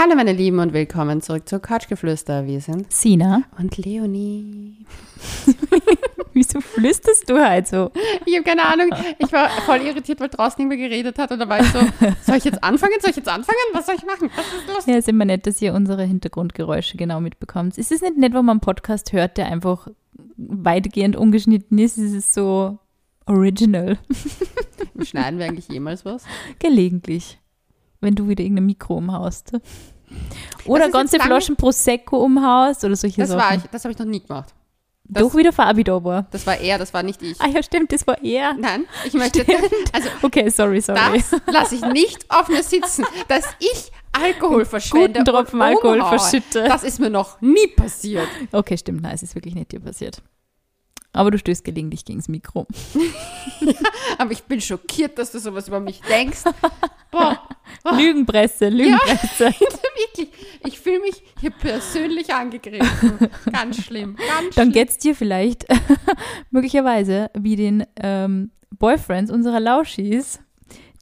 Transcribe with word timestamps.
Hallo 0.00 0.14
meine 0.14 0.32
Lieben 0.32 0.60
und 0.60 0.72
willkommen 0.72 1.22
zurück 1.22 1.48
zu 1.48 1.58
Couchgeflüster. 1.58 2.46
Wir 2.46 2.60
sind 2.60 2.92
Sina. 2.92 3.42
und 3.58 3.76
Leonie. 3.78 4.86
Wieso 6.32 6.60
flüsterst 6.60 7.28
du 7.28 7.36
halt 7.40 7.66
so? 7.66 7.90
Ich 8.24 8.36
habe 8.36 8.44
keine 8.44 8.64
Ahnung. 8.64 8.90
Ich 9.18 9.32
war 9.32 9.50
voll 9.66 9.80
irritiert, 9.80 10.20
weil 10.20 10.28
draußen 10.28 10.54
niemand 10.62 10.78
geredet 10.78 11.18
hat 11.18 11.32
und 11.32 11.40
da 11.40 11.48
war 11.48 11.58
ich 11.58 11.66
so, 11.66 11.80
soll 12.22 12.36
ich 12.36 12.44
jetzt 12.44 12.62
anfangen? 12.62 12.92
Soll 13.00 13.10
ich 13.10 13.16
jetzt 13.16 13.28
anfangen? 13.28 13.58
Was 13.72 13.86
soll 13.86 13.96
ich 13.96 14.06
machen? 14.06 14.30
Was 14.36 14.46
ist 14.46 14.68
los? 14.72 14.86
Ja, 14.86 14.98
ist 14.98 15.08
immer 15.08 15.24
nett, 15.24 15.48
dass 15.48 15.60
ihr 15.60 15.74
unsere 15.74 16.04
Hintergrundgeräusche 16.04 16.96
genau 16.96 17.18
mitbekommt. 17.18 17.76
Ist 17.76 17.90
es 17.90 18.00
nicht 18.00 18.16
nett, 18.16 18.34
wenn 18.34 18.44
man 18.44 18.58
einen 18.58 18.60
Podcast 18.60 19.12
hört, 19.12 19.36
der 19.36 19.46
einfach 19.46 19.88
weitgehend 20.36 21.16
ungeschnitten 21.16 21.76
ist? 21.76 21.98
Ist 21.98 22.14
es 22.14 22.32
so 22.32 22.78
original? 23.26 23.98
Schneiden 25.02 25.40
wir 25.40 25.46
eigentlich 25.46 25.66
jemals 25.66 26.04
was? 26.04 26.22
Gelegentlich. 26.60 27.40
Wenn 28.00 28.14
du 28.14 28.28
wieder 28.28 28.42
irgendein 28.44 28.66
Mikro 28.66 28.96
umhaust. 28.98 29.52
Oder 30.64 30.90
ganze 30.90 31.18
Flaschen 31.20 31.56
Prosecco 31.56 32.18
umhaust 32.18 32.84
oder 32.84 32.96
solche 32.96 33.20
Das 33.20 33.30
Sachen. 33.30 33.40
war 33.40 33.54
ich, 33.56 33.62
das 33.70 33.84
habe 33.84 33.92
ich 33.92 33.98
noch 33.98 34.06
nie 34.06 34.20
gemacht. 34.20 34.54
Das, 35.10 35.22
Doch 35.22 35.34
wieder 35.34 35.52
Fabi 35.52 35.84
da 35.84 36.02
war. 36.04 36.26
das 36.30 36.46
war 36.46 36.58
er, 36.58 36.76
das 36.78 36.92
war 36.92 37.02
nicht 37.02 37.22
ich. 37.22 37.40
Ah 37.40 37.48
ja, 37.48 37.62
stimmt, 37.62 37.92
das 37.92 38.06
war 38.06 38.22
er. 38.22 38.52
Nein, 38.54 38.84
ich 39.06 39.14
möchte, 39.14 39.44
also 39.92 40.08
Okay, 40.20 40.50
sorry, 40.50 40.80
sorry. 40.82 41.00
das 41.30 41.40
lasse 41.46 41.74
ich 41.76 41.82
nicht 41.82 42.30
auf 42.30 42.48
mir 42.48 42.62
sitzen, 42.62 43.04
dass 43.26 43.44
ich 43.58 43.90
Alkohol 44.12 44.64
verschwende. 44.66 45.20
Guten 45.20 45.24
Tropfen 45.24 45.62
Alkohol 45.62 46.02
verschütte. 46.04 46.64
Das 46.64 46.84
ist 46.84 47.00
mir 47.00 47.08
noch 47.10 47.40
nie 47.40 47.66
passiert. 47.68 48.28
Okay, 48.52 48.76
stimmt, 48.76 49.00
nein, 49.02 49.14
es 49.14 49.22
ist 49.22 49.34
wirklich 49.34 49.54
nicht 49.54 49.72
dir 49.72 49.80
passiert. 49.80 50.20
Aber 51.12 51.30
du 51.30 51.38
stößt 51.38 51.64
gelegentlich 51.64 52.04
gegen 52.04 52.18
das 52.18 52.28
Mikro. 52.28 52.66
Aber 54.18 54.30
ich 54.30 54.42
bin 54.44 54.60
schockiert, 54.60 55.18
dass 55.18 55.32
du 55.32 55.40
sowas 55.40 55.68
über 55.68 55.80
mich 55.80 56.00
denkst. 56.02 56.44
Boah, 57.10 57.42
Lügenpresse, 57.96 58.68
Lügenpresse. 58.68 59.46
wirklich. 59.98 60.28
Ich 60.66 60.78
fühle 60.78 61.00
mich 61.00 61.22
hier 61.40 61.50
persönlich 61.50 62.32
angegriffen. 62.32 63.30
Ganz 63.50 63.82
schlimm. 63.82 64.16
Ganz 64.16 64.54
Dann 64.54 64.64
schlimm. 64.64 64.72
geht's 64.72 64.98
dir 64.98 65.14
vielleicht 65.14 65.66
möglicherweise 66.50 67.30
wie 67.34 67.56
den 67.56 67.84
ähm, 68.00 68.50
Boyfriends 68.78 69.30
unserer 69.30 69.60
Lauschis, 69.60 70.40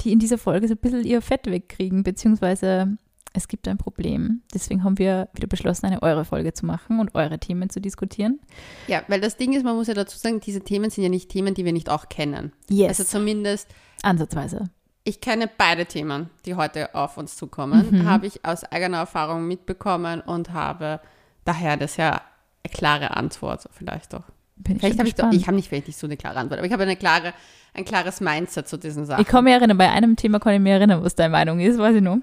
die 0.01 0.13
in 0.13 0.19
dieser 0.19 0.39
Folge 0.39 0.69
so 0.69 0.75
ein 0.75 0.79
bisschen 0.79 1.05
ihr 1.05 1.21
Fett 1.21 1.47
wegkriegen, 1.47 2.03
beziehungsweise 2.05 2.97
es 3.37 3.49
gibt 3.49 3.69
ein 3.69 3.77
Problem. 3.79 4.43
Deswegen 4.55 4.83
haben 4.83 4.99
wir 4.99 5.29
wieder 5.35 5.47
beschlossen, 5.47 5.87
eine 5.87 6.03
eure 6.03 6.25
Folge 6.25 6.53
zu 6.55 6.65
machen 6.67 6.99
und 7.01 7.15
eure 7.15 7.39
Themen 7.39 7.69
zu 7.71 7.81
diskutieren. 7.81 8.41
Ja, 8.89 9.03
weil 9.09 9.21
das 9.21 9.37
Ding 9.37 9.53
ist, 9.53 9.63
man 9.65 9.77
muss 9.77 9.87
ja 9.89 9.95
dazu 9.95 10.17
sagen, 10.19 10.41
diese 10.41 10.61
Themen 10.63 10.91
sind 10.91 11.05
ja 11.05 11.11
nicht 11.11 11.29
Themen, 11.31 11.55
die 11.55 11.65
wir 11.65 11.73
nicht 11.73 11.91
auch 11.91 12.09
kennen. 12.09 12.53
Yes. 12.71 12.89
Also 12.89 13.05
zumindest, 13.05 13.69
Ansatzweise. 14.03 14.65
ich 15.05 15.21
kenne 15.21 15.49
beide 15.59 15.87
Themen, 15.87 16.31
die 16.47 16.55
heute 16.55 16.95
auf 16.95 17.17
uns 17.19 17.37
zukommen, 17.37 17.87
Mhm. 17.91 18.05
habe 18.07 18.27
ich 18.27 18.45
aus 18.45 18.65
eigener 18.65 18.99
Erfahrung 18.99 19.47
mitbekommen 19.47 20.21
und 20.23 20.53
habe 20.53 21.01
daher 21.45 21.77
das 21.77 21.97
ja 21.99 22.23
eine 22.65 22.73
klare 22.73 23.17
Antwort, 23.17 23.69
vielleicht 23.73 24.13
doch. 24.15 24.25
Bin 24.59 24.77
ich 24.77 24.81
Vielleicht 24.81 24.99
habe 24.99 25.09
ich 25.09 25.15
doch, 25.15 25.31
ich 25.33 25.47
habe 25.47 25.57
nicht 25.57 25.69
vielleicht 25.69 25.87
nicht 25.87 25.99
so 25.99 26.07
eine 26.07 26.17
klare 26.17 26.39
Antwort, 26.39 26.59
aber 26.59 26.67
ich 26.67 26.73
habe 26.73 26.83
eine 26.85 26.97
klare, 26.97 27.35
ein 27.75 27.85
klares 27.85 28.23
Mindset 28.23 28.67
zu 28.67 28.79
diesen 28.79 29.05
Sachen. 29.05 29.21
Ich 29.21 29.29
kann 29.29 29.45
mich 29.45 29.53
erinnern, 29.53 29.77
bei 29.77 29.91
einem 29.91 30.17
Thema 30.17 30.41
kann 30.41 30.55
ich 30.55 30.61
mich 30.61 30.73
erinnern, 30.73 31.05
was 31.05 31.15
deine 31.15 31.29
Meinung 31.31 31.61
ist, 31.61 31.79
weiß 31.79 31.97
ich 31.97 32.03
noch. 32.03 32.17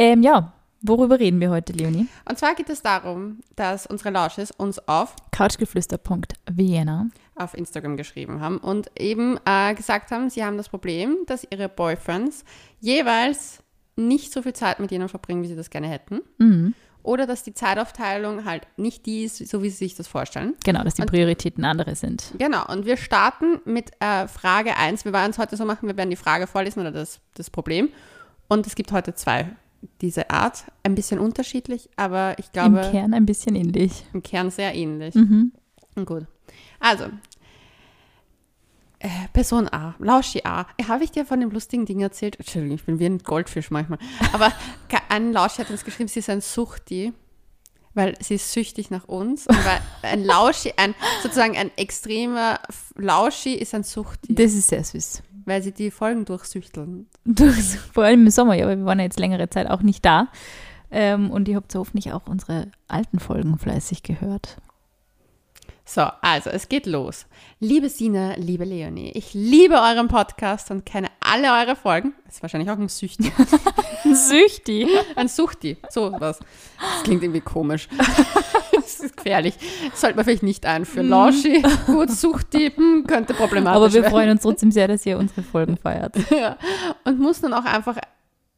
Ähm, 0.00 0.22
ja, 0.22 0.52
worüber 0.80 1.18
reden 1.18 1.40
wir 1.40 1.50
heute, 1.50 1.72
Leonie? 1.72 2.06
Und 2.28 2.38
zwar 2.38 2.54
geht 2.54 2.70
es 2.70 2.82
darum, 2.82 3.40
dass 3.56 3.84
unsere 3.84 4.10
Lausches 4.10 4.52
uns 4.52 4.78
auf 4.86 5.16
Couchgeflüster.vienna. 5.32 7.08
auf 7.34 7.54
Instagram 7.54 7.96
geschrieben 7.96 8.40
haben 8.40 8.58
und 8.58 8.88
eben 8.96 9.40
äh, 9.44 9.74
gesagt 9.74 10.12
haben, 10.12 10.30
sie 10.30 10.44
haben 10.44 10.56
das 10.56 10.68
Problem, 10.68 11.16
dass 11.26 11.44
ihre 11.50 11.68
Boyfriends 11.68 12.44
jeweils 12.78 13.58
nicht 13.96 14.32
so 14.32 14.40
viel 14.42 14.52
Zeit 14.52 14.78
mit 14.78 14.92
ihnen 14.92 15.08
verbringen, 15.08 15.42
wie 15.42 15.48
sie 15.48 15.56
das 15.56 15.70
gerne 15.70 15.88
hätten. 15.88 16.20
Mhm. 16.38 16.74
Oder 17.02 17.26
dass 17.26 17.42
die 17.42 17.54
Zeitaufteilung 17.54 18.44
halt 18.44 18.68
nicht 18.76 19.04
die 19.06 19.24
ist, 19.24 19.38
so 19.48 19.64
wie 19.64 19.70
sie 19.70 19.76
sich 19.78 19.96
das 19.96 20.06
vorstellen. 20.06 20.54
Genau, 20.64 20.84
dass 20.84 20.94
die 20.94 21.02
Und- 21.02 21.10
Prioritäten 21.10 21.64
andere 21.64 21.96
sind. 21.96 22.32
Genau, 22.38 22.64
und 22.66 22.86
wir 22.86 22.96
starten 22.96 23.60
mit 23.64 23.90
äh, 23.98 24.28
Frage 24.28 24.76
1. 24.76 25.04
Wir 25.04 25.12
werden 25.12 25.30
es 25.32 25.38
heute 25.38 25.56
so 25.56 25.64
machen, 25.64 25.88
wir 25.88 25.96
werden 25.96 26.10
die 26.10 26.16
Frage 26.16 26.46
vorlesen 26.46 26.78
oder 26.80 26.92
das, 26.92 27.18
das 27.34 27.50
Problem. 27.50 27.88
Und 28.46 28.64
es 28.68 28.76
gibt 28.76 28.92
heute 28.92 29.14
zwei 29.14 29.48
diese 30.00 30.30
Art. 30.30 30.64
Ein 30.82 30.94
bisschen 30.94 31.18
unterschiedlich, 31.18 31.88
aber 31.96 32.38
ich 32.38 32.52
glaube 32.52 32.80
Im 32.80 32.90
Kern 32.90 33.14
ein 33.14 33.26
bisschen 33.26 33.54
ähnlich. 33.54 34.04
im 34.12 34.22
Kern 34.22 34.50
sehr 34.50 34.74
ähnlich. 34.74 35.14
Mhm. 35.14 35.52
Gut. 36.04 36.26
Also, 36.80 37.04
äh, 39.00 39.08
Person 39.32 39.68
A, 39.68 39.94
Lauschi 39.98 40.42
A. 40.44 40.66
Habe 40.88 41.04
ich 41.04 41.12
dir 41.12 41.24
von 41.24 41.38
dem 41.40 41.50
lustigen 41.50 41.86
Ding 41.86 42.00
erzählt? 42.00 42.36
Entschuldigung, 42.38 42.76
ich 42.76 42.84
bin 42.84 42.98
wie 42.98 43.06
ein 43.06 43.18
Goldfisch 43.18 43.70
manchmal. 43.70 43.98
Aber 44.32 44.52
ein 45.08 45.32
Lauschi 45.32 45.62
hat 45.62 45.70
uns 45.70 45.84
geschrieben, 45.84 46.08
sie 46.08 46.18
ist 46.20 46.30
ein 46.30 46.40
Suchti, 46.40 47.12
weil 47.94 48.16
sie 48.20 48.34
ist 48.34 48.52
süchtig 48.52 48.90
nach 48.90 49.06
uns. 49.06 49.46
Und 49.46 49.56
weil 49.64 49.80
ein 50.02 50.24
Lauschi, 50.24 50.72
ein, 50.76 50.94
sozusagen 51.22 51.56
ein 51.56 51.70
extremer 51.76 52.60
Lauschi 52.96 53.54
ist 53.54 53.74
ein 53.74 53.84
Suchti, 53.84 54.34
Das 54.34 54.52
ist 54.54 54.68
sehr 54.68 54.82
süß. 54.82 55.22
Weil 55.48 55.62
sie 55.62 55.72
die 55.72 55.90
Folgen 55.90 56.24
durchsüchteln. 56.24 57.06
Durchs- 57.24 57.74
Vor 57.92 58.04
allem 58.04 58.24
im 58.26 58.30
Sommer, 58.30 58.54
ja, 58.54 58.64
aber 58.66 58.76
wir 58.76 58.84
waren 58.84 58.98
ja 58.98 59.04
jetzt 59.04 59.18
längere 59.18 59.48
Zeit 59.50 59.68
auch 59.68 59.82
nicht 59.82 60.04
da. 60.04 60.28
Ähm, 60.90 61.30
und 61.30 61.48
ihr 61.48 61.56
habt 61.56 61.70
so 61.72 61.80
hoffentlich 61.80 62.12
auch 62.12 62.26
unsere 62.26 62.70
alten 62.86 63.18
Folgen 63.18 63.58
fleißig 63.58 64.02
gehört. 64.02 64.56
So, 65.84 66.02
also 66.20 66.50
es 66.50 66.68
geht 66.68 66.84
los. 66.84 67.24
Liebe 67.60 67.88
Sina, 67.88 68.34
liebe 68.36 68.64
Leonie, 68.64 69.10
ich 69.14 69.32
liebe 69.32 69.74
euren 69.76 70.08
Podcast 70.08 70.70
und 70.70 70.84
kenne 70.84 71.08
alle 71.20 71.48
eure 71.62 71.76
Folgen. 71.76 72.12
Das 72.26 72.36
ist 72.36 72.42
wahrscheinlich 72.42 72.70
auch 72.70 72.76
ein 72.78 72.88
Süchti. 72.90 73.32
Süchtig. 74.12 74.86
Ein 75.16 75.28
Suchti, 75.28 75.78
so 75.88 76.12
was. 76.18 76.38
Das 76.40 77.02
klingt 77.04 77.22
irgendwie 77.22 77.40
komisch. 77.40 77.88
Das 78.88 79.00
ist 79.00 79.16
gefährlich. 79.16 79.54
Das 79.90 80.00
sollte 80.00 80.16
man 80.16 80.24
vielleicht 80.24 80.42
nicht 80.42 80.64
einführen. 80.66 81.08
Lauschi, 81.08 81.62
gut, 81.86 82.10
Suchti, 82.10 82.70
hm, 82.74 83.04
könnte 83.06 83.34
problematisch 83.34 83.76
Aber 83.76 83.92
wir 83.92 84.02
werden. 84.02 84.10
freuen 84.12 84.30
uns 84.30 84.42
trotzdem 84.42 84.70
sehr, 84.72 84.88
dass 84.88 85.04
ihr 85.04 85.18
unsere 85.18 85.42
Folgen 85.42 85.76
feiert. 85.76 86.14
Ja. 86.30 86.56
Und 87.04 87.18
muss 87.20 87.40
dann 87.40 87.52
auch 87.54 87.64
einfach 87.64 87.96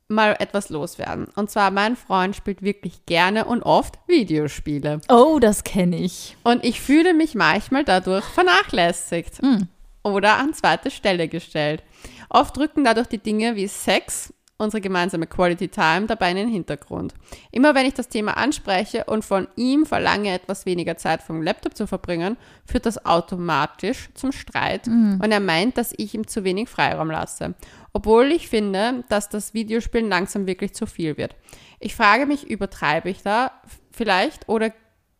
mal 0.08 0.36
etwas 0.38 0.68
loswerden. 0.70 1.26
Und 1.36 1.50
zwar, 1.50 1.70
mein 1.70 1.96
Freund 1.96 2.34
spielt 2.36 2.62
wirklich 2.62 3.06
gerne 3.06 3.44
und 3.44 3.62
oft 3.62 3.98
Videospiele. 4.08 5.00
Oh, 5.08 5.38
das 5.41 5.62
kenne 5.64 5.96
ich. 5.98 6.36
Und 6.42 6.64
ich 6.64 6.80
fühle 6.80 7.14
mich 7.14 7.34
manchmal 7.34 7.84
dadurch 7.84 8.24
vernachlässigt 8.24 9.42
Mm. 9.42 9.62
oder 10.02 10.36
an 10.38 10.52
zweite 10.54 10.91
Stelle 10.91 11.28
gestellt. 11.28 11.82
Oft 12.28 12.56
rücken 12.58 12.84
dadurch 12.84 13.06
die 13.08 13.18
Dinge 13.18 13.56
wie 13.56 13.66
Sex, 13.66 14.32
unsere 14.60 14.81
gemeinsame 14.81 15.26
Quality 15.26 15.69
Time 15.69 16.06
dabei 16.06 16.31
in 16.31 16.37
den 16.37 16.48
Hintergrund. 16.48 17.15
Immer 17.50 17.75
wenn 17.75 17.87
ich 17.87 17.94
das 17.94 18.09
Thema 18.09 18.37
anspreche 18.37 19.04
und 19.04 19.25
von 19.25 19.48
ihm 19.56 19.87
verlange, 19.87 20.32
etwas 20.32 20.66
weniger 20.66 20.97
Zeit 20.97 21.22
vom 21.22 21.43
Laptop 21.43 21.76
zu 21.76 21.87
verbringen, 21.87 22.37
führt 22.65 22.87
das 22.87 23.04
automatisch 23.04 24.10
zum 24.15 24.32
Streit 24.32 24.87
und 25.22 25.32
er 25.32 25.41
meint, 25.41 25.78
dass 25.78 25.93
ich 25.97 26.15
ihm 26.15 26.26
zu 26.26 26.44
wenig 26.44 26.69
Freiraum 26.69 27.10
lasse. 27.10 27.54
Obwohl 27.93 28.26
ich 28.26 28.48
finde, 28.48 29.04
dass 29.09 29.28
das 29.28 29.54
Videospielen 29.54 30.09
langsam 30.09 30.47
wirklich 30.47 30.75
zu 30.75 30.87
viel 30.87 31.16
wird. 31.16 31.34
Ich 31.81 31.97
frage 31.97 32.27
mich, 32.27 32.48
übertreibe 32.48 33.10
ich 33.10 33.22
da 33.22 33.50
vielleicht 33.91 34.48
oder 34.48 34.71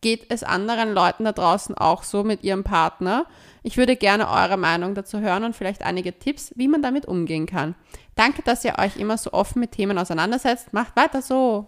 geht 0.01 0.25
es 0.29 0.43
anderen 0.43 0.93
Leuten 0.93 1.25
da 1.25 1.31
draußen 1.31 1.75
auch 1.75 2.03
so 2.03 2.23
mit 2.23 2.43
ihrem 2.43 2.63
Partner? 2.63 3.25
Ich 3.63 3.77
würde 3.77 3.95
gerne 3.95 4.29
eure 4.29 4.57
Meinung 4.57 4.95
dazu 4.95 5.19
hören 5.19 5.43
und 5.43 5.55
vielleicht 5.55 5.83
einige 5.83 6.17
Tipps, 6.17 6.51
wie 6.55 6.67
man 6.67 6.81
damit 6.81 7.05
umgehen 7.05 7.45
kann. 7.45 7.75
Danke, 8.15 8.41
dass 8.41 8.65
ihr 8.65 8.79
euch 8.79 8.97
immer 8.97 9.17
so 9.17 9.33
offen 9.33 9.59
mit 9.59 9.71
Themen 9.71 9.97
auseinandersetzt. 9.97 10.73
Macht 10.73 10.95
weiter 10.95 11.21
so. 11.21 11.67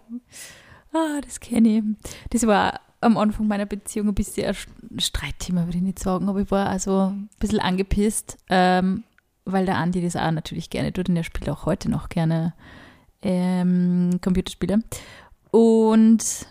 Ah, 0.91 1.21
das 1.21 1.39
kenne 1.39 1.77
ich. 1.77 1.83
Das 2.31 2.47
war 2.47 2.79
am 3.01 3.17
Anfang 3.17 3.47
meiner 3.47 3.65
Beziehung 3.65 4.07
ein 4.07 4.15
bisschen 4.15 4.55
ein 4.91 4.99
Streitthema, 4.99 5.65
würde 5.65 5.77
ich 5.77 5.83
nicht 5.83 5.99
sagen, 5.99 6.29
aber 6.29 6.39
ich 6.41 6.51
war 6.51 6.67
also 6.67 7.11
ein 7.11 7.29
bisschen 7.39 7.59
angepisst, 7.59 8.37
ähm, 8.49 9.03
weil 9.45 9.65
der 9.65 9.77
Andi 9.77 10.01
das 10.01 10.15
auch 10.15 10.31
natürlich 10.31 10.69
gerne 10.69 10.93
tut 10.93 11.09
und 11.09 11.17
er 11.17 11.23
spielt 11.23 11.49
auch 11.49 11.65
heute 11.65 11.91
noch 11.91 12.09
gerne 12.09 12.53
ähm, 13.21 14.19
Computerspiele. 14.21 14.83
Und 15.51 16.47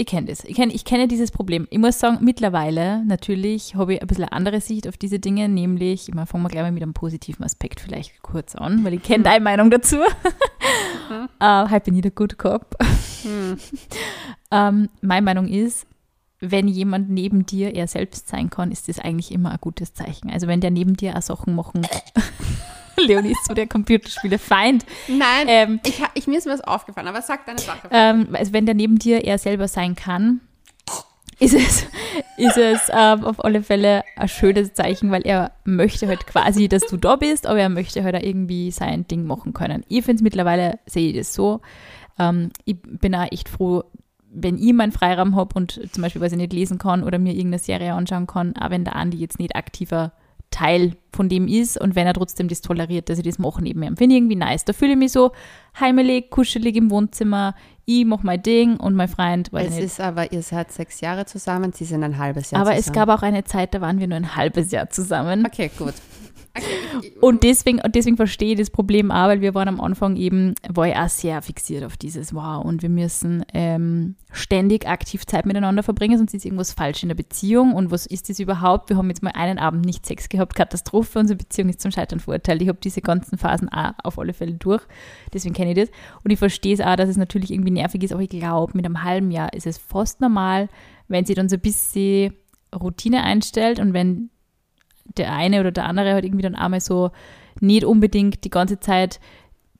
ich 0.00 0.06
kenne 0.06 0.28
das. 0.28 0.44
Ich 0.44 0.56
kenne 0.56 0.72
ich 0.72 0.84
kenne 0.84 1.08
dieses 1.08 1.30
Problem. 1.30 1.68
Ich 1.70 1.78
muss 1.78 1.98
sagen, 1.98 2.18
mittlerweile 2.22 3.04
natürlich 3.04 3.74
habe 3.74 3.94
ich 3.94 4.00
ein 4.00 4.06
bisschen 4.06 4.24
eine 4.24 4.32
andere 4.32 4.60
Sicht 4.62 4.88
auf 4.88 4.96
diese 4.96 5.18
Dinge, 5.18 5.48
nämlich, 5.48 6.08
ich 6.08 6.14
meine, 6.14 6.26
fangen 6.26 6.42
wir 6.42 6.48
gleich 6.48 6.62
mal 6.62 6.72
mit 6.72 6.82
einem 6.82 6.94
positiven 6.94 7.44
Aspekt 7.44 7.80
vielleicht 7.80 8.22
kurz 8.22 8.54
an, 8.54 8.82
weil 8.82 8.94
ich 8.94 9.02
kenne 9.02 9.24
deine 9.24 9.44
Meinung 9.44 9.70
dazu. 9.70 9.96
äh, 11.40 11.44
halt 11.44 11.84
bin 11.84 11.96
ich 11.96 12.00
der 12.00 12.12
Good 12.12 12.38
Cop. 12.38 12.76
ähm, 14.50 14.88
meine 15.02 15.22
Meinung 15.22 15.48
ist, 15.48 15.86
wenn 16.40 16.66
jemand 16.66 17.10
neben 17.10 17.44
dir 17.44 17.74
er 17.74 17.86
selbst 17.86 18.28
sein 18.28 18.48
kann, 18.48 18.72
ist 18.72 18.88
das 18.88 18.98
eigentlich 18.98 19.30
immer 19.32 19.50
ein 19.50 19.58
gutes 19.60 19.92
Zeichen. 19.92 20.30
Also 20.30 20.46
wenn 20.46 20.62
der 20.62 20.70
neben 20.70 20.96
dir 20.96 21.14
auch 21.14 21.22
Sachen 21.22 21.54
machen. 21.54 21.86
Leonie 23.06 23.32
ist 23.32 23.46
so 23.46 23.54
der 23.54 23.66
Computerspiele-Feind. 23.66 24.84
Nein, 25.08 25.46
Ähm, 25.48 25.80
ich, 25.84 26.02
ich, 26.14 26.26
mir 26.26 26.38
ist 26.38 26.46
was 26.46 26.60
aufgefallen, 26.60 27.08
aber 27.08 27.22
sag 27.22 27.46
deine 27.46 27.58
Sache. 27.58 27.88
ähm, 27.90 28.28
also 28.32 28.52
wenn 28.52 28.66
der 28.66 28.74
neben 28.74 28.98
dir 28.98 29.24
er 29.24 29.38
selber 29.38 29.68
sein 29.68 29.94
kann, 29.94 30.40
ist 31.38 31.54
es, 31.54 31.86
ist 32.36 32.58
es 32.58 32.90
ähm, 32.94 33.24
auf 33.24 33.42
alle 33.42 33.62
Fälle 33.62 34.04
ein 34.16 34.28
schönes 34.28 34.74
Zeichen, 34.74 35.10
weil 35.10 35.22
er 35.22 35.52
möchte 35.64 36.06
halt 36.06 36.26
quasi, 36.26 36.68
dass 36.68 36.82
du 36.86 36.98
da 36.98 37.16
bist, 37.16 37.46
aber 37.46 37.58
er 37.60 37.70
möchte 37.70 38.04
halt 38.04 38.14
auch 38.14 38.22
irgendwie 38.22 38.70
sein 38.70 39.08
Ding 39.08 39.24
machen 39.24 39.54
können. 39.54 39.82
Ich 39.88 40.04
finde 40.04 40.16
es 40.16 40.22
mittlerweile, 40.22 40.78
sehe 40.84 41.10
ich 41.10 41.16
das 41.16 41.32
so, 41.32 41.62
ähm, 42.18 42.50
ich 42.66 42.76
bin 42.82 43.14
auch 43.14 43.30
echt 43.32 43.48
froh, 43.48 43.84
wenn 44.32 44.58
ich 44.58 44.72
meinen 44.74 44.92
Freiraum 44.92 45.34
habe 45.34 45.54
und 45.54 45.80
zum 45.92 46.02
Beispiel, 46.02 46.20
weil 46.20 46.30
ich 46.30 46.36
nicht 46.36 46.52
lesen 46.52 46.78
kann 46.78 47.02
oder 47.02 47.18
mir 47.18 47.32
irgendeine 47.32 47.58
Serie 47.58 47.94
anschauen 47.94 48.26
kann, 48.26 48.54
auch 48.56 48.70
wenn 48.70 48.84
der 48.84 48.96
Andi 48.96 49.16
jetzt 49.16 49.38
nicht 49.38 49.56
aktiver 49.56 50.12
Teil 50.50 50.96
von 51.12 51.28
dem 51.28 51.46
ist 51.48 51.80
und 51.80 51.94
wenn 51.94 52.06
er 52.06 52.14
trotzdem 52.14 52.48
das 52.48 52.60
toleriert, 52.60 53.08
dass 53.08 53.18
ich 53.18 53.24
das 53.24 53.38
mache 53.38 53.62
neben 53.62 53.82
ihm. 53.82 53.96
Finde 53.96 54.14
ich 54.14 54.20
irgendwie 54.20 54.36
nice. 54.36 54.64
Da 54.64 54.72
fühle 54.72 54.92
ich 54.92 54.98
mich 54.98 55.12
so 55.12 55.32
heimelig, 55.78 56.30
kuschelig 56.30 56.76
im 56.76 56.90
Wohnzimmer. 56.90 57.54
Ich 57.84 58.04
mache 58.04 58.24
mein 58.24 58.42
Ding 58.42 58.76
und 58.76 58.94
mein 58.94 59.08
Freund. 59.08 59.52
Weiß 59.52 59.68
es 59.68 59.74
nicht. 59.74 59.84
ist 59.84 60.00
aber, 60.00 60.32
ihr 60.32 60.42
seid 60.42 60.72
sechs 60.72 61.00
Jahre 61.00 61.26
zusammen, 61.26 61.72
sie 61.72 61.84
sind 61.84 62.02
ein 62.04 62.18
halbes 62.18 62.50
Jahr 62.50 62.60
aber 62.60 62.70
zusammen. 62.70 62.78
Aber 62.78 62.78
es 62.78 62.92
gab 62.92 63.08
auch 63.08 63.22
eine 63.22 63.44
Zeit, 63.44 63.74
da 63.74 63.80
waren 63.80 63.98
wir 63.98 64.06
nur 64.06 64.16
ein 64.16 64.36
halbes 64.36 64.70
Jahr 64.70 64.90
zusammen. 64.90 65.44
Okay, 65.46 65.70
gut. 65.76 65.94
Und 67.20 67.44
deswegen, 67.44 67.80
deswegen 67.94 68.16
verstehe 68.16 68.52
ich 68.52 68.58
das 68.58 68.70
Problem 68.70 69.10
auch, 69.10 69.28
weil 69.28 69.40
wir 69.40 69.54
waren 69.54 69.68
am 69.68 69.80
Anfang 69.80 70.16
eben, 70.16 70.54
war 70.68 70.88
ich 70.88 70.96
auch 70.96 71.08
sehr 71.08 71.40
fixiert 71.42 71.84
auf 71.84 71.96
dieses 71.96 72.34
Wow 72.34 72.64
und 72.64 72.82
wir 72.82 72.88
müssen 72.88 73.44
ähm, 73.54 74.16
ständig 74.32 74.88
aktiv 74.88 75.26
Zeit 75.26 75.46
miteinander 75.46 75.82
verbringen, 75.82 76.18
sonst 76.18 76.34
ist 76.34 76.44
irgendwas 76.44 76.72
falsch 76.72 77.02
in 77.02 77.08
der 77.08 77.16
Beziehung 77.16 77.74
und 77.74 77.90
was 77.90 78.06
ist 78.06 78.28
das 78.28 78.40
überhaupt? 78.40 78.88
Wir 78.88 78.96
haben 78.96 79.08
jetzt 79.08 79.22
mal 79.22 79.32
einen 79.34 79.58
Abend 79.58 79.84
nicht 79.84 80.06
Sex 80.06 80.28
gehabt, 80.28 80.54
Katastrophe, 80.54 81.20
unsere 81.20 81.36
Beziehung 81.36 81.68
ist 81.68 81.80
zum 81.80 81.92
Scheitern 81.92 82.20
verurteilt. 82.20 82.62
Ich 82.62 82.68
habe 82.68 82.78
diese 82.82 83.00
ganzen 83.00 83.38
Phasen 83.38 83.68
auch 83.68 83.92
auf 84.02 84.18
alle 84.18 84.32
Fälle 84.32 84.54
durch, 84.54 84.82
deswegen 85.32 85.54
kenne 85.54 85.70
ich 85.70 85.76
das 85.76 85.88
und 86.24 86.32
ich 86.32 86.38
verstehe 86.38 86.74
es 86.74 86.80
auch, 86.80 86.96
dass 86.96 87.08
es 87.08 87.16
natürlich 87.16 87.52
irgendwie 87.52 87.70
nervig 87.70 88.02
ist, 88.02 88.12
aber 88.12 88.22
ich 88.22 88.30
glaube, 88.30 88.72
mit 88.74 88.84
einem 88.84 89.04
halben 89.04 89.30
Jahr 89.30 89.52
ist 89.52 89.66
es 89.66 89.78
fast 89.78 90.20
normal, 90.20 90.68
wenn 91.06 91.24
sie 91.24 91.34
dann 91.34 91.48
so 91.48 91.56
ein 91.56 91.60
bisschen 91.60 92.34
Routine 92.74 93.22
einstellt 93.22 93.78
und 93.78 93.94
wenn 93.94 94.30
der 95.16 95.32
eine 95.32 95.60
oder 95.60 95.70
der 95.70 95.86
andere 95.86 96.12
halt 96.12 96.24
irgendwie 96.24 96.42
dann 96.42 96.54
einmal 96.54 96.80
so 96.80 97.10
nicht 97.60 97.84
unbedingt 97.84 98.44
die 98.44 98.50
ganze 98.50 98.80
Zeit 98.80 99.20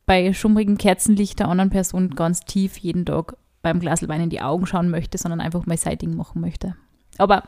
bei 0.07 0.33
schummrigem 0.33 0.77
Kerzenlicht 0.77 1.39
der 1.39 1.49
anderen 1.49 1.71
Person 1.71 2.11
ganz 2.11 2.41
tief 2.41 2.77
jeden 2.79 3.07
Tag 3.07 3.37
beim 3.63 3.81
Glas 3.81 4.07
Wein 4.09 4.23
in 4.23 4.31
die 4.31 4.41
Augen 4.41 4.67
schauen 4.67 4.91
möchte, 4.91 5.19
sondern 5.19 5.41
einfach 5.41 5.67
mal 5.67 5.77
sein 5.77 5.99
Ding 5.99 6.17
machen 6.17 6.41
möchte. 6.41 6.75
Aber 7.19 7.45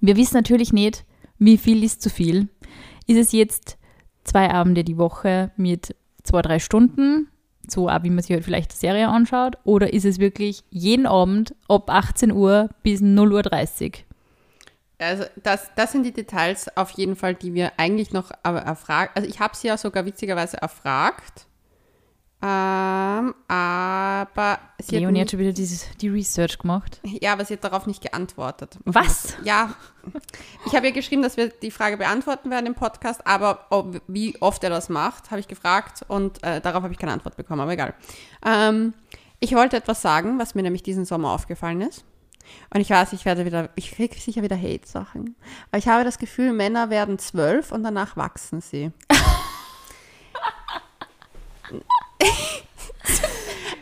wir 0.00 0.16
wissen 0.16 0.36
natürlich 0.36 0.72
nicht, 0.72 1.04
wie 1.38 1.58
viel 1.58 1.84
ist 1.84 2.02
zu 2.02 2.10
viel. 2.10 2.48
Ist 3.06 3.18
es 3.18 3.32
jetzt 3.32 3.78
zwei 4.24 4.50
Abende 4.50 4.84
die 4.84 4.98
Woche 4.98 5.52
mit 5.56 5.94
zwei, 6.22 6.42
drei 6.42 6.58
Stunden, 6.58 7.28
so 7.68 7.88
auch 7.88 8.02
wie 8.02 8.10
man 8.10 8.22
sich 8.22 8.32
halt 8.32 8.44
vielleicht 8.44 8.72
eine 8.72 8.78
Serie 8.78 9.08
anschaut, 9.08 9.58
oder 9.64 9.92
ist 9.92 10.04
es 10.04 10.18
wirklich 10.18 10.64
jeden 10.70 11.06
Abend 11.06 11.54
ab 11.68 11.90
18 11.90 12.32
Uhr 12.32 12.68
bis 12.82 13.00
0.30 13.00 13.84
Uhr? 13.86 13.92
Also 15.00 15.24
das, 15.42 15.70
das 15.76 15.92
sind 15.92 16.04
die 16.04 16.12
Details 16.12 16.76
auf 16.76 16.90
jeden 16.90 17.16
Fall, 17.16 17.34
die 17.34 17.54
wir 17.54 17.72
eigentlich 17.78 18.12
noch 18.12 18.30
erfragt. 18.42 19.16
Also 19.16 19.28
ich 19.28 19.40
habe 19.40 19.56
sie 19.56 19.68
ja 19.68 19.76
sogar 19.76 20.04
witzigerweise 20.04 20.60
erfragt. 20.60 21.46
Ähm, 22.42 23.34
aber 23.48 24.58
sie 24.80 24.96
Leonie 24.98 25.20
hat, 25.20 25.26
hat 25.26 25.30
schon 25.32 25.40
wieder 25.40 25.52
dieses, 25.52 25.84
die 25.98 26.08
Research 26.08 26.58
gemacht. 26.58 26.98
Ja, 27.04 27.34
aber 27.34 27.44
sie 27.44 27.54
hat 27.54 27.64
darauf 27.64 27.86
nicht 27.86 28.00
geantwortet. 28.00 28.78
Was? 28.86 29.36
Ja. 29.44 29.74
Ich 30.64 30.74
habe 30.74 30.86
ihr 30.86 30.92
geschrieben, 30.92 31.20
dass 31.20 31.36
wir 31.36 31.48
die 31.48 31.70
Frage 31.70 31.98
beantworten 31.98 32.50
werden 32.50 32.64
im 32.64 32.74
Podcast, 32.74 33.26
aber 33.26 33.66
ob, 33.68 34.00
wie 34.06 34.40
oft 34.40 34.64
er 34.64 34.70
das 34.70 34.88
macht, 34.88 35.30
habe 35.30 35.40
ich 35.40 35.48
gefragt 35.48 36.02
und 36.08 36.42
äh, 36.42 36.62
darauf 36.62 36.82
habe 36.82 36.94
ich 36.94 36.98
keine 36.98 37.12
Antwort 37.12 37.36
bekommen, 37.36 37.60
aber 37.60 37.72
egal. 37.72 37.92
Ähm, 38.42 38.94
ich 39.38 39.54
wollte 39.54 39.76
etwas 39.76 40.00
sagen, 40.00 40.38
was 40.38 40.54
mir 40.54 40.62
nämlich 40.62 40.82
diesen 40.82 41.04
Sommer 41.04 41.32
aufgefallen 41.32 41.82
ist. 41.82 42.04
Und 42.72 42.80
ich 42.80 42.90
weiß, 42.90 43.12
ich 43.12 43.24
werde 43.24 43.44
wieder, 43.44 43.70
ich 43.74 43.90
kriege 43.92 44.18
sicher 44.18 44.42
wieder 44.42 44.56
Hate-Sachen. 44.56 45.36
Aber 45.70 45.78
ich 45.78 45.88
habe 45.88 46.04
das 46.04 46.18
Gefühl, 46.18 46.52
Männer 46.52 46.90
werden 46.90 47.18
zwölf 47.18 47.72
und 47.72 47.82
danach 47.82 48.16
wachsen 48.16 48.60
sie. 48.60 48.92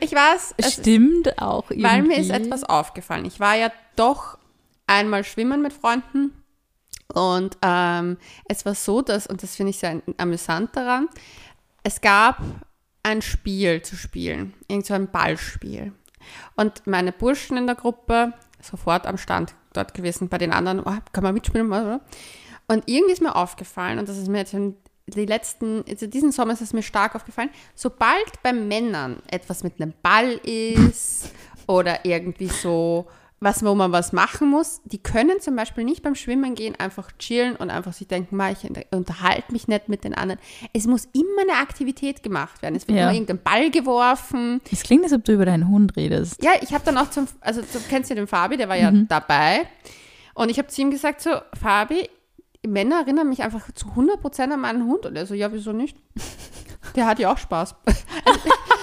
ich 0.00 0.12
weiß. 0.12 0.55
Stimmt 0.73 1.41
auch 1.41 1.70
irgendwie. 1.70 1.88
Weil 1.88 2.03
mir 2.03 2.17
ist 2.19 2.31
etwas 2.31 2.65
aufgefallen. 2.65 3.25
Ich 3.26 3.41
war 3.41 3.56
ja 3.56 3.70
doch 3.97 4.38
einmal 4.87 5.25
schwimmen 5.25 5.62
mit 5.62 5.73
Freunden. 5.73 6.32
Und 7.14 7.56
ähm, 7.62 8.19
es 8.47 8.67
war 8.67 8.75
so, 8.75 9.03
dass, 9.03 9.26
und 9.26 9.43
das 9.43 9.56
finde 9.56 9.71
ich 9.71 9.79
sehr 9.79 10.03
amüsant 10.19 10.76
daran, 10.76 11.09
es 11.82 12.00
gab 12.00 12.43
ein 13.03 13.23
Spiel 13.23 13.82
zu 13.82 13.97
spielen, 13.97 14.55
irgend 14.69 14.87
so 14.87 14.94
ein 14.94 15.11
Ballspiel. 15.11 15.93
Und 16.56 16.87
meine 16.87 17.12
Burschen 17.12 17.56
in 17.56 17.67
der 17.67 17.76
Gruppe 17.76 18.35
sofort 18.60 19.06
am 19.06 19.19
Stand 19.19 19.55
dort 19.72 19.94
gewesen. 19.94 20.28
Bei 20.28 20.38
den 20.38 20.52
anderen, 20.52 20.81
oh, 20.81 20.99
kann 21.12 21.25
man 21.25 21.34
mitspielen? 21.34 21.69
Oder? 21.69 22.00
Und 22.66 22.84
irgendwie 22.87 23.12
ist 23.12 23.22
mir 23.22 23.34
aufgefallen, 23.34 23.99
und 23.99 24.08
das 24.08 24.19
ist 24.19 24.28
mir 24.28 24.38
jetzt 24.38 24.55
in 24.55 24.76
die 25.06 25.25
letzten, 25.25 25.84
also 25.88 26.06
diesen 26.06 26.32
Sommer 26.32 26.52
ist 26.52 26.60
es 26.60 26.72
mir 26.72 26.82
stark 26.82 27.14
aufgefallen, 27.14 27.50
sobald 27.75 28.43
bei 28.43 28.52
Männern 28.52 29.22
etwas 29.31 29.62
mit 29.64 29.81
einem 29.81 29.94
Ball 30.02 30.32
ist 30.44 31.32
oder 31.66 32.05
irgendwie 32.05 32.49
so 32.49 33.06
was, 33.40 33.64
wo 33.64 33.75
man 33.75 33.93
was 33.93 34.12
machen 34.12 34.50
muss. 34.50 34.81
Die 34.85 34.99
können 34.99 35.40
zum 35.40 35.55
Beispiel 35.55 35.85
nicht 35.85 36.02
beim 36.02 36.14
Schwimmen 36.14 36.55
gehen, 36.55 36.75
einfach 36.76 37.11
chillen 37.19 37.56
und 37.56 37.70
einfach 37.70 37.93
sich 37.93 38.08
denken, 38.08 38.38
ich 38.50 38.69
unterhalte 38.90 39.52
mich 39.52 39.69
nicht 39.69 39.88
mit 39.88 40.05
den 40.05 40.14
anderen. 40.14 40.40
Es 40.73 40.87
muss 40.87 41.06
immer 41.12 41.43
eine 41.43 41.61
Aktivität 41.61 42.23
gemacht 42.23 42.62
werden. 42.62 42.75
Es 42.75 42.88
wird 42.88 42.99
ja. 42.99 43.05
immer 43.05 43.14
irgendein 43.14 43.43
Ball 43.43 43.70
geworfen. 43.70 44.61
Es 44.73 44.82
klingt, 44.82 45.05
als 45.05 45.12
ob 45.12 45.25
du 45.25 45.32
über 45.32 45.44
deinen 45.44 45.69
Hund 45.69 45.96
redest. 45.96 46.43
Ja, 46.43 46.52
ich 46.61 46.73
habe 46.73 46.85
dann 46.85 46.99
auch 46.99 47.11
zum, 47.11 47.26
also 47.40 47.61
du 47.61 47.79
kennst 47.88 48.11
ja 48.11 48.17
den 48.17 48.26
Fabi, 48.26 48.56
der 48.56 48.69
war 48.69 48.76
ja 48.76 48.90
mhm. 48.90 49.06
dabei. 49.08 49.69
Und 50.35 50.50
ich 50.50 50.58
habe 50.58 50.69
zu 50.69 50.82
ihm 50.82 50.90
gesagt, 50.90 51.20
so, 51.20 51.31
Fabi, 51.61 52.08
Männer 52.67 53.00
erinnern 53.00 53.29
mich 53.29 53.43
einfach 53.43 53.70
zu 53.73 53.88
100% 53.88 54.52
an 54.52 54.61
meinen 54.61 54.85
Hund. 54.85 55.06
Und 55.06 55.17
er 55.17 55.26
so, 55.26 55.35
ja, 55.35 55.52
wieso 55.52 55.73
nicht? 55.73 55.96
Der 56.96 57.06
hat 57.06 57.19
ja 57.19 57.32
auch 57.32 57.38
Spaß. 57.38 57.75
Also, 58.25 58.40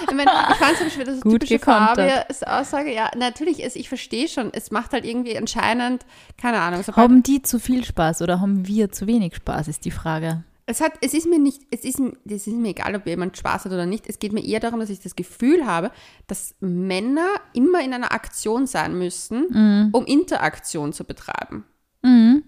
ich, 0.08 0.14
meine, 0.14 0.30
ich 0.50 0.56
fand 0.56 0.76
zum 0.76 0.86
Beispiel, 0.86 1.04
das 1.04 1.20
Gut 1.20 1.32
typische 1.42 1.58
Farbe 1.58 2.24
ist 2.28 2.46
Aussage. 2.46 2.92
Ja, 2.92 3.10
natürlich 3.16 3.62
ist, 3.62 3.76
ich 3.76 3.88
verstehe 3.88 4.28
schon, 4.28 4.50
es 4.52 4.70
macht 4.70 4.92
halt 4.92 5.04
irgendwie 5.04 5.36
anscheinend, 5.36 6.04
keine 6.36 6.60
Ahnung. 6.60 6.84
Haben 6.94 7.22
die 7.22 7.42
zu 7.42 7.58
viel 7.58 7.84
Spaß 7.84 8.22
oder 8.22 8.40
haben 8.40 8.66
wir 8.66 8.90
zu 8.90 9.06
wenig 9.06 9.36
Spaß, 9.36 9.68
ist 9.68 9.84
die 9.84 9.90
Frage. 9.90 10.42
Es, 10.66 10.80
hat, 10.80 10.94
es 11.00 11.14
ist 11.14 11.28
mir 11.28 11.38
nicht, 11.38 11.62
es 11.70 11.84
ist, 11.84 12.00
es 12.24 12.46
ist 12.46 12.56
mir 12.56 12.70
egal, 12.70 12.96
ob 12.96 13.06
jemand 13.06 13.36
Spaß 13.36 13.66
hat 13.66 13.72
oder 13.72 13.86
nicht. 13.86 14.08
Es 14.08 14.18
geht 14.18 14.32
mir 14.32 14.44
eher 14.44 14.58
darum, 14.58 14.80
dass 14.80 14.90
ich 14.90 15.00
das 15.00 15.14
Gefühl 15.14 15.64
habe, 15.64 15.92
dass 16.26 16.56
Männer 16.58 17.28
immer 17.52 17.82
in 17.84 17.94
einer 17.94 18.12
Aktion 18.12 18.66
sein 18.66 18.98
müssen, 18.98 19.46
mhm. 19.50 19.88
um 19.92 20.04
Interaktion 20.06 20.92
zu 20.92 21.04
betreiben. 21.04 21.64
Mhm. 22.02 22.42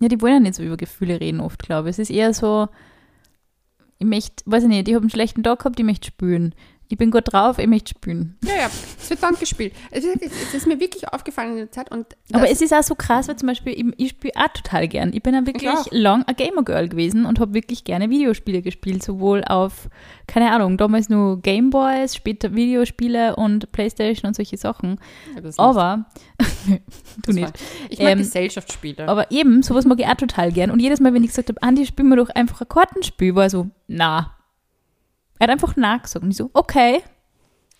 Ja, 0.00 0.08
die 0.08 0.20
wollen 0.20 0.34
ja 0.34 0.40
nicht 0.40 0.56
so 0.56 0.64
über 0.64 0.76
Gefühle 0.76 1.20
reden 1.20 1.40
oft, 1.40 1.62
glaube 1.62 1.88
ich. 1.88 1.94
Es 1.94 1.98
ist 2.00 2.10
eher 2.10 2.34
so, 2.34 2.68
ich 4.02 4.08
möchte, 4.08 4.42
weiß 4.46 4.64
ich 4.64 4.68
nicht, 4.68 4.88
ich 4.88 4.94
habe 4.94 5.02
einen 5.02 5.10
schlechten 5.10 5.44
Tag 5.44 5.60
gehabt, 5.60 5.78
ich 5.78 5.86
möchte 5.86 6.08
spülen. 6.08 6.54
Ich 6.88 6.98
bin 6.98 7.10
gut 7.10 7.32
drauf, 7.32 7.58
ich 7.58 7.68
möchte 7.68 7.90
spülen. 7.90 8.36
Ja, 8.44 8.54
ja, 8.54 8.70
es 8.98 9.08
wird 9.08 9.22
dann 9.22 9.34
gespielt. 9.36 9.72
Es 9.90 10.04
ist, 10.04 10.14
es 10.20 10.54
ist, 10.54 10.66
mir 10.66 10.78
wirklich 10.78 11.08
aufgefallen 11.08 11.52
in 11.52 11.56
der 11.56 11.70
Zeit. 11.70 11.90
Und 11.90 12.06
Aber 12.32 12.50
es 12.50 12.60
ist 12.60 12.74
auch 12.74 12.82
so 12.82 12.94
krass, 12.94 13.28
weil 13.28 13.36
zum 13.36 13.46
Beispiel, 13.46 13.72
ich, 13.72 13.86
ich 13.96 14.10
spiele 14.10 14.34
auch 14.36 14.48
total 14.48 14.88
gern. 14.88 15.12
Ich 15.14 15.22
bin 15.22 15.32
ja 15.32 15.46
wirklich 15.46 15.70
lang 15.90 16.24
ein 16.24 16.36
Gamer-Girl 16.36 16.88
gewesen 16.88 17.24
und 17.24 17.40
habe 17.40 17.54
wirklich 17.54 17.84
gerne 17.84 18.10
Videospiele 18.10 18.60
gespielt, 18.60 19.02
sowohl 19.02 19.42
auf, 19.44 19.88
keine 20.26 20.50
Ahnung, 20.52 20.76
damals 20.76 21.08
nur 21.08 21.40
Gameboys, 21.40 22.14
später 22.14 22.54
Videospiele 22.54 23.36
und 23.36 23.72
Playstation 23.72 24.28
und 24.28 24.36
solche 24.36 24.58
Sachen. 24.58 25.00
Ja, 25.34 25.50
aber, 25.56 26.04
du 27.26 27.32
nicht. 27.32 27.52
Ich 27.88 27.98
mag 27.98 28.12
ähm, 28.12 28.18
Gesellschaftsspiele. 28.18 29.08
Aber 29.08 29.30
eben, 29.30 29.62
sowas 29.62 29.84
mag 29.84 29.98
ich 30.00 30.06
auch 30.06 30.14
total 30.14 30.52
gern. 30.52 30.70
Und 30.70 30.80
jedes 30.80 31.00
Mal, 31.00 31.14
wenn 31.14 31.24
ich 31.24 31.30
gesagt 31.30 31.48
habe, 31.48 31.62
Andi, 31.62 31.86
spielen 31.86 32.08
wir 32.08 32.16
doch 32.16 32.30
einfach 32.30 32.60
ein 32.60 32.68
Kartenspiel, 32.68 33.34
war 33.34 33.50
so, 33.50 33.68
na, 33.86 34.36
er 35.38 35.44
hat 35.44 35.50
einfach 35.50 35.76
nachgesagt. 35.76 36.24
Und 36.24 36.30
ich 36.30 36.36
so, 36.36 36.50
okay. 36.52 37.02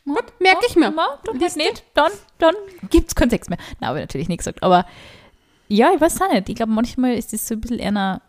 Gut, 0.04 0.24
merke 0.40 0.66
ich 0.68 0.74
mir. 0.74 0.90
Na, 0.90 1.18
dann 1.24 1.40
halt 1.40 1.56
nicht. 1.56 1.84
Dann, 1.94 2.10
dann 2.38 2.54
gibt 2.90 3.08
es 3.08 3.14
keinen 3.14 3.30
Sex 3.30 3.48
mehr. 3.48 3.58
Na, 3.80 3.88
habe 3.88 3.98
ich 3.98 4.02
natürlich 4.02 4.28
nicht 4.28 4.38
gesagt. 4.38 4.62
Aber 4.62 4.84
ja, 5.68 5.92
ich 5.94 6.00
weiß 6.00 6.20
auch 6.22 6.32
nicht. 6.32 6.48
Ich 6.48 6.56
glaube, 6.56 6.72
manchmal 6.72 7.14
ist 7.14 7.32
das 7.32 7.46
so 7.46 7.54
ein 7.54 7.60
bisschen 7.60 7.78
eher 7.78 7.88
eine 7.88 8.22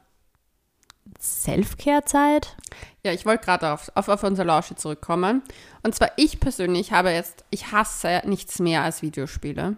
Self-Care-Zeit. 1.19 2.55
Ja, 3.03 3.11
ich 3.11 3.25
wollte 3.25 3.45
gerade 3.45 3.71
auf, 3.71 3.91
auf, 3.95 4.07
auf 4.07 4.23
unser 4.23 4.45
Lausche 4.45 4.75
zurückkommen. 4.75 5.41
Und 5.81 5.95
zwar 5.95 6.11
ich 6.15 6.39
persönlich 6.39 6.91
habe 6.91 7.09
jetzt, 7.09 7.43
ich 7.49 7.71
hasse 7.71 8.21
nichts 8.25 8.59
mehr 8.59 8.83
als 8.83 9.01
Videospiele. 9.01 9.77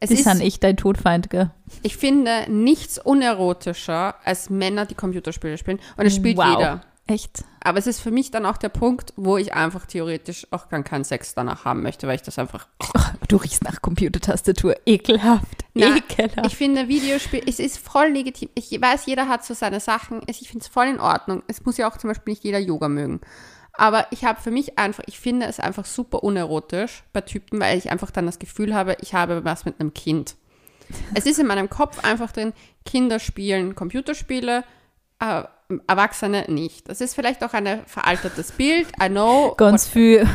Es 0.00 0.10
das 0.10 0.20
ist 0.20 0.26
dann 0.26 0.40
ich 0.40 0.60
dein 0.60 0.76
Todfeind, 0.76 1.28
gell? 1.30 1.50
Ich 1.82 1.96
finde 1.96 2.46
nichts 2.48 2.98
unerotischer 2.98 4.14
als 4.24 4.48
Männer, 4.48 4.86
die 4.86 4.94
Computerspiele 4.94 5.58
spielen. 5.58 5.80
Und 5.96 6.06
es 6.06 6.14
spielt 6.14 6.36
wow. 6.36 6.56
jeder. 6.56 6.80
Echt? 7.08 7.42
Aber 7.60 7.78
es 7.78 7.86
ist 7.86 8.00
für 8.00 8.10
mich 8.10 8.30
dann 8.30 8.44
auch 8.44 8.58
der 8.58 8.68
Punkt, 8.68 9.14
wo 9.16 9.38
ich 9.38 9.54
einfach 9.54 9.86
theoretisch 9.86 10.46
auch 10.50 10.68
gar 10.68 10.82
keinen 10.82 11.04
Sex 11.04 11.34
danach 11.34 11.64
haben 11.64 11.82
möchte, 11.82 12.06
weil 12.06 12.16
ich 12.16 12.22
das 12.22 12.38
einfach. 12.38 12.68
Oh, 12.80 13.00
du 13.26 13.36
riechst 13.36 13.64
nach 13.64 13.80
Computertastatur. 13.80 14.76
Ekelhaft. 14.84 15.64
Na, 15.74 15.96
Ekelhaft. 15.96 16.46
Ich 16.46 16.56
finde 16.56 16.88
Videospiel, 16.88 17.42
es 17.46 17.58
ist 17.58 17.78
voll 17.78 18.08
legitim. 18.08 18.50
Ich 18.54 18.70
weiß, 18.70 19.06
jeder 19.06 19.26
hat 19.26 19.44
so 19.44 19.54
seine 19.54 19.80
Sachen. 19.80 20.20
Ich 20.26 20.46
finde 20.48 20.60
es 20.60 20.68
voll 20.68 20.86
in 20.86 21.00
Ordnung. 21.00 21.42
Es 21.48 21.64
muss 21.64 21.78
ja 21.78 21.90
auch 21.90 21.96
zum 21.96 22.08
Beispiel 22.08 22.32
nicht 22.32 22.44
jeder 22.44 22.58
Yoga 22.58 22.88
mögen. 22.88 23.20
Aber 23.78 24.06
ich 24.10 24.24
habe 24.24 24.40
für 24.40 24.50
mich 24.50 24.76
einfach, 24.78 25.04
ich 25.06 25.20
finde 25.20 25.46
es 25.46 25.60
einfach 25.60 25.86
super 25.86 26.24
unerotisch 26.24 27.04
bei 27.12 27.20
Typen, 27.20 27.60
weil 27.60 27.78
ich 27.78 27.90
einfach 27.90 28.10
dann 28.10 28.26
das 28.26 28.40
Gefühl 28.40 28.74
habe, 28.74 28.96
ich 29.00 29.14
habe 29.14 29.44
was 29.44 29.64
mit 29.64 29.80
einem 29.80 29.94
Kind. 29.94 30.34
Es 31.14 31.26
ist 31.26 31.38
in 31.38 31.46
meinem 31.46 31.70
Kopf 31.70 32.04
einfach 32.04 32.32
drin, 32.32 32.52
Kinder 32.84 33.20
spielen 33.20 33.76
Computerspiele, 33.76 34.64
äh, 35.20 35.44
Erwachsene 35.86 36.46
nicht. 36.48 36.88
Das 36.88 37.00
ist 37.00 37.14
vielleicht 37.14 37.44
auch 37.44 37.52
ein 37.52 37.82
veraltetes 37.86 38.50
Bild, 38.52 38.88
I 39.00 39.08
know. 39.08 39.54
Ganz 39.56 39.86
viele 39.86 40.26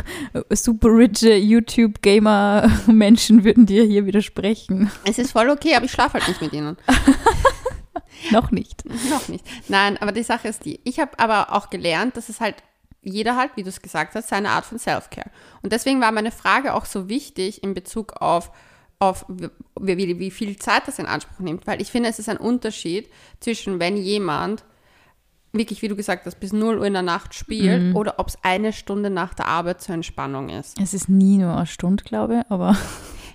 super 0.51 0.87
riche 0.89 1.35
YouTube-Gamer-Menschen 1.35 3.43
würden 3.43 3.65
dir 3.65 3.83
hier 3.83 4.05
widersprechen. 4.05 4.89
Es 5.05 5.17
ist 5.17 5.31
voll 5.31 5.49
okay, 5.49 5.75
aber 5.75 5.85
ich 5.85 5.91
schlafe 5.91 6.13
halt 6.13 6.29
nicht 6.29 6.41
mit 6.41 6.53
ihnen. 6.53 6.77
Noch 8.31 8.51
nicht. 8.51 8.85
Noch 9.09 9.27
nicht. 9.27 9.43
Nein, 9.67 9.97
aber 9.97 10.13
die 10.13 10.23
Sache 10.23 10.47
ist 10.47 10.63
die. 10.63 10.79
Ich 10.83 10.99
habe 10.99 11.19
aber 11.19 11.51
auch 11.51 11.69
gelernt, 11.69 12.15
dass 12.15 12.29
es 12.29 12.39
halt 12.39 12.55
jeder 13.03 13.35
halt, 13.37 13.51
wie 13.55 13.63
du 13.63 13.69
es 13.69 13.81
gesagt 13.81 14.15
hast, 14.15 14.29
seine 14.29 14.49
Art 14.49 14.65
von 14.65 14.79
Self-Care. 14.79 15.29
Und 15.61 15.71
deswegen 15.73 16.01
war 16.01 16.11
meine 16.11 16.31
Frage 16.31 16.73
auch 16.73 16.85
so 16.85 17.09
wichtig 17.09 17.63
in 17.63 17.73
Bezug 17.73 18.13
auf, 18.21 18.51
auf 18.99 19.25
wie, 19.29 19.97
wie, 19.97 20.19
wie 20.19 20.31
viel 20.31 20.57
Zeit 20.57 20.87
das 20.87 20.99
in 20.99 21.05
Anspruch 21.05 21.39
nimmt. 21.39 21.67
Weil 21.67 21.81
ich 21.81 21.91
finde, 21.91 22.09
es 22.09 22.19
ist 22.19 22.29
ein 22.29 22.37
Unterschied 22.37 23.09
zwischen, 23.39 23.79
wenn 23.79 23.97
jemand 23.97 24.63
wirklich, 25.51 25.81
wie 25.83 25.87
du 25.87 25.95
gesagt 25.95 26.25
hast, 26.25 26.39
bis 26.39 26.51
0 26.51 26.79
Uhr 26.79 26.85
in 26.85 26.93
der 26.93 27.01
Nacht 27.03 27.35
spielt 27.35 27.81
Mhm. 27.83 27.95
oder 27.95 28.15
ob 28.17 28.27
es 28.29 28.37
eine 28.41 28.73
Stunde 28.73 29.09
nach 29.11 29.33
der 29.35 29.47
Arbeit 29.47 29.81
zur 29.81 29.93
Entspannung 29.95 30.49
ist. 30.49 30.79
Es 30.81 30.93
ist 30.95 31.09
nie 31.09 31.37
nur 31.37 31.55
eine 31.55 31.67
Stunde, 31.67 32.03
glaube 32.03 32.39
ich, 32.39 32.51
aber 32.51 32.75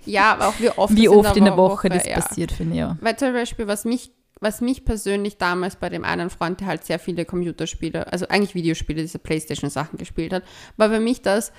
Ja, 0.04 0.32
aber 0.32 0.48
auch 0.48 0.54
wie 0.58 0.70
oft, 0.70 0.96
wie 0.96 1.08
oft 1.08 1.36
in 1.36 1.44
der 1.44 1.52
Wo- 1.56 1.68
Woche, 1.70 1.88
das 1.90 2.06
ja. 2.06 2.14
passiert, 2.20 2.50
finde 2.50 2.72
ich 2.74 2.80
ja. 2.80 2.96
Weil 3.00 3.16
zum 3.16 3.32
Beispiel, 3.32 3.68
was 3.68 3.84
mich, 3.84 4.10
was 4.40 4.60
mich 4.60 4.84
persönlich 4.84 5.36
damals 5.36 5.76
bei 5.76 5.88
dem 5.88 6.04
einen 6.04 6.30
Freund, 6.30 6.60
der 6.60 6.68
halt 6.68 6.84
sehr 6.84 6.98
viele 6.98 7.24
Computerspiele, 7.24 8.10
also 8.12 8.28
eigentlich 8.28 8.54
Videospiele, 8.54 9.02
diese 9.02 9.18
Playstation-Sachen 9.18 9.98
gespielt 9.98 10.32
hat, 10.32 10.44
war 10.76 10.90
für 10.90 11.00
mich 11.00 11.22
das, 11.22 11.52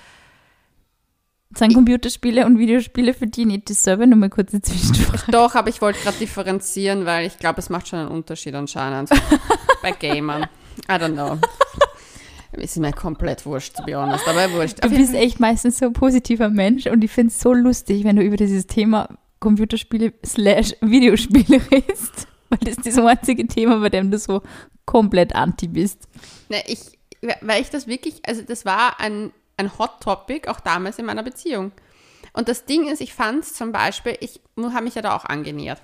Sind 1.55 1.73
Computerspiele 1.73 2.45
und 2.45 2.59
Videospiele 2.59 3.13
für 3.13 3.27
die 3.27 3.45
nicht 3.45 3.69
dasselbe? 3.69 4.07
Nur 4.07 4.17
mal 4.17 4.29
kurze 4.29 4.61
Zwischenfrage. 4.61 5.31
doch, 5.31 5.55
aber 5.55 5.69
ich 5.69 5.81
wollte 5.81 5.99
gerade 5.99 6.17
differenzieren, 6.17 7.05
weil 7.05 7.25
ich 7.25 7.37
glaube, 7.37 7.59
es 7.59 7.69
macht 7.69 7.87
schon 7.87 7.99
einen 7.99 8.09
Unterschied 8.09 8.53
anscheinend 8.55 9.09
bei 9.81 9.91
Gamern. 9.91 10.43
I 10.87 10.93
don't 10.93 11.13
know. 11.13 11.37
Ist 12.53 12.77
mir 12.77 12.91
komplett 12.91 13.45
wurscht, 13.45 13.75
to 13.75 13.83
be 13.83 13.95
honest, 13.95 14.27
aber 14.27 14.51
wurscht. 14.53 14.83
Du 14.83 14.89
bist 14.89 15.13
echt 15.13 15.39
meistens 15.39 15.77
so 15.77 15.85
ein 15.85 15.93
positiver 15.93 16.49
Mensch 16.49 16.87
und 16.87 17.03
ich 17.03 17.11
finde 17.11 17.31
es 17.31 17.39
so 17.39 17.53
lustig, 17.53 18.03
wenn 18.03 18.15
du 18.15 18.23
über 18.23 18.37
dieses 18.37 18.65
Thema 18.65 19.07
Computerspiele 19.39 20.13
slash 20.25 20.75
Videospiele 20.81 21.61
redest, 21.71 22.27
weil 22.59 22.59
das 22.59 22.77
ist 22.77 22.97
das 22.97 22.97
einzige 22.97 23.47
Thema, 23.47 23.79
bei 23.79 23.89
dem 23.89 24.11
du 24.11 24.17
so 24.17 24.41
komplett 24.85 25.35
anti 25.35 25.67
bist. 25.67 26.07
Ne, 26.49 26.63
ich, 26.67 26.79
weil 27.41 27.61
ich 27.61 27.69
das 27.69 27.87
wirklich, 27.87 28.21
also 28.25 28.41
das 28.41 28.65
war 28.65 28.99
ein, 28.99 29.31
ein 29.57 29.77
Hot 29.77 30.01
Topic, 30.01 30.49
auch 30.49 30.59
damals 30.59 30.99
in 30.99 31.05
meiner 31.05 31.23
Beziehung. 31.23 31.71
Und 32.33 32.47
das 32.47 32.65
Ding 32.65 32.87
ist, 32.87 33.01
ich 33.01 33.13
fand 33.13 33.43
es 33.43 33.53
zum 33.53 33.71
Beispiel, 33.71 34.17
ich 34.19 34.41
habe 34.57 34.83
mich 34.83 34.95
ja 34.95 35.01
da 35.01 35.15
auch 35.15 35.25
angenähert. 35.25 35.81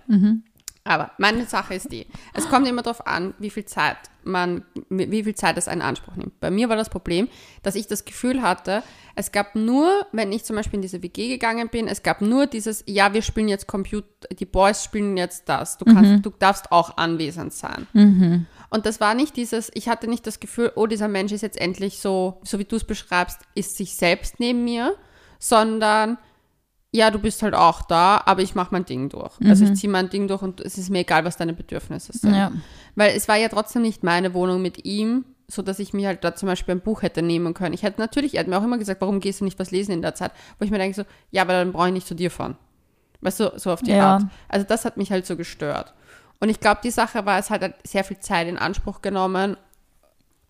Aber 0.88 1.12
meine 1.18 1.46
Sache 1.46 1.74
ist 1.74 1.92
die, 1.92 2.06
es 2.36 2.48
kommt 2.48 2.68
immer 2.68 2.84
darauf 2.84 3.08
an, 3.08 3.34
wie 3.40 3.50
viel 3.50 3.66
Zeit 3.66 3.98
man, 4.24 4.64
wie 4.90 5.24
viel 5.24 5.34
Zeit 5.34 5.58
es 5.58 5.68
einen 5.68 5.82
Anspruch 5.82 6.16
nimmt. 6.16 6.40
Bei 6.40 6.52
mir 6.52 6.70
war 6.70 6.76
das 6.76 6.90
Problem, 6.90 7.28
dass 7.64 7.74
ich 7.74 7.88
das 7.88 8.06
Gefühl 8.06 8.44
hatte, 8.44 8.84
es 9.16 9.32
gab 9.32 9.56
nur, 9.56 10.06
wenn 10.12 10.32
ich 10.32 10.44
zum 10.44 10.56
Beispiel 10.56 10.78
in 10.78 10.82
diese 10.84 11.02
WG 11.02 11.28
gegangen 11.28 11.70
bin, 11.70 11.88
es 11.88 12.04
gab 12.04 12.22
nur 12.22 12.46
dieses, 12.46 12.84
ja, 12.88 13.14
wir 13.14 13.24
spielen 13.24 13.48
jetzt 13.48 13.66
Computer, 13.68 14.08
die 14.32 14.46
Boys 14.46 14.84
spielen 14.84 15.18
jetzt 15.18 15.50
das, 15.50 15.78
du 15.80 15.86
kannst, 15.86 16.26
du 16.26 16.32
darfst 16.38 16.72
auch 16.72 16.98
anwesend 16.98 17.54
sein. 17.54 17.88
Und 18.70 18.86
das 18.86 19.00
war 19.00 19.16
nicht 19.16 19.36
dieses, 19.38 19.72
ich 19.74 19.90
hatte 19.90 20.08
nicht 20.08 20.28
das 20.28 20.40
Gefühl, 20.40 20.72
oh, 20.76 20.86
dieser 20.86 21.08
Mensch 21.08 21.32
ist 21.32 21.42
jetzt 21.42 21.60
endlich 21.60 22.00
so, 22.00 22.40
so 22.44 22.60
wie 22.60 22.66
du 22.66 22.76
es 22.76 22.84
beschreibst, 22.84 23.40
ist 23.56 23.78
sich 23.78 23.96
selbst 23.96 24.40
neben 24.40 24.64
mir, 24.64 24.96
sondern 25.40 26.18
ja, 26.96 27.12
du 27.12 27.20
bist 27.20 27.44
halt 27.44 27.54
auch 27.54 27.82
da, 27.82 28.22
aber 28.26 28.42
ich 28.42 28.56
mache 28.56 28.70
mein 28.72 28.86
Ding 28.86 29.10
durch. 29.10 29.34
Also 29.44 29.66
ich 29.66 29.76
ziehe 29.76 29.92
mein 29.92 30.10
Ding 30.10 30.30
durch 30.30 30.42
und 30.42 30.62
es 30.62 30.78
ist 30.78 30.90
mir 30.90 31.00
egal, 31.00 31.26
was 31.26 31.36
deine 31.36 31.54
Bedürfnisse 31.54 32.14
sind. 32.14 32.34
Ja. 32.34 32.54
Weil 32.96 33.16
es 33.16 33.28
war 33.28 33.36
ja 33.36 33.50
trotzdem 33.50 33.82
nicht 33.82 34.04
meine 34.04 34.34
Wohnung 34.34 34.62
mit 34.62 34.86
ihm, 34.86 35.26
so 35.48 35.62
dass 35.62 35.80
ich 35.80 35.94
mir 35.94 36.08
halt 36.08 36.24
da 36.24 36.36
zum 36.36 36.48
Beispiel 36.48 36.74
ein 36.74 36.80
Buch 36.80 37.02
hätte 37.02 37.22
nehmen 37.22 37.54
können. 37.54 37.74
Ich 37.74 37.84
hätte 37.84 38.00
natürlich, 38.00 38.36
er 38.36 38.40
hat 38.40 38.48
mir 38.48 38.58
auch 38.58 38.64
immer 38.64 38.78
gesagt, 38.78 39.02
warum 39.02 39.20
gehst 39.20 39.42
du 39.42 39.44
nicht 39.46 39.60
was 39.60 39.72
lesen 39.72 39.92
in 39.92 40.02
der 40.02 40.16
Zeit? 40.16 40.32
Wo 40.58 40.64
ich 40.64 40.72
mir 40.72 40.78
denke 40.78 40.96
so, 40.96 41.04
ja, 41.32 41.42
aber 41.42 41.54
dann 41.54 41.74
brauche 41.74 41.88
ich 41.88 41.94
nicht 41.94 42.08
zu 42.08 42.16
dir 42.16 42.32
fahren. 42.32 42.56
Weißt 43.20 43.42
du, 43.42 43.52
so 43.58 43.74
auf 43.74 43.82
die 43.82 43.92
Ja. 43.92 44.14
Art. 44.14 44.24
Also 44.48 44.66
das 44.66 44.86
hat 44.86 44.96
mich 44.96 45.12
halt 45.12 45.26
so 45.26 45.36
gestört. 45.36 45.94
Und 46.40 46.48
ich 46.48 46.62
glaube, 46.62 46.80
die 46.82 46.92
Sache 46.92 47.26
war, 47.26 47.38
es 47.38 47.50
hat 47.50 47.62
halt 47.62 47.76
sehr 47.86 48.06
viel 48.06 48.20
Zeit 48.20 48.48
in 48.48 48.58
Anspruch 48.58 49.02
genommen 49.02 49.58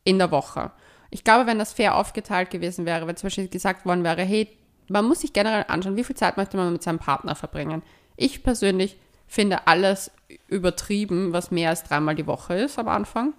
in 0.04 0.20
der 0.20 0.30
Woche. 0.30 0.72
Ich 1.10 1.24
glaube, 1.24 1.48
wenn 1.48 1.58
das 1.58 1.74
fair 1.74 1.96
aufgeteilt 1.96 2.52
gewesen 2.52 2.86
wäre, 2.86 3.08
wenn 3.08 3.16
zum 3.16 3.28
Beispiel 3.28 3.48
gesagt 3.48 3.86
worden 3.86 4.04
wäre, 4.04 4.22
hey, 4.22 4.48
man 4.90 5.06
muss 5.06 5.22
sich 5.22 5.34
generell 5.34 5.66
anschauen, 5.68 5.96
wie 5.96 6.04
viel 6.04 6.16
Zeit 6.16 6.38
möchte 6.38 6.58
man 6.58 6.72
mit 6.72 6.84
seinem 6.84 7.00
Partner 7.00 7.36
verbringen. 7.36 7.82
Ich 8.16 8.44
persönlich 8.44 8.98
finde 9.28 9.68
alles 9.68 10.12
übertrieben, 10.48 11.34
was 11.34 11.52
mehr 11.52 11.70
als 11.70 11.84
dreimal 11.84 12.16
die 12.16 12.28
Woche 12.28 12.56
ist 12.56 12.78
am 12.80 12.88
Anfang. 12.88 13.34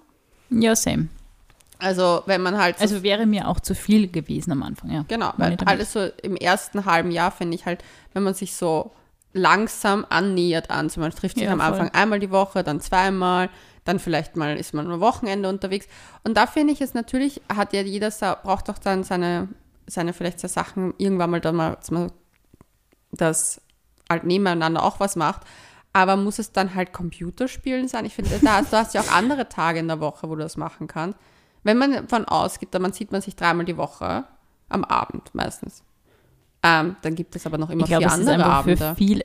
Ja, 0.50 0.76
same. 0.76 1.08
Also 1.78 2.22
wenn 2.26 2.40
man 2.42 2.56
halt 2.56 2.78
so 2.78 2.82
Also 2.82 3.02
wäre 3.02 3.26
mir 3.26 3.48
auch 3.48 3.60
zu 3.60 3.74
viel 3.74 4.08
gewesen 4.10 4.52
am 4.52 4.62
Anfang, 4.62 4.90
ja. 4.90 5.04
Genau, 5.08 5.32
weil 5.36 5.56
alles 5.66 5.92
so 5.92 6.08
im 6.22 6.36
ersten 6.36 6.84
halben 6.86 7.10
Jahr 7.10 7.30
finde 7.30 7.54
ich 7.54 7.66
halt, 7.66 7.84
wenn 8.14 8.22
man 8.22 8.34
sich 8.34 8.54
so 8.56 8.92
langsam 9.34 10.06
annähert 10.08 10.70
an, 10.70 10.88
so 10.88 11.00
man 11.00 11.10
trifft 11.10 11.36
sich 11.36 11.44
Ja, 11.44 11.52
am 11.52 11.60
voll. 11.60 11.68
Anfang 11.68 11.90
einmal 11.90 12.18
die 12.20 12.30
Woche, 12.30 12.64
dann 12.64 12.80
zweimal, 12.80 13.50
dann 13.84 13.98
vielleicht 13.98 14.36
mal 14.36 14.56
ist 14.56 14.72
man 14.72 14.86
nur 14.86 15.00
Wochenende 15.00 15.48
unterwegs. 15.50 15.86
Und 16.24 16.36
da 16.38 16.46
finde 16.46 16.72
ich 16.72 16.80
es 16.80 16.94
natürlich, 16.94 17.42
hat 17.54 17.74
ja 17.74 17.82
jeder, 17.82 18.10
braucht 18.42 18.70
doch 18.70 18.78
dann 18.78 19.04
seine, 19.04 19.48
seine 19.86 20.12
vielleicht 20.12 20.40
so 20.40 20.48
Sachen, 20.48 20.94
irgendwann 20.98 21.30
mal 21.30 21.40
dann 21.40 21.56
mal, 21.56 21.76
dass 21.76 21.90
man 21.90 22.12
das 23.12 23.60
halt 24.08 24.24
nebeneinander 24.24 24.82
auch 24.82 25.00
was 25.00 25.16
macht. 25.16 25.42
Aber 25.92 26.16
muss 26.16 26.38
es 26.38 26.52
dann 26.52 26.74
halt 26.74 26.92
Computerspielen 26.92 27.88
sein? 27.88 28.04
Ich 28.04 28.14
finde, 28.14 28.38
da 28.42 28.52
hast, 28.56 28.72
du 28.72 28.76
hast 28.76 28.94
ja 28.94 29.00
auch 29.00 29.10
andere 29.12 29.48
Tage 29.48 29.78
in 29.78 29.88
der 29.88 30.00
Woche, 30.00 30.28
wo 30.28 30.34
du 30.34 30.42
das 30.42 30.56
machen 30.56 30.86
kannst. 30.86 31.18
Wenn 31.62 31.78
man 31.78 31.92
davon 31.92 32.26
ausgeht, 32.26 32.68
dann 32.72 32.92
sieht 32.92 33.12
man 33.12 33.22
sich 33.22 33.34
dreimal 33.34 33.64
die 33.64 33.76
Woche 33.76 34.24
am 34.68 34.84
Abend 34.84 35.34
meistens. 35.34 35.82
Ähm, 36.62 36.96
dann 37.02 37.14
gibt 37.14 37.34
es 37.36 37.46
aber 37.46 37.58
noch 37.58 37.70
immer 37.70 37.82
Ich 37.82 37.88
glaube, 37.88 38.02
vier 38.02 38.08
es 38.08 38.18
ist 38.18 38.28
andere 38.28 38.44
einfach 38.44 38.58
Abende. 38.58 38.76
für 38.76 38.94
viele, 38.96 39.24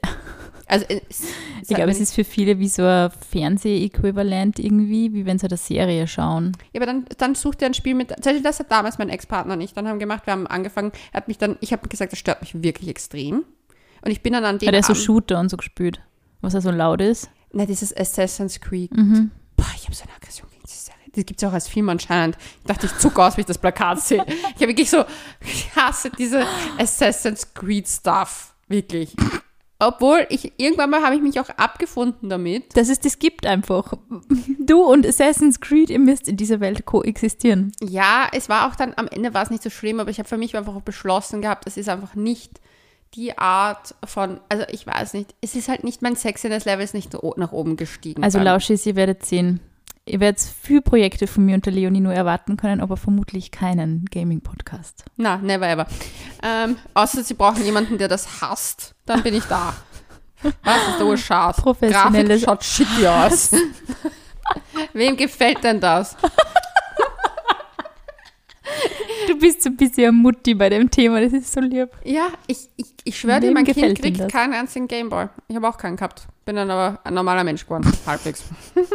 Also 0.72 0.86
es, 0.88 1.00
es 1.10 1.70
ich 1.70 1.76
glaube, 1.76 1.92
es 1.92 2.00
ist 2.00 2.16
für 2.16 2.24
viele 2.24 2.58
wie 2.58 2.70
so 2.70 2.84
ein 2.84 3.12
Fernseh-Äquivalent 3.30 4.58
irgendwie, 4.58 5.14
wie 5.14 5.26
wenn 5.26 5.38
sie 5.38 5.48
eine 5.48 5.58
Serie 5.58 6.08
schauen. 6.08 6.54
Ja, 6.72 6.80
aber 6.80 6.86
dann, 6.86 7.06
dann 7.18 7.36
such 7.36 7.56
dir 7.56 7.66
ein 7.66 7.74
Spiel 7.74 7.94
mit. 7.94 8.08
Zum 8.08 8.24
Beispiel, 8.24 8.42
das 8.42 8.62
hat 8.62 8.72
damals 8.72 8.98
mein 8.98 9.10
Ex-Partner 9.10 9.56
und 9.56 9.62
ich 9.62 9.74
dann 9.74 9.86
haben 9.90 10.00
gemacht. 10.00 10.26
Wir 10.26 10.32
haben 10.32 10.48
angefangen, 10.48 10.94
er 11.12 11.18
hat 11.18 11.28
mich 11.28 11.38
dann, 11.38 11.58
ich 11.60 11.74
habe 11.74 11.90
gesagt, 11.90 12.14
das 12.14 12.20
stört 12.20 12.40
mich 12.40 12.64
wirklich 12.64 12.88
extrem. 12.88 13.44
Und 14.02 14.12
ich 14.12 14.24
bin 14.24 14.32
dann 14.32 14.46
an 14.46 14.60
dem 14.60 14.68
Hat 14.68 14.74
er 14.74 14.82
so 14.82 14.96
Shooter 14.96 15.42
und 15.42 15.50
so 15.50 15.58
gespielt, 15.58 16.00
was 16.40 16.54
er 16.54 16.62
so 16.62 16.72
laut 16.72 17.02
ist. 17.02 17.30
Na, 17.52 17.66
dieses 17.66 17.96
Assassin's 17.96 18.62
Creed. 18.62 18.96
Mhm. 18.96 19.32
Boah, 19.58 19.68
ich 19.76 19.84
habe 19.84 19.94
so 19.94 20.04
eine 20.04 20.14
Aggression 20.16 20.50
gegen 20.52 20.64
diese 20.66 20.86
Serie. 20.86 21.02
Das 21.14 21.26
gibt 21.26 21.44
es 21.44 21.50
auch 21.50 21.54
als 21.54 21.68
Film 21.68 21.90
anscheinend. 21.90 22.38
Ich 22.62 22.66
dachte, 22.68 22.86
ich 22.86 22.98
zucke 22.98 23.22
aus, 23.22 23.36
wenn 23.36 23.42
ich 23.42 23.48
das 23.48 23.58
Plakat 23.58 24.00
sehe. 24.00 24.26
Ich 24.26 24.62
habe 24.62 24.70
wirklich 24.70 24.90
so, 24.90 25.04
ich 25.42 25.76
hasse 25.76 26.10
diese 26.18 26.46
Assassin's 26.78 27.54
Creed 27.54 27.90
Stuff. 27.90 28.56
Wirklich. 28.70 29.14
Obwohl, 29.82 30.28
ich, 30.30 30.54
irgendwann 30.58 30.92
mal 30.92 31.02
habe 31.02 31.16
ich 31.16 31.24
mich 31.24 31.40
auch 31.40 31.50
abgefunden 31.50 32.30
damit. 32.30 32.78
Das 32.78 32.88
ist, 32.88 33.04
das 33.04 33.18
gibt 33.18 33.48
einfach. 33.48 33.94
Du 34.60 34.84
und 34.84 35.08
Assassin's 35.08 35.60
Creed, 35.60 35.90
ihr 35.90 35.98
müsst 35.98 36.28
in 36.28 36.38
dieser 36.38 36.60
Welt 36.60 36.86
koexistieren. 36.86 37.72
Ja, 37.82 38.28
es 38.32 38.48
war 38.48 38.70
auch 38.70 38.76
dann, 38.76 38.94
am 38.96 39.08
Ende 39.08 39.34
war 39.34 39.42
es 39.42 39.50
nicht 39.50 39.64
so 39.64 39.72
schlimm, 39.72 40.00
aber 40.00 40.12
ich 40.12 40.20
habe 40.20 40.30
für 40.30 40.38
mich 40.38 40.56
einfach 40.56 40.76
auch 40.76 40.84
beschlossen 40.84 41.42
gehabt, 41.42 41.66
es 41.66 41.78
ist 41.78 41.90
einfach 41.90 42.14
nicht 42.14 42.62
die 43.16 43.38
Art 43.40 43.96
von, 44.06 44.40
also 44.50 44.66
ich 44.70 44.86
weiß 44.86 45.14
nicht, 45.16 45.34
es 45.42 45.56
ist 45.56 45.68
halt 45.68 45.84
nicht, 45.84 46.04
mein 46.04 46.16
Sexiness-Level 46.16 46.84
ist 46.84 46.94
nicht 46.94 47.18
nach 47.38 47.52
oben 47.52 47.76
gestiegen. 47.76 48.24
Also 48.24 48.38
Lauschis, 48.38 48.86
ihr 48.86 48.96
werdet 48.96 49.26
sehen. 49.26 49.62
Ihr 50.06 50.20
werdet 50.20 50.42
viele 50.42 50.82
Projekte 50.82 51.28
von 51.28 51.46
mir 51.46 51.54
und 51.54 51.66
der 51.66 51.74
Leonie 51.74 52.00
nur 52.00 52.14
erwarten 52.14 52.58
können, 52.58 52.82
aber 52.82 52.98
vermutlich 52.98 53.52
keinen 53.52 54.06
Gaming-Podcast. 54.06 55.06
Na, 55.16 55.38
never 55.38 55.68
ever. 55.68 55.86
Ähm, 56.42 56.76
außer 56.96 57.24
sie 57.24 57.36
brauchen 57.36 57.64
jemanden, 57.64 58.00
der 58.00 58.08
das 58.08 58.42
hasst, 58.42 58.96
dann 59.06 59.22
bin 59.22 59.36
ich 59.36 59.44
da. 59.46 59.74
Was 60.64 60.88
ist 60.90 60.98
der 60.98 61.06
Urschatz? 61.06 61.58
Professionelles 61.62 62.44
Grafik 62.44 62.46
schaut 62.46 62.64
shitty 62.64 63.08
aus. 63.08 63.52
Wem 64.94 65.16
gefällt 65.16 65.64
denn 65.64 65.80
das? 65.80 66.16
Du 69.28 69.38
bist 69.38 69.64
so 69.64 69.70
ein 69.70 69.78
bisschen 69.78 70.16
Mutti 70.16 70.54
bei 70.54 70.70
dem 70.70 70.90
Thema, 70.90 71.22
das 71.22 71.34
ist 71.34 71.52
so 71.52 71.60
lieb. 71.60 71.90
Ja, 72.04 72.28
ich, 72.48 72.70
ich, 72.76 72.88
ich 73.04 73.20
schwöre 73.20 73.40
dir, 73.40 73.52
mein 73.52 73.66
Kind 73.66 74.00
kriegt 74.00 74.30
keinen 74.30 74.54
einzigen 74.54 74.88
Gameboy. 74.88 75.28
Ich 75.48 75.56
habe 75.56 75.68
auch 75.68 75.78
keinen 75.78 75.98
gehabt. 75.98 76.28
Bin 76.46 76.56
dann 76.56 76.72
aber 76.72 77.00
ein 77.04 77.14
normaler 77.14 77.44
Mensch 77.44 77.64
geworden, 77.66 77.92
halbwegs. 78.06 78.44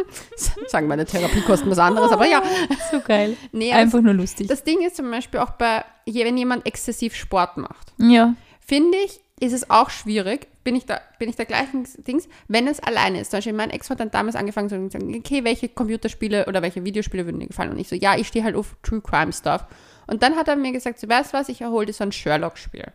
Sagen 0.68 0.88
meine 0.88 1.04
Therapiekosten 1.04 1.70
was 1.70 1.78
anderes, 1.78 2.10
aber 2.10 2.26
ja. 2.26 2.42
So 2.90 3.00
geil. 3.00 3.36
Nee, 3.52 3.72
Einfach 3.72 4.00
nur 4.00 4.14
lustig. 4.14 4.48
das 4.48 4.64
Ding 4.64 4.84
ist 4.84 4.96
zum 4.96 5.10
Beispiel 5.10 5.40
auch 5.40 5.50
bei, 5.50 5.84
wenn 6.06 6.36
jemand 6.36 6.66
exzessiv 6.66 7.14
Sport 7.14 7.56
macht, 7.56 7.92
ja. 7.98 8.34
finde 8.60 8.98
ich, 8.98 9.20
ist 9.38 9.52
es 9.52 9.70
auch 9.70 9.90
schwierig, 9.90 10.48
bin 10.64 10.74
ich 10.74 10.86
da, 10.86 11.00
bin 11.18 11.28
ich 11.28 11.36
der 11.36 11.44
gleichen 11.44 11.86
Dings, 12.06 12.28
wenn 12.48 12.66
es 12.66 12.80
alleine 12.80 13.20
ist. 13.20 13.30
Zum 13.30 13.38
Beispiel 13.38 13.52
mein 13.52 13.70
Ex 13.70 13.88
hat 13.90 14.00
dann 14.00 14.10
damals 14.10 14.34
angefangen 14.34 14.68
zu 14.68 14.90
sagen, 14.90 15.14
okay, 15.14 15.44
welche 15.44 15.68
Computerspiele 15.68 16.46
oder 16.46 16.62
welche 16.62 16.84
Videospiele 16.84 17.24
würden 17.24 17.38
dir 17.40 17.46
gefallen? 17.46 17.70
Und 17.70 17.78
ich 17.78 17.88
so, 17.88 17.94
ja, 17.94 18.16
ich 18.16 18.26
stehe 18.28 18.44
halt 18.44 18.56
auf 18.56 18.76
True 18.82 19.00
Crime 19.00 19.32
Stuff. 19.32 19.66
Und 20.06 20.22
dann 20.22 20.36
hat 20.36 20.48
er 20.48 20.56
mir 20.56 20.72
gesagt, 20.72 20.98
so, 20.98 21.08
weißt 21.08 21.32
was, 21.32 21.48
ich 21.48 21.60
erhole 21.60 21.86
dir 21.86 21.92
so 21.92 22.04
ein 22.04 22.12
Sherlock-Spiel. 22.12 22.92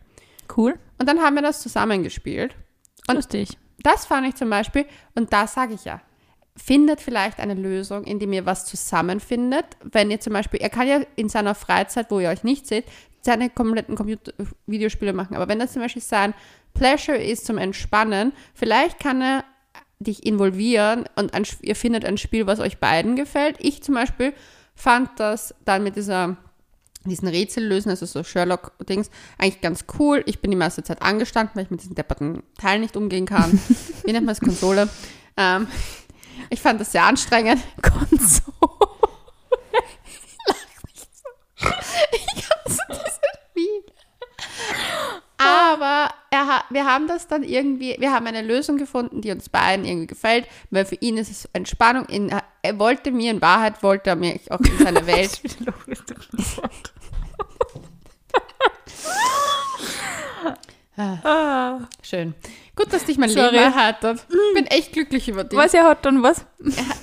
Cool. 0.55 0.77
Und 0.97 1.07
dann 1.09 1.19
haben 1.21 1.35
wir 1.35 1.41
das 1.41 1.61
zusammengespielt. 1.61 2.55
Und- 3.07 3.15
Lustig. 3.15 3.57
Das 3.83 4.05
fand 4.05 4.27
ich 4.27 4.35
zum 4.35 4.49
Beispiel, 4.49 4.85
und 5.15 5.33
da 5.33 5.47
sage 5.47 5.73
ich 5.73 5.85
ja, 5.85 6.01
findet 6.55 7.01
vielleicht 7.01 7.39
eine 7.39 7.55
Lösung, 7.55 8.03
indem 8.03 8.31
ihr 8.33 8.45
was 8.45 8.65
zusammenfindet. 8.65 9.65
Wenn 9.81 10.11
ihr 10.11 10.19
zum 10.19 10.33
Beispiel, 10.33 10.59
er 10.61 10.69
kann 10.69 10.87
ja 10.87 10.99
in 11.15 11.29
seiner 11.29 11.55
Freizeit, 11.55 12.11
wo 12.11 12.19
ihr 12.19 12.29
euch 12.29 12.43
nicht 12.43 12.67
seht, 12.67 12.85
seine 13.21 13.49
kompletten 13.49 13.95
Computer 13.95 14.33
Videospiele 14.67 15.13
machen. 15.13 15.35
Aber 15.35 15.47
wenn 15.47 15.59
das 15.59 15.73
zum 15.73 15.81
Beispiel 15.81 16.01
sein 16.01 16.33
Pleasure 16.73 17.17
ist 17.17 17.45
zum 17.45 17.57
Entspannen, 17.57 18.33
vielleicht 18.53 18.99
kann 18.99 19.21
er 19.21 19.43
dich 19.99 20.25
involvieren 20.25 21.05
und 21.15 21.33
ein, 21.33 21.43
ihr 21.61 21.75
findet 21.75 22.05
ein 22.05 22.17
Spiel, 22.17 22.47
was 22.47 22.59
euch 22.59 22.79
beiden 22.79 23.15
gefällt. 23.15 23.55
Ich 23.59 23.81
zum 23.83 23.95
Beispiel 23.95 24.33
fand 24.75 25.19
das 25.19 25.55
dann 25.65 25.83
mit 25.83 25.95
dieser 25.95 26.37
diesen 27.09 27.27
Rätsel 27.27 27.65
lösen, 27.65 27.89
also 27.89 28.05
so 28.05 28.23
Sherlock-Dings, 28.23 29.09
eigentlich 29.37 29.61
ganz 29.61 29.85
cool. 29.97 30.23
Ich 30.25 30.39
bin 30.39 30.51
die 30.51 30.57
meiste 30.57 30.83
Zeit 30.83 31.01
angestanden, 31.01 31.55
weil 31.55 31.63
ich 31.63 31.71
mit 31.71 31.81
diesen 31.81 31.95
depperten 31.95 32.43
Teilen 32.59 32.81
nicht 32.81 32.95
umgehen 32.95 33.25
kann. 33.25 33.59
Wie 34.03 34.11
nennt 34.11 34.25
man 34.25 34.33
es? 34.33 34.39
Konsole. 34.39 34.87
Ähm, 35.37 35.67
ich 36.49 36.61
fand 36.61 36.79
das 36.79 36.91
sehr 36.91 37.03
anstrengend. 37.03 37.61
Konsole. 37.81 38.89
Lach 40.47 40.83
nicht 40.85 41.07
so. 41.15 41.67
Ich 42.11 42.49
hasse 42.49 42.81
dieses 42.89 43.19
Spiel. 43.49 43.83
Aber 45.37 46.09
er 46.29 46.47
ha 46.47 46.63
wir 46.69 46.85
haben 46.85 47.07
das 47.07 47.27
dann 47.27 47.43
irgendwie, 47.43 47.95
wir 47.99 48.11
haben 48.11 48.27
eine 48.27 48.41
Lösung 48.41 48.77
gefunden, 48.77 49.21
die 49.21 49.31
uns 49.31 49.49
beiden 49.49 49.85
irgendwie 49.85 50.07
gefällt, 50.07 50.47
weil 50.69 50.85
für 50.85 50.95
ihn 50.95 51.17
ist 51.17 51.31
es 51.31 51.49
Entspannung. 51.53 52.05
In, 52.05 52.31
er 52.61 52.79
wollte 52.79 53.11
mir, 53.11 53.31
in 53.31 53.41
Wahrheit 53.41 53.81
wollte 53.81 54.11
er 54.11 54.15
mich 54.15 54.51
auch 54.51 54.59
in 54.59 54.77
seine 54.77 55.05
Welt. 55.07 55.41
Ah, 60.97 61.79
schön. 62.01 62.33
Gut, 62.75 62.91
dass 62.93 63.05
dich 63.05 63.17
mein 63.17 63.29
Sorry. 63.29 63.51
Leben 63.51 63.63
erheitert. 63.63 64.25
Ich 64.29 64.53
bin 64.55 64.65
echt 64.67 64.93
glücklich 64.93 65.27
über 65.27 65.43
dich. 65.43 65.57
Was 65.59 65.73
er 65.73 65.83
hat 65.85 66.05
dann 66.05 66.23
was? 66.23 66.45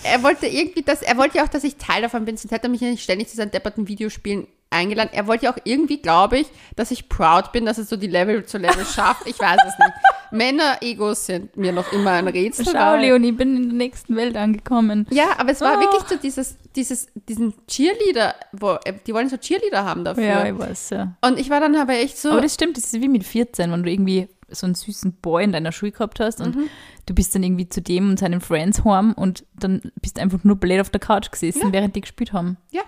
Er, 0.05 0.13
er 0.15 0.23
wollte 0.23 0.47
irgendwie, 0.47 0.83
dass, 0.83 1.03
er 1.03 1.17
wollte 1.19 1.39
ja 1.39 1.45
auch, 1.45 1.49
dass 1.49 1.63
ich 1.65 1.77
Teil 1.77 2.03
davon 2.03 2.25
bin, 2.25 2.37
sonst 2.37 2.53
hätte 2.53 2.69
er 2.69 2.71
mich 2.71 2.81
ja 2.81 2.89
nicht 2.89 3.03
ständig 3.03 3.29
zu 3.29 3.37
seinen 3.37 3.51
depperten 3.51 3.87
Videospielen 3.87 4.47
eingeladen. 4.71 5.11
Er 5.13 5.27
wollte 5.27 5.45
ja 5.47 5.53
auch 5.53 5.59
irgendwie, 5.65 5.99
glaube 5.99 6.39
ich, 6.39 6.47
dass 6.77 6.91
ich 6.91 7.09
proud 7.09 7.53
bin, 7.53 7.65
dass 7.67 7.79
er 7.79 7.85
so 7.85 7.97
die 7.97 8.07
Level 8.07 8.45
zu 8.47 8.59
Level 8.59 8.85
schafft. 8.95 9.27
Ich 9.27 9.39
weiß 9.39 9.59
es 9.67 9.79
nicht. 9.79 9.93
Männer-Egos 10.31 11.27
sind 11.27 11.57
mir 11.57 11.73
noch 11.73 11.93
immer 11.93 12.13
ein 12.13 12.29
Rätsel. 12.29 12.65
Schau, 12.67 12.73
weil- 12.75 13.01
Leon, 13.01 13.23
ich 13.25 13.37
bin 13.37 13.57
in 13.57 13.63
der 13.69 13.73
nächsten 13.75 14.17
Welt 14.17 14.37
angekommen. 14.37 15.07
Ja, 15.11 15.31
aber 15.39 15.53
es 15.53 15.61
war 15.61 15.77
Oh. 15.79 15.81
wirklich 15.81 16.03
so 16.09 16.17
dieses, 16.17 16.57
dieses, 16.77 17.09
diesen 17.29 17.55
Cheerleader, 17.67 18.35
wo, 18.53 18.77
die 19.07 19.13
wollen 19.15 19.29
so 19.29 19.37
Cheerleader 19.37 19.85
haben 19.85 20.05
dafür. 20.05 20.25
Ja, 20.25 20.47
ich 20.47 20.59
weiß, 20.59 20.91
ja. 20.91 21.15
Und 21.23 21.39
ich 21.39 21.51
war 21.51 21.61
dann 21.61 21.77
aber 21.77 21.95
echt 21.95 22.19
so, 22.19 22.31
Aber 22.33 22.41
das 22.41 22.55
stimmt, 22.55 22.77
das 22.77 22.85
ist 22.85 23.01
wie 23.01 23.09
mit 23.09 23.25
14, 23.25 23.71
wenn 23.73 23.83
du 23.83 23.91
irgendwie 23.91 24.29
so 24.51 24.67
einen 24.67 24.75
süßen 24.75 25.13
Boy 25.21 25.45
in 25.45 25.53
deiner 25.53 25.73
Schule 25.73 25.93
gehabt 25.93 26.21
hast 26.21 26.41
und 26.41 26.57
Mhm. 26.57 26.69
du 27.07 27.15
bist 27.15 27.35
dann 27.35 27.43
irgendwie 27.43 27.69
zu 27.69 27.81
dem 27.83 28.11
und 28.11 28.19
seinen 28.19 28.41
Friends 28.41 28.85
heim 28.85 29.13
und 29.13 29.45
dann 29.55 29.81
bist 30.01 30.17
du 30.19 30.23
einfach 30.23 30.43
nur 30.45 30.57
blöd 30.57 30.81
auf 30.81 30.91
der 30.91 31.01
Couch 31.01 31.31
gesessen, 31.31 31.67
Ja. 31.67 31.73
während 31.73 31.95
die 31.97 32.01
gespielt 32.01 32.33
haben. 32.33 32.57
Ja. 32.71 32.83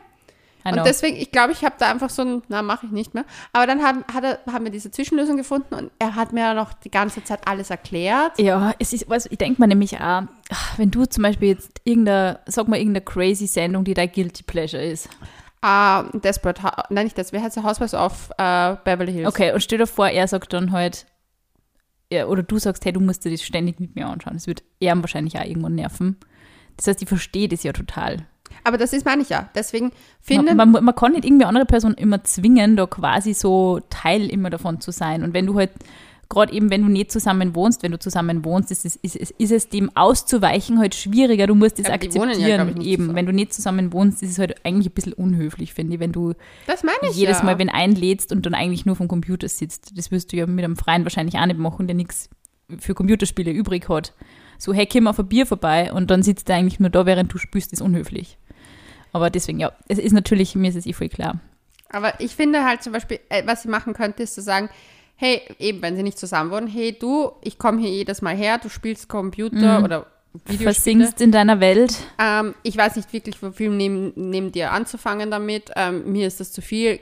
Und 0.62 0.76
deswegen, 0.85 1.17
ich 1.17 1.33
glaube, 1.33 1.52
ich 1.55 1.64
habe 1.64 1.76
da 1.79 1.90
einfach 1.90 2.11
so 2.11 2.21
ein, 2.21 2.43
na, 2.49 2.61
mache 2.61 2.85
ich 2.85 2.93
nicht 2.93 3.14
mehr. 3.14 3.25
Aber 3.55 3.67
dann 3.67 3.83
haben, 3.83 4.05
hat 4.12 4.25
er, 4.25 4.40
haben 4.52 4.64
wir 4.64 4.71
diese 4.71 4.90
Zwischenlösung 4.90 5.38
gefunden 5.38 5.75
und 5.75 5.90
er 5.99 6.14
hat 6.17 6.35
mir 6.35 6.52
noch 6.52 6.75
die 6.75 6.90
ganze 6.90 7.25
Zeit 7.25 7.49
alles 7.49 7.71
erklärt. 7.71 8.38
ja, 8.38 8.75
es 8.79 8.93
ist, 8.93 9.09
was, 9.09 9.25
ich 9.25 9.38
denke 9.38 9.59
mir 9.62 9.69
nämlich 9.69 9.99
auch, 10.00 10.25
wenn 10.76 10.90
du 10.90 11.07
zum 11.07 11.23
Beispiel 11.23 11.49
jetzt 11.49 11.81
irgendeine, 11.85 12.40
sag 12.45 12.69
mal, 12.69 12.76
irgendeine 12.76 13.02
crazy 13.07 13.47
Sendung, 13.47 13.85
die 13.85 13.95
dein 13.95 14.12
Guilty 14.12 14.43
Pleasure 14.43 14.83
ist. 14.83 15.09
Ah, 15.62 16.05
Desperate, 16.12 16.62
Hou- 16.62 16.83
nein, 16.90 17.05
nicht 17.05 17.17
das, 17.17 17.33
wer 17.33 17.43
heißt 17.43 17.57
der 17.57 17.64
Housewives 17.64 17.95
of 17.95 18.31
äh, 18.37 18.76
Beverly 18.85 19.12
Hills? 19.12 19.29
Okay, 19.29 19.52
und 19.52 19.62
stell 19.62 19.79
dir 19.79 19.87
vor, 19.87 20.09
er 20.09 20.29
sagt 20.29 20.52
dann 20.52 20.73
halt, 20.73 21.07
oder 22.11 22.43
du 22.43 22.59
sagst, 22.59 22.85
hey, 22.85 22.93
du 22.93 23.00
musst 23.00 23.25
dir 23.25 23.31
das 23.31 23.43
ständig 23.43 23.81
mit 23.81 23.95
mir 23.95 24.07
anschauen. 24.07 24.35
Das 24.35 24.47
wird 24.47 24.62
er 24.81 25.00
wahrscheinlich 25.00 25.38
auch 25.38 25.45
irgendwann 25.45 25.76
nerven. 25.76 26.17
Das 26.76 26.87
heißt, 26.87 27.02
ich 27.02 27.09
verstehe 27.09 27.49
das 27.49 27.62
ja 27.62 27.73
total. 27.73 28.26
Aber 28.64 28.79
das 28.79 28.93
ist, 28.93 29.05
meine 29.05 29.23
ich 29.23 29.29
ja. 29.29 29.49
Deswegen 29.55 29.93
finde 30.21 30.55
Man, 30.55 30.73
man, 30.73 30.85
man 30.85 30.95
kann 30.95 31.12
nicht 31.12 31.25
irgendwie 31.25 31.45
andere 31.45 31.67
Person 31.67 31.95
immer 31.95 32.23
zwingen, 32.25 32.76
da 32.76 32.87
quasi 32.87 33.33
so 33.33 33.81
Teil 33.90 34.29
immer 34.29 34.50
davon 34.50 34.81
zu 34.81 34.90
sein. 34.90 35.23
Und 35.23 35.35
wenn 35.35 35.47
du 35.47 35.57
halt, 35.57 35.71
gerade 36.31 36.53
eben, 36.55 36.71
wenn 36.71 36.81
du 36.83 36.89
nicht 36.89 37.13
zusammen 37.13 37.55
wohnst, 37.55 37.83
wenn 37.83 37.93
du 37.93 37.99
zusammen 37.99 38.45
wohnst, 38.45 38.71
ist 38.71 38.87
es, 38.87 38.97
ist, 38.97 39.17
es- 39.17 39.31
ist 39.33 39.51
es 39.53 39.69
dem 39.69 39.95
auszuweichen 39.97 40.78
halt 40.78 40.95
schwieriger. 40.95 41.47
Du 41.47 41.54
musst 41.54 41.78
ja, 41.78 41.93
akzeptieren. 41.93 42.31
glaub 42.33 42.69
ich, 42.81 42.87
eben, 42.87 43.02
zusammen. 43.02 43.17
wenn 43.17 43.26
du 43.26 43.33
nicht 43.33 43.52
zusammen 43.52 43.93
wohnst, 43.93 44.23
ist 44.23 44.31
es 44.31 44.39
halt 44.39 44.65
eigentlich 44.65 44.87
ein 44.87 44.93
bisschen 44.95 45.13
unhöflich, 45.13 45.75
finde 45.75 45.95
ich, 45.95 46.00
wenn 46.00 46.13
du 46.13 46.35
ich 47.11 47.17
jedes 47.17 47.39
ja. 47.41 47.45
Mal, 47.45 47.59
wenn 47.59 47.69
einlädst 47.69 48.33
und 48.33 48.47
dann 48.47 48.54
eigentlich 48.54 48.87
nur 48.87 48.97
vom 48.97 49.09
Computer 49.09 49.49
sitzt. 49.49 49.99
Das 49.99 50.11
wirst 50.11 50.33
du 50.33 50.37
ja 50.39 50.47
mit 50.47 50.65
einem 50.65 50.76
Freien 50.76 51.04
wahrscheinlich 51.04 51.37
auch 51.37 51.45
nicht 51.47 51.59
machen, 51.59 51.87
der 51.87 51.97
nichts 51.97 52.31
für 52.78 52.95
Computerspiele 52.95 53.50
übrig 53.50 53.89
hat. 53.89 54.15
So, 54.57 54.73
hey, 54.73 54.87
komm 54.87 55.07
auf 55.09 55.19
ein 55.19 55.26
Bier 55.26 55.47
vorbei 55.47 55.93
und 55.93 56.11
dann 56.11 56.23
sitzt 56.23 56.49
er 56.49 56.57
eigentlich 56.57 56.78
nur 56.81 56.91
da, 56.91 57.07
während 57.07 57.33
du 57.35 57.39
spielst, 57.39 57.73
ist 57.73 57.83
unhöflich. 57.83 58.39
Aber 59.13 59.31
deswegen, 59.31 59.59
ja, 59.59 59.73
es 59.89 59.99
ist 59.99 60.13
natürlich, 60.13 60.54
mir 60.54 60.69
ist 60.69 60.76
es 60.76 60.87
eh 60.87 60.93
voll 60.93 61.09
klar. 61.09 61.41
Aber 61.89 62.21
ich 62.21 62.37
finde 62.37 62.65
halt 62.65 62.83
zum 62.85 62.93
Beispiel, 62.93 63.19
äh, 63.31 63.43
was 63.47 63.63
sie 63.63 63.69
machen 63.69 63.95
könnte, 63.95 64.23
ist 64.23 64.35
zu 64.37 64.43
sagen, 64.43 64.69
hey, 65.21 65.43
eben, 65.59 65.83
wenn 65.83 65.97
sie 65.97 66.02
nicht 66.02 66.19
zusammen 66.19 66.50
wohnen, 66.50 66.67
hey, 66.67 66.97
du, 66.99 67.33
ich 67.43 67.59
komme 67.59 67.78
hier 67.80 67.91
jedes 67.91 68.23
Mal 68.23 68.35
her, 68.35 68.56
du 68.56 68.71
spielst 68.71 69.06
Computer 69.09 69.78
Mhm. 69.78 69.85
oder 69.85 70.06
Videospiele. 70.47 70.73
Versinkst 70.73 71.21
in 71.21 71.30
deiner 71.30 71.61
Welt. 71.61 71.95
Ähm, 72.19 72.54
ich 72.63 72.75
weiß 72.76 72.97
nicht 72.97 73.13
wirklich, 73.13 73.43
wie 73.43 73.52
viel 73.52 73.69
neben, 73.69 74.13
neben 74.17 74.50
dir 74.50 74.73
anzufangen 74.73 75.30
damit. 75.30 75.71
Ähm, 75.76 76.11
mir 76.11 76.26
ist 76.26 76.41
das 76.41 76.52
zu 76.52 76.63
viel. 76.63 77.00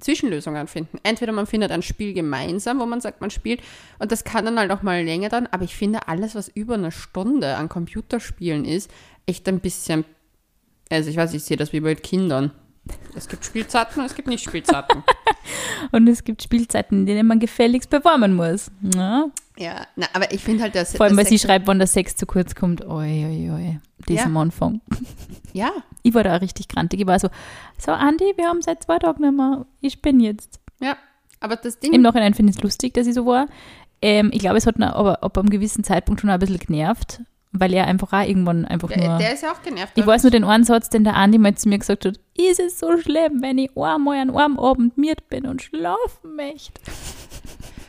Zwischenlösungen 0.00 0.68
finden. 0.68 0.98
Entweder 1.02 1.32
man 1.32 1.46
findet 1.48 1.72
ein 1.72 1.82
Spiel 1.82 2.14
gemeinsam, 2.14 2.78
wo 2.78 2.86
man 2.86 3.00
sagt, 3.00 3.20
man 3.20 3.30
spielt, 3.30 3.60
und 3.98 4.12
das 4.12 4.22
kann 4.22 4.44
dann 4.44 4.56
halt 4.56 4.70
auch 4.70 4.82
mal 4.82 5.02
länger 5.02 5.28
dann, 5.28 5.48
aber 5.48 5.64
ich 5.64 5.74
finde 5.74 6.06
alles, 6.06 6.36
was 6.36 6.46
über 6.46 6.74
eine 6.74 6.92
Stunde 6.92 7.56
an 7.56 7.68
Computerspielen 7.68 8.64
ist, 8.64 8.88
echt 9.26 9.48
ein 9.48 9.58
bisschen, 9.58 10.04
also 10.88 11.10
ich 11.10 11.16
weiß, 11.16 11.34
ich 11.34 11.42
sehe 11.42 11.56
das 11.56 11.72
wie 11.72 11.80
bei 11.80 11.96
Kindern. 11.96 12.52
Es 13.16 13.26
gibt 13.28 13.44
Spielzeiten 13.44 13.98
und 13.98 14.06
es 14.06 14.14
gibt 14.14 14.28
nicht 14.28 14.44
Spielzeiten. 14.44 15.02
Und 15.92 16.08
es 16.08 16.24
gibt 16.24 16.42
Spielzeiten, 16.42 17.00
in 17.00 17.06
denen 17.06 17.26
man 17.26 17.38
gefälligst 17.38 17.90
performen 17.90 18.34
muss. 18.34 18.70
Ja? 18.94 19.26
ja, 19.56 19.86
na, 19.96 20.06
aber 20.12 20.32
ich 20.32 20.42
finde 20.42 20.62
halt, 20.62 20.74
dass 20.74 20.96
Vor 20.96 21.06
allem, 21.06 21.16
weil 21.16 21.26
sie 21.26 21.38
schreibt, 21.38 21.66
wann 21.66 21.78
der 21.78 21.86
Sex 21.86 22.16
zu 22.16 22.26
kurz 22.26 22.54
kommt. 22.54 22.84
Oi, 22.84 23.24
oi, 23.26 23.50
oi. 23.50 23.78
Das 24.06 24.16
Ja. 24.16 24.24
am 24.24 24.36
Anfang. 24.36 24.80
Ja, 25.52 25.70
Ich 26.02 26.14
war 26.14 26.22
da 26.24 26.36
auch 26.36 26.40
richtig 26.40 26.68
grantig. 26.68 27.00
Ich 27.00 27.06
war 27.06 27.18
so, 27.18 27.28
so 27.78 27.92
Andi, 27.92 28.32
wir 28.36 28.46
haben 28.46 28.62
seit 28.62 28.82
zwei 28.82 28.98
Tagen 28.98 29.22
nicht 29.22 29.36
mehr. 29.36 29.66
Ich 29.80 30.00
bin 30.00 30.20
jetzt. 30.20 30.60
ja, 30.80 30.96
aber 31.40 31.56
das 31.56 31.78
Ding, 31.78 31.92
Im 31.92 32.02
Nachhinein 32.02 32.34
finde 32.34 32.50
ich 32.50 32.56
es 32.56 32.62
lustig, 32.62 32.94
dass 32.94 33.06
ich 33.06 33.14
so 33.14 33.26
war. 33.26 33.46
Ähm, 34.00 34.30
ich 34.32 34.38
glaube, 34.40 34.56
es 34.58 34.66
hat 34.66 34.76
ihn 34.78 34.84
aber 34.84 35.22
ab 35.22 35.36
einem 35.38 35.50
gewissen 35.50 35.82
Zeitpunkt 35.84 36.20
schon 36.20 36.30
ein 36.30 36.38
bisschen 36.38 36.58
genervt, 36.58 37.20
weil 37.52 37.72
er 37.74 37.86
einfach 37.86 38.12
auch 38.12 38.26
irgendwann 38.26 38.64
einfach 38.64 38.88
der, 38.88 39.08
nur. 39.08 39.18
der 39.18 39.34
ist 39.34 39.42
ja 39.42 39.52
auch 39.52 39.62
genervt. 39.62 39.92
ich 39.96 40.06
weiß 40.06 40.22
nur 40.22 40.30
den 40.30 40.44
einen 40.44 40.64
Satz, 40.64 40.88
den 40.90 41.04
der 41.04 41.16
Andi 41.16 41.38
mal 41.38 41.54
zu 41.54 41.68
mir 41.68 41.78
gesagt 41.78 42.04
hat: 42.04 42.18
Ist 42.36 42.60
es 42.60 42.78
so 42.78 42.96
schlimm, 42.98 43.40
wenn 43.42 43.58
ich 43.58 43.70
einmal 43.76 44.18
an 44.18 44.30
einem 44.30 44.58
Abend 44.58 44.98
miert 44.98 45.28
bin 45.28 45.46
und 45.46 45.62
schlafen 45.62 46.36
möchte? 46.36 46.80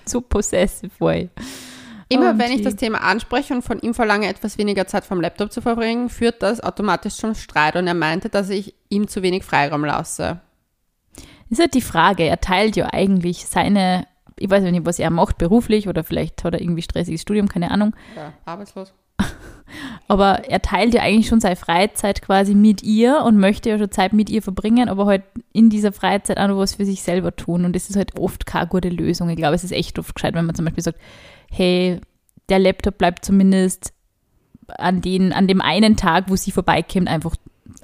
so 0.06 0.22
possessive 0.30 0.92
war 1.00 1.16
ich. 1.16 1.30
Immer 2.12 2.40
wenn 2.40 2.52
ich 2.52 2.64
das 2.64 2.76
Thema 2.76 3.02
anspreche 3.02 3.54
und 3.54 3.62
von 3.62 3.80
ihm 3.80 3.94
verlange, 3.94 4.28
etwas 4.28 4.58
weniger 4.58 4.88
Zeit 4.88 5.06
vom 5.06 5.22
Laptop 5.22 5.52
zu 5.52 5.62
verbringen, 5.62 6.10
führt 6.10 6.42
das 6.42 6.60
automatisch 6.60 7.16
zum 7.16 7.36
Streit. 7.36 7.76
Und 7.76 7.86
er 7.86 7.94
meinte, 7.94 8.30
dass 8.30 8.50
ich 8.50 8.74
ihm 8.90 9.08
zu 9.08 9.22
wenig 9.22 9.44
Freiraum 9.44 9.86
lasse. 9.86 10.40
ist 11.52 11.60
halt 11.60 11.76
die 11.76 11.82
Frage. 11.82 12.24
Er 12.24 12.42
teilt 12.42 12.76
ja 12.76 12.92
eigentlich 12.92 13.46
seine, 13.46 14.08
ich 14.40 14.50
weiß 14.50 14.64
nicht, 14.64 14.86
was 14.88 14.98
er 14.98 15.12
macht 15.12 15.38
beruflich 15.38 15.88
oder 15.88 16.04
vielleicht 16.04 16.44
hat 16.44 16.56
er 16.56 16.62
irgendwie 16.62 16.82
stressiges 16.82 17.22
Studium, 17.22 17.48
keine 17.48 17.70
Ahnung. 17.70 17.96
Ja, 18.16 18.34
arbeitslos. 18.44 18.92
Aber 20.10 20.50
er 20.50 20.60
teilt 20.64 20.96
ja 20.96 21.04
eigentlich 21.04 21.28
schon 21.28 21.40
seine 21.40 21.56
Freizeit 21.56 22.24
quasi 22.24 22.56
mit 22.56 22.82
ihr 22.82 23.22
und 23.22 23.38
möchte 23.38 23.70
ja 23.70 23.78
schon 23.78 23.92
Zeit 23.92 24.12
mit 24.12 24.32
ihr 24.32 24.42
verbringen, 24.42 24.90
aber 24.90 25.06
halt 25.06 25.22
in 25.54 25.70
dieser 25.70 25.92
Freizeit 25.92 26.40
auch 26.40 26.48
noch 26.48 26.58
was 26.58 26.74
für 26.74 26.86
sich 26.86 27.04
selber 27.04 27.36
tun. 27.36 27.64
Und 27.64 27.76
das 27.76 27.92
ist 27.92 27.96
halt 27.96 28.20
oft 28.20 28.48
keine 28.48 28.66
gute 28.66 28.90
Lösung. 28.90 29.30
Ich 29.30 29.38
glaube, 29.38 29.54
es 29.54 29.64
ist 29.64 29.72
echt 29.72 30.00
oft 30.00 30.16
gescheit, 30.16 30.34
wenn 30.34 30.48
man 30.48 30.56
zum 30.56 30.66
Beispiel 30.66 30.84
sagt, 30.84 30.98
hey, 31.52 32.02
der 32.50 32.58
Laptop 32.58 32.98
bleibt 32.98 33.24
zumindest 33.24 33.94
an, 34.68 35.02
den, 35.02 35.32
an 35.32 35.48
dem 35.48 35.62
einen 35.62 35.96
Tag, 35.96 36.26
wo 36.28 36.36
sie 36.36 36.52
vorbeikommt, 36.52 37.08
einfach 37.08 37.36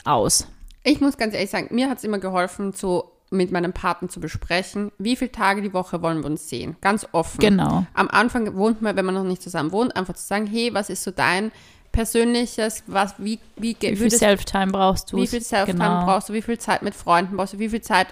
aus. 0.04 0.48
Ich 0.84 1.02
muss 1.02 1.18
ganz 1.18 1.36
ehrlich 1.36 1.52
sagen, 1.52 1.74
mir 1.76 1.92
hat 1.92 2.00
es 2.00 2.04
immer 2.04 2.18
geholfen, 2.18 2.74
so 2.74 3.12
mit 3.30 3.52
meinem 3.52 3.74
Partner 3.74 4.10
zu 4.10 4.20
besprechen, 4.20 4.92
wie 4.98 5.16
viele 5.16 5.32
Tage 5.32 5.62
die 5.62 5.74
Woche 5.74 6.02
wollen 6.02 6.20
wir 6.20 6.26
uns 6.26 6.50
sehen. 6.50 6.76
Ganz 6.82 7.08
offen. 7.12 7.40
Genau. 7.40 7.86
Am 7.94 8.08
Anfang 8.08 8.56
wohnt 8.56 8.82
man, 8.82 8.96
wenn 8.96 9.06
man 9.06 9.14
noch 9.14 9.24
nicht 9.24 9.44
zusammen 9.44 9.72
wohnt, 9.72 9.96
einfach 9.96 10.16
zu 10.16 10.26
sagen, 10.26 10.48
hey, 10.48 10.74
was 10.74 10.90
ist 10.90 11.04
so 11.04 11.12
dein 11.12 11.52
persönliches, 11.96 12.84
was, 12.88 13.16
wie, 13.18 13.40
wie, 13.56 13.76
Wie 13.80 13.96
viel 13.96 14.12
Self-Time 14.12 14.72
brauchst 14.72 15.12
du? 15.12 15.18
Wie 15.18 15.28
viel 15.28 15.42
Self-Time 15.42 15.78
Genau. 15.80 16.06
brauchst 16.06 16.30
du? 16.30 16.34
Wie 16.34 16.42
viel 16.42 16.58
Zeit 16.60 16.82
mit 16.82 16.94
Freunden 16.94 17.38
brauchst 17.38 17.54
du? 17.54 17.60
Wie 17.60 17.70
viel 17.70 17.82
Zeit 17.82 18.08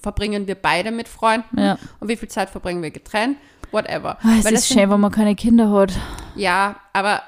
verbringen 0.00 0.46
wir 0.46 0.54
beide 0.54 0.90
mit 0.90 1.08
Freunden? 1.08 1.58
Ja. 1.58 1.78
Und 2.00 2.08
wie 2.08 2.16
viel 2.16 2.28
Zeit 2.28 2.50
verbringen 2.50 2.82
wir 2.82 2.90
getrennt? 2.90 3.36
Whatever. 3.72 4.18
Ah, 4.22 4.36
es 4.38 4.44
Weil 4.44 4.54
ist 4.54 4.68
sind- 4.68 4.78
schön, 4.80 4.90
wenn 4.90 5.00
man 5.00 5.10
keine 5.10 5.34
Kinder 5.34 5.70
hat. 5.70 5.92
Ja, 6.36 6.76
aber 6.92 7.22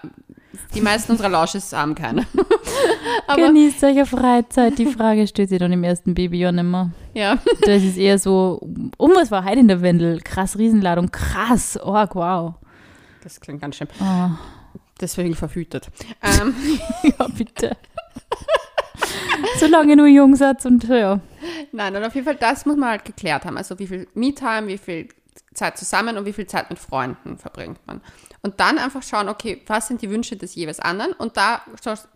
die 0.74 0.80
meisten 0.80 1.12
unserer 1.12 1.28
Lausches 1.28 1.72
haben 1.72 1.94
keine. 1.94 2.26
aber 3.26 3.46
Genießt 3.46 3.82
eure 3.84 4.06
Freizeit. 4.06 4.78
Die 4.78 4.86
Frage 4.86 5.26
stellt 5.26 5.48
sich 5.48 5.58
dann 5.58 5.72
im 5.72 5.82
ersten 5.84 6.14
Babyjahr 6.14 6.52
nicht 6.52 6.64
mehr. 6.64 6.90
ja, 7.14 7.38
Das 7.62 7.82
ist 7.82 7.96
eher 7.96 8.18
so, 8.18 8.60
um 8.96 9.10
was 9.14 9.30
war 9.30 9.44
heute 9.44 9.60
in 9.60 9.68
der 9.68 9.80
Windel? 9.82 10.20
Krass, 10.20 10.56
Riesenladung, 10.58 11.10
krass, 11.10 11.78
oh, 11.82 11.92
wow. 12.12 12.54
das 13.24 13.40
klingt 13.40 13.60
ganz 13.60 13.76
schlimm. 13.76 13.88
Oh. 14.00 14.28
Deswegen 15.00 15.34
verhütet. 15.34 15.88
Ähm, 16.22 16.54
ja, 17.02 17.26
bitte. 17.28 17.76
Solange 19.58 19.96
nur 19.96 20.06
Jungsatz 20.06 20.64
und 20.64 20.84
ja. 20.84 21.20
Nein, 21.72 21.96
und 21.96 22.04
auf 22.04 22.14
jeden 22.14 22.24
Fall, 22.24 22.36
das 22.36 22.66
muss 22.66 22.76
man 22.76 22.90
halt 22.90 23.04
geklärt 23.04 23.44
haben. 23.44 23.56
Also 23.56 23.78
wie 23.78 23.86
viel 23.86 24.08
Me-Time, 24.14 24.66
wie 24.66 24.78
viel 24.78 25.08
Zeit 25.54 25.78
zusammen 25.78 26.16
und 26.16 26.24
wie 26.24 26.32
viel 26.32 26.46
Zeit 26.46 26.70
mit 26.70 26.78
Freunden 26.78 27.38
verbringt 27.38 27.78
man. 27.86 28.00
Und 28.42 28.60
dann 28.60 28.78
einfach 28.78 29.02
schauen, 29.02 29.28
okay, 29.28 29.62
was 29.66 29.88
sind 29.88 30.02
die 30.02 30.10
Wünsche 30.10 30.36
des 30.36 30.54
jeweils 30.54 30.80
anderen 30.80 31.12
und 31.12 31.36
da 31.36 31.62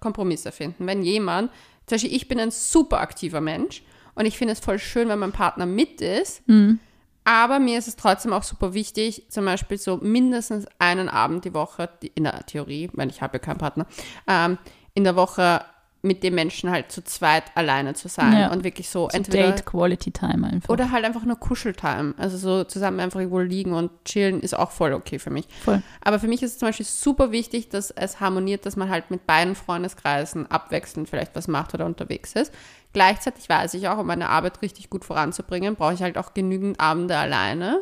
Kompromisse 0.01 0.53
finden. 0.53 0.87
Wenn 0.87 1.03
jemand, 1.03 1.51
zum 1.87 1.97
Beispiel 1.97 2.14
ich 2.14 2.29
bin 2.29 2.38
ein 2.38 2.51
super 2.51 3.01
aktiver 3.01 3.40
Mensch 3.40 3.83
und 4.14 4.27
ich 4.27 4.38
finde 4.38 4.53
es 4.53 4.61
voll 4.61 4.79
schön, 4.79 5.09
wenn 5.09 5.18
mein 5.18 5.33
Partner 5.33 5.66
mit 5.66 6.01
ist, 6.01 6.47
Mhm. 6.49 6.79
Aber 7.24 7.58
mir 7.58 7.78
ist 7.78 7.88
es 7.88 7.96
trotzdem 7.96 8.32
auch 8.32 8.42
super 8.42 8.74
wichtig, 8.74 9.26
zum 9.28 9.44
Beispiel 9.44 9.78
so 9.78 9.98
mindestens 9.98 10.66
einen 10.78 11.08
Abend 11.08 11.44
die 11.44 11.54
Woche, 11.54 11.88
in 12.14 12.24
der 12.24 12.44
Theorie, 12.46 12.90
weil 12.94 13.08
ich 13.11 13.22
habe 13.22 13.35
ja 13.35 13.38
keinen 13.38 13.58
Partner, 13.58 13.87
ähm, 14.26 14.58
in 14.94 15.04
der 15.04 15.16
Woche 15.16 15.64
mit 16.04 16.24
dem 16.24 16.35
Menschen 16.35 16.68
halt 16.68 16.90
zu 16.90 17.04
zweit 17.04 17.44
alleine 17.54 17.94
zu 17.94 18.08
sein 18.08 18.37
Ja. 18.37 18.50
und 18.50 18.64
wirklich 18.64 18.88
so, 18.90 19.08
So 19.08 19.16
entweder 19.16 19.52
Date 19.52 19.64
Quality 19.64 20.11
Time 20.11 20.48
einfach. 20.48 20.68
oder 20.68 20.90
halt 20.90 21.04
einfach 21.04 21.24
nur 21.24 21.37
Kuscheltime. 21.38 22.14
Also 22.18 22.37
so 22.38 22.64
zusammen 22.64 22.98
einfach 22.98 23.20
irgendwo 23.20 23.38
liegen 23.38 23.72
und 23.72 23.92
chillen 24.04 24.40
ist 24.40 24.58
auch 24.58 24.72
voll 24.72 24.94
okay 24.94 25.20
für 25.20 25.30
mich. 25.30 25.46
Voll. 25.64 25.80
Aber 26.00 26.18
für 26.18 26.26
mich 26.26 26.42
ist 26.42 26.54
es 26.54 26.58
zum 26.58 26.66
Beispiel 26.68 26.87
super 26.87 27.30
wichtig, 27.30 27.68
dass 27.68 27.92
es 27.92 28.18
harmoniert, 28.18 28.66
dass 28.66 28.74
man 28.74 28.90
halt 28.90 29.12
mit 29.12 29.28
beiden 29.28 29.54
Freundeskreisen 29.54 30.50
abwechselnd 30.50 31.08
vielleicht 31.08 31.37
was 31.37 31.46
macht 31.46 31.72
oder 31.72 31.87
unterwegs 31.87 32.32
ist. 32.32 32.52
Gleichzeitig 32.92 33.48
weiß 33.48 33.74
ich 33.74 33.88
auch, 33.88 33.98
um 33.98 34.07
meine 34.07 34.28
Arbeit 34.28 34.61
richtig 34.62 34.90
gut 34.90 35.05
voranzubringen, 35.05 35.76
brauche 35.76 35.94
ich 35.94 36.02
halt 36.02 36.18
auch 36.18 36.35
genügend 36.35 36.78
Abende 36.81 37.16
alleine. 37.16 37.81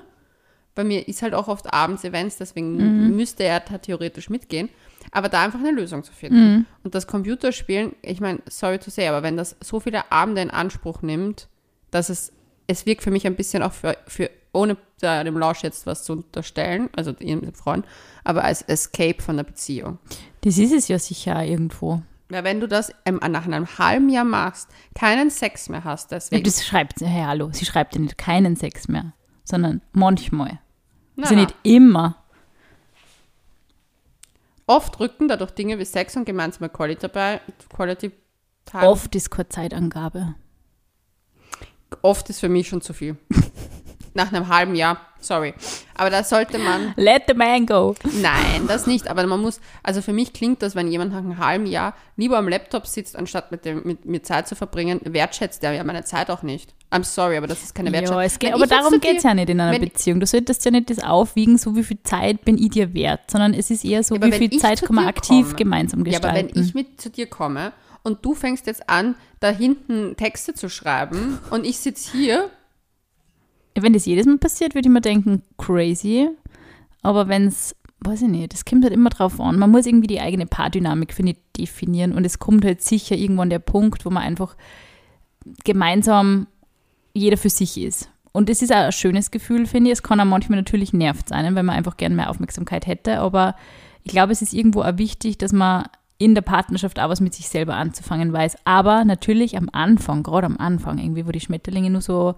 Bei 0.74 0.84
mir 0.84 1.08
ist 1.08 1.22
halt 1.22 1.34
auch 1.34 1.48
oft 1.48 1.72
abends 1.72 2.04
Events, 2.04 2.36
deswegen 2.38 2.76
müsste 3.16 3.42
er 3.42 3.60
da 3.60 3.78
theoretisch 3.78 4.30
mitgehen. 4.30 4.68
Aber 5.10 5.28
da 5.28 5.42
einfach 5.42 5.58
eine 5.58 5.72
Lösung 5.72 6.04
zu 6.04 6.12
finden. 6.12 6.38
Und 6.84 6.94
das 6.94 7.08
Computerspielen, 7.08 7.96
ich 8.02 8.20
meine, 8.20 8.38
sorry 8.48 8.78
to 8.78 8.90
say, 8.90 9.08
aber 9.08 9.22
wenn 9.24 9.36
das 9.36 9.56
so 9.60 9.80
viele 9.80 10.12
Abende 10.12 10.42
in 10.42 10.50
Anspruch 10.50 11.02
nimmt, 11.02 11.48
dass 11.90 12.08
es, 12.08 12.32
es 12.68 12.86
wirkt 12.86 13.02
für 13.02 13.10
mich 13.10 13.26
ein 13.26 13.34
bisschen 13.34 13.64
auch 13.64 13.72
für, 13.72 13.96
für 14.06 14.30
ohne 14.52 14.76
dem 15.02 15.38
Lausch 15.38 15.62
jetzt 15.64 15.86
was 15.86 16.04
zu 16.04 16.12
unterstellen, 16.12 16.88
also 16.94 17.12
ihrem 17.18 17.52
Freund, 17.54 17.84
aber 18.22 18.44
als 18.44 18.62
Escape 18.62 19.20
von 19.20 19.36
der 19.36 19.44
Beziehung. 19.44 19.98
Das 20.42 20.58
ist 20.58 20.72
es 20.72 20.86
ja 20.88 20.98
sicher 20.98 21.44
irgendwo. 21.44 22.02
Weil 22.30 22.44
wenn 22.44 22.60
du 22.60 22.68
das 22.68 22.92
nach 23.04 23.44
einem 23.44 23.78
halben 23.78 24.08
Jahr 24.08 24.24
machst, 24.24 24.68
keinen 24.94 25.30
Sex 25.30 25.68
mehr 25.68 25.84
hast, 25.84 26.12
deswegen. 26.12 26.44
Das 26.44 26.64
schreibt, 26.64 27.00
hey, 27.00 27.24
hallo, 27.24 27.50
sie 27.52 27.64
schreibt 27.66 27.94
ja 27.94 28.00
nicht 28.00 28.16
keinen 28.16 28.56
Sex 28.56 28.88
mehr, 28.88 29.12
sondern 29.44 29.82
manchmal. 29.92 30.60
Na, 31.16 31.24
Also 31.24 31.34
nicht 31.34 31.54
immer. 31.64 32.16
Oft 34.66 35.00
rücken 35.00 35.26
dadurch 35.26 35.50
Dinge 35.50 35.78
wie 35.80 35.84
Sex 35.84 36.16
und 36.16 36.24
gemeinsame 36.24 36.68
Quality, 36.68 37.00
dabei, 37.00 37.40
Quality 37.74 38.12
Time. 38.64 38.86
Oft 38.88 39.14
ist 39.16 39.30
keine 39.30 39.48
Zeitangabe. 39.48 40.36
Oft 42.02 42.30
ist 42.30 42.38
für 42.38 42.48
mich 42.48 42.68
schon 42.68 42.80
zu 42.80 42.92
viel. 42.92 43.16
nach 44.14 44.32
einem 44.32 44.48
halben 44.48 44.74
Jahr, 44.74 44.98
sorry. 45.20 45.54
Aber 45.96 46.10
da 46.10 46.24
sollte 46.24 46.58
man. 46.58 46.92
Let 46.96 47.24
the 47.28 47.34
man 47.34 47.66
go. 47.66 47.94
Nein, 48.20 48.66
das 48.66 48.86
nicht. 48.86 49.08
Aber 49.08 49.26
man 49.26 49.40
muss, 49.40 49.60
also 49.82 50.02
für 50.02 50.12
mich 50.12 50.32
klingt 50.32 50.62
das, 50.62 50.74
wenn 50.74 50.88
jemand 50.88 51.12
nach 51.12 51.18
einem 51.18 51.38
halben 51.38 51.66
Jahr 51.66 51.94
lieber 52.16 52.38
am 52.38 52.48
Laptop 52.48 52.86
sitzt, 52.86 53.16
anstatt 53.16 53.50
mit, 53.52 53.64
dem, 53.64 53.82
mit 53.84 54.04
mir 54.06 54.22
Zeit 54.22 54.48
zu 54.48 54.54
verbringen, 54.56 55.00
wertschätzt 55.04 55.62
der 55.62 55.72
ja 55.72 55.84
meine 55.84 56.04
Zeit 56.04 56.30
auch 56.30 56.42
nicht. 56.42 56.74
I'm 56.90 57.04
sorry, 57.04 57.36
aber 57.36 57.46
das 57.46 57.62
ist 57.62 57.74
keine 57.74 57.92
Wertschätzung. 57.92 58.16
Ja, 58.18 58.24
es 58.24 58.38
geht, 58.38 58.52
aber 58.52 58.66
darum 58.66 58.98
geht 58.98 59.18
es 59.18 59.22
ja 59.22 59.32
nicht 59.34 59.48
in 59.50 59.60
einer 59.60 59.78
Beziehung. 59.78 60.18
Du 60.18 60.26
solltest 60.26 60.64
ja 60.64 60.70
nicht 60.72 60.90
das 60.90 60.98
aufwiegen, 60.98 61.56
so 61.56 61.76
wie 61.76 61.84
viel 61.84 62.02
Zeit 62.02 62.44
bin 62.44 62.58
ich 62.58 62.70
dir 62.70 62.92
wert, 62.94 63.30
sondern 63.30 63.54
es 63.54 63.70
ist 63.70 63.84
eher 63.84 64.02
so, 64.02 64.16
Ja, 64.16 64.22
wie 64.22 64.32
viel 64.32 64.50
Zeit 64.58 64.82
kann 64.82 64.96
man 64.96 65.06
aktiv 65.06 65.46
komme- 65.46 65.56
gemeinsam 65.56 66.04
Ja, 66.04 66.18
aber 66.18 66.28
gestalten. 66.32 66.56
wenn 66.56 66.64
ich 66.64 66.74
mit 66.74 67.00
zu 67.00 67.10
dir 67.10 67.26
komme 67.28 67.72
und 68.02 68.24
du 68.24 68.34
fängst 68.34 68.66
jetzt 68.66 68.88
an, 68.88 69.14
da 69.38 69.50
hinten 69.50 70.16
Texte 70.16 70.54
zu 70.54 70.68
schreiben 70.68 71.38
und 71.50 71.64
ich 71.64 71.78
sitze 71.78 72.10
hier, 72.10 72.50
wenn 73.78 73.92
das 73.92 74.06
jedes 74.06 74.26
Mal 74.26 74.38
passiert, 74.38 74.74
würde 74.74 74.88
ich 74.88 74.92
mir 74.92 75.00
denken, 75.00 75.42
crazy. 75.58 76.28
Aber 77.02 77.28
wenn 77.28 77.46
es, 77.46 77.74
weiß 78.00 78.22
ich 78.22 78.28
nicht, 78.28 78.52
das 78.52 78.64
kommt 78.64 78.84
halt 78.84 78.92
immer 78.92 79.10
drauf 79.10 79.40
an. 79.40 79.58
Man 79.58 79.70
muss 79.70 79.86
irgendwie 79.86 80.06
die 80.06 80.20
eigene 80.20 80.46
Paardynamik, 80.46 81.14
finde 81.14 81.32
ich, 81.32 81.38
definieren. 81.56 82.12
Und 82.12 82.24
es 82.24 82.38
kommt 82.38 82.64
halt 82.64 82.82
sicher 82.82 83.16
irgendwann 83.16 83.50
der 83.50 83.58
Punkt, 83.58 84.04
wo 84.04 84.10
man 84.10 84.22
einfach 84.22 84.56
gemeinsam 85.64 86.46
jeder 87.14 87.36
für 87.36 87.50
sich 87.50 87.78
ist. 87.78 88.10
Und 88.32 88.48
das 88.48 88.62
ist 88.62 88.72
auch 88.72 88.76
ein 88.76 88.92
schönes 88.92 89.30
Gefühl, 89.30 89.66
finde 89.66 89.90
ich. 89.90 89.94
Es 89.94 90.02
kann 90.02 90.20
auch 90.20 90.24
manchmal 90.24 90.58
natürlich 90.58 90.92
nervt 90.92 91.28
sein, 91.28 91.54
weil 91.54 91.62
man 91.62 91.76
einfach 91.76 91.96
gerne 91.96 92.14
mehr 92.14 92.30
Aufmerksamkeit 92.30 92.86
hätte. 92.86 93.18
Aber 93.20 93.56
ich 94.04 94.12
glaube, 94.12 94.32
es 94.32 94.42
ist 94.42 94.52
irgendwo 94.52 94.82
auch 94.82 94.98
wichtig, 94.98 95.38
dass 95.38 95.52
man 95.52 95.84
in 96.18 96.34
der 96.34 96.42
Partnerschaft 96.42 97.00
auch 97.00 97.08
was 97.08 97.20
mit 97.20 97.34
sich 97.34 97.48
selber 97.48 97.74
anzufangen 97.74 98.32
weiß. 98.32 98.58
Aber 98.64 99.04
natürlich 99.04 99.56
am 99.56 99.68
Anfang, 99.72 100.22
gerade 100.22 100.46
am 100.46 100.58
Anfang, 100.58 100.98
irgendwie, 100.98 101.26
wo 101.26 101.32
die 101.32 101.40
Schmetterlinge 101.40 101.90
nur 101.90 102.02
so 102.02 102.34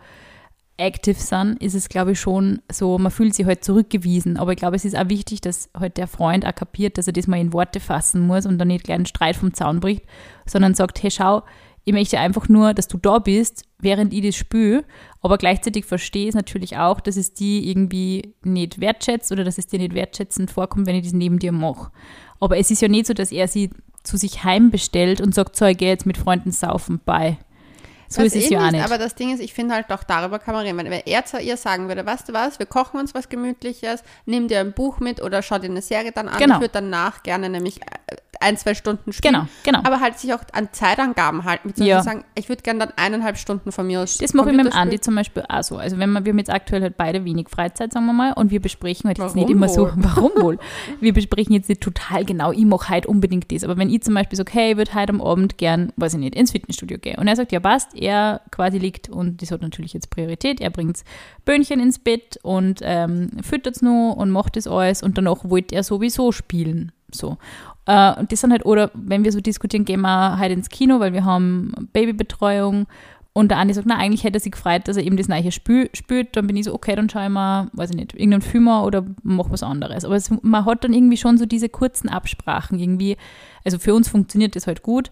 active 0.76 1.20
sind, 1.20 1.62
ist 1.62 1.74
es, 1.74 1.88
glaube 1.88 2.12
ich, 2.12 2.20
schon 2.20 2.61
so, 2.70 2.98
man 2.98 3.12
fühlt 3.12 3.35
sich 3.35 3.46
halt 3.46 3.64
zurückgewiesen. 3.64 4.37
Aber 4.37 4.52
ich 4.52 4.58
glaube, 4.58 4.76
es 4.76 4.85
ist 4.85 4.96
auch 4.96 5.08
wichtig, 5.08 5.40
dass 5.40 5.70
halt 5.78 5.96
der 5.96 6.06
Freund 6.06 6.46
auch 6.46 6.54
kapiert, 6.54 6.98
dass 6.98 7.06
er 7.06 7.12
das 7.12 7.26
mal 7.26 7.40
in 7.40 7.52
Worte 7.52 7.80
fassen 7.80 8.26
muss 8.26 8.46
und 8.46 8.58
dann 8.58 8.68
nicht 8.68 8.85
gleich 8.85 8.96
einen 8.96 9.06
Streit 9.06 9.37
vom 9.37 9.54
Zaun 9.54 9.80
bricht, 9.80 10.04
sondern 10.46 10.74
sagt, 10.74 11.02
hey, 11.02 11.11
schau, 11.11 11.42
ich 11.85 11.92
möchte 11.92 12.18
einfach 12.18 12.48
nur, 12.48 12.74
dass 12.74 12.87
du 12.87 12.96
da 12.96 13.18
bist, 13.18 13.64
während 13.78 14.12
ich 14.12 14.24
das 14.24 14.37
spüre, 14.37 14.85
aber 15.20 15.37
gleichzeitig 15.37 15.85
verstehe 15.85 16.28
ich 16.28 16.35
natürlich 16.35 16.76
auch, 16.76 17.00
dass 17.00 17.16
es 17.16 17.35
die 17.35 17.68
irgendwie 17.68 18.35
nicht 18.44 18.80
wertschätzt 18.80 19.32
oder 19.32 19.42
dass 19.42 19.58
es 19.58 19.66
dir 19.66 19.80
nicht 19.80 19.94
wertschätzend 19.94 20.50
vorkommt, 20.50 20.87
wenn 20.87 20.94
ich 20.94 21.04
das 21.04 21.12
neben 21.12 21.40
dir 21.40 21.52
mache. 21.52 21.90
Aber 22.38 22.56
es 22.56 22.70
ist 22.70 22.82
ja 22.82 22.88
nicht 22.88 23.06
so, 23.06 23.14
dass 23.14 23.32
er 23.32 23.48
sie 23.48 23.70
zu 24.04 24.16
sich 24.16 24.44
heimbestellt 24.44 25.20
und 25.20 25.35
sagt, 25.35 25.56
so, 25.56 25.64
ich 25.64 25.76
gehe 25.76 25.88
jetzt 25.88 26.06
mit 26.06 26.18
Freunden 26.18 26.52
saufen, 26.52 27.00
bye. 27.04 27.38
So 28.12 28.22
ist 28.22 28.37
es 28.37 28.51
eh 28.51 28.55
ja 28.55 28.66
auch 28.66 28.70
nicht. 28.70 28.85
Aber 28.85 28.98
das 28.98 29.14
Ding 29.14 29.33
ist, 29.33 29.40
ich 29.40 29.55
finde 29.55 29.75
halt 29.75 29.90
auch 29.90 30.05
darüber 30.05 30.38
kann 30.38 30.55
man 30.55 30.64
reden. 30.64 30.79
Wenn, 30.79 30.87
er 30.92 31.25
zu 31.25 31.38
ihr 31.40 31.57
sagen 31.57 31.88
würde, 31.88 32.05
weißt 32.05 32.29
du 32.29 32.33
was, 32.33 32.59
wir 32.59 32.66
kochen 32.66 33.01
uns 33.01 33.14
was 33.14 33.29
Gemütliches, 33.29 34.03
nimm 34.27 34.48
dir 34.48 34.61
ein 34.61 34.72
Buch 34.72 35.01
mit 35.01 35.22
oder 35.22 35.42
schau 35.42 35.59
dir 35.59 35.70
eine 35.70 35.83
Serie 35.83 36.12
dann 36.12 36.29
an. 36.29 36.38
Genau. 36.38 36.57
Ich 36.57 36.61
würde 36.61 36.72
danach 36.75 37.22
gerne 37.22 37.48
nämlich 37.48 37.81
äh, 37.83 38.16
ein, 38.42 38.57
zwei 38.57 38.75
Stunden 38.75 39.12
spielen. 39.12 39.35
Genau, 39.35 39.46
genau. 39.62 39.81
Aber 39.85 40.01
halt 40.01 40.18
sich 40.18 40.35
auch 40.35 40.40
an 40.53 40.68
Zeitangaben 40.72 41.44
halten. 41.44 41.68
Mit 41.68 41.79
Ja. 41.79 42.03
Sagen, 42.03 42.25
ich 42.35 42.48
würde 42.48 42.62
gerne 42.62 42.81
dann 42.81 42.92
eineinhalb 42.96 43.38
Stunden 43.38 43.72
von 43.72 43.87
mir 43.87 44.01
aus 44.01 44.18
Das 44.18 44.35
mache 44.35 44.51
ich 44.51 44.57
mit 44.57 44.66
dem 44.66 44.72
Andi 44.72 45.01
zum 45.01 45.14
Beispiel 45.14 45.44
auch 45.48 45.62
so. 45.62 45.77
Also 45.77 45.98
wenn 45.98 46.11
wir, 46.11 46.25
wir 46.25 46.31
haben 46.31 46.38
jetzt 46.38 46.51
aktuell 46.51 46.83
halt 46.83 46.96
beide 46.96 47.25
wenig 47.25 47.48
Freizeit, 47.48 47.92
sagen 47.92 48.07
wir 48.07 48.12
mal, 48.12 48.33
und 48.33 48.51
wir 48.51 48.61
besprechen 48.61 49.09
halt 49.09 49.18
jetzt 49.18 49.35
Warum 49.35 49.40
nicht 49.40 49.51
immer 49.51 49.68
so, 49.68 49.83
wohl? 49.83 49.92
warum 49.96 50.31
wohl? 50.40 50.59
Wir 51.01 51.12
besprechen 51.12 51.53
jetzt 51.53 51.68
nicht 51.68 51.81
total 51.81 52.25
genau, 52.25 52.53
ich 52.53 52.64
mache 52.64 52.88
heute 52.88 53.09
unbedingt 53.09 53.51
das. 53.53 53.64
Aber 53.64 53.77
wenn 53.77 53.90
ich 53.90 54.03
zum 54.03 54.14
Beispiel 54.14 54.37
sage, 54.37 54.51
hey, 54.53 54.72
ich 54.72 54.77
würde 54.77 54.94
heute 54.94 55.12
am 55.12 55.20
Abend 55.20 55.59
gern, 55.59 55.92
weiß 55.96 56.14
ich 56.14 56.20
nicht, 56.20 56.35
ins 56.35 56.51
Fitnessstudio 56.51 56.98
gehen. 56.98 57.18
Und 57.18 57.29
er 57.29 57.37
sagt, 57.37 57.53
ja 57.53 57.61
passt, 57.61 57.90
er 58.02 58.40
quasi 58.50 58.78
liegt 58.78 59.08
und 59.08 59.42
das 59.42 59.50
hat 59.50 59.62
natürlich 59.62 59.92
jetzt 59.92 60.10
Priorität. 60.10 60.60
Er 60.60 60.70
bringt 60.70 61.02
Böhnchen 61.44 61.80
ins 61.80 61.98
Bett 61.98 62.38
und 62.42 62.80
ähm, 62.82 63.30
füttert 63.42 63.76
es 63.76 63.82
nur 63.82 64.16
und 64.16 64.30
macht 64.30 64.56
das 64.56 64.66
alles 64.66 65.02
und 65.02 65.16
danach 65.18 65.44
wollte 65.44 65.74
er 65.74 65.82
sowieso 65.82 66.32
spielen. 66.32 66.92
So. 67.10 67.38
Äh, 67.86 68.18
und 68.18 68.32
das 68.32 68.40
sind 68.40 68.52
halt, 68.52 68.64
oder 68.66 68.90
wenn 68.94 69.24
wir 69.24 69.32
so 69.32 69.40
diskutieren, 69.40 69.84
gehen 69.84 70.00
wir 70.00 70.38
halt 70.38 70.52
ins 70.52 70.68
Kino, 70.68 71.00
weil 71.00 71.12
wir 71.12 71.24
haben 71.24 71.72
Babybetreuung 71.92 72.86
und 73.34 73.50
der 73.50 73.58
Andi 73.58 73.72
sagt, 73.72 73.86
na, 73.86 73.96
eigentlich 73.96 74.24
hätte 74.24 74.36
er 74.36 74.40
sich 74.40 74.52
gefreut, 74.52 74.88
dass 74.88 74.98
er 74.98 75.04
eben 75.04 75.16
das 75.16 75.28
neue 75.28 75.52
Spiel 75.52 75.88
spielt. 75.94 76.36
Dann 76.36 76.46
bin 76.46 76.56
ich 76.56 76.66
so, 76.66 76.74
okay, 76.74 76.94
dann 76.94 77.08
schaue 77.08 77.24
ich 77.24 77.30
mal, 77.30 77.70
weiß 77.72 77.90
ich 77.90 77.96
nicht, 77.96 78.12
irgendeinen 78.12 78.42
Film 78.42 78.68
oder 78.68 79.06
mach 79.22 79.50
was 79.50 79.62
anderes. 79.62 80.04
Aber 80.04 80.16
es, 80.16 80.30
man 80.42 80.66
hat 80.66 80.84
dann 80.84 80.92
irgendwie 80.92 81.16
schon 81.16 81.38
so 81.38 81.46
diese 81.46 81.70
kurzen 81.70 82.10
Absprachen 82.10 82.78
irgendwie. 82.78 83.16
Also 83.64 83.78
für 83.78 83.94
uns 83.94 84.08
funktioniert 84.08 84.54
das 84.54 84.66
halt 84.66 84.82
gut, 84.82 85.10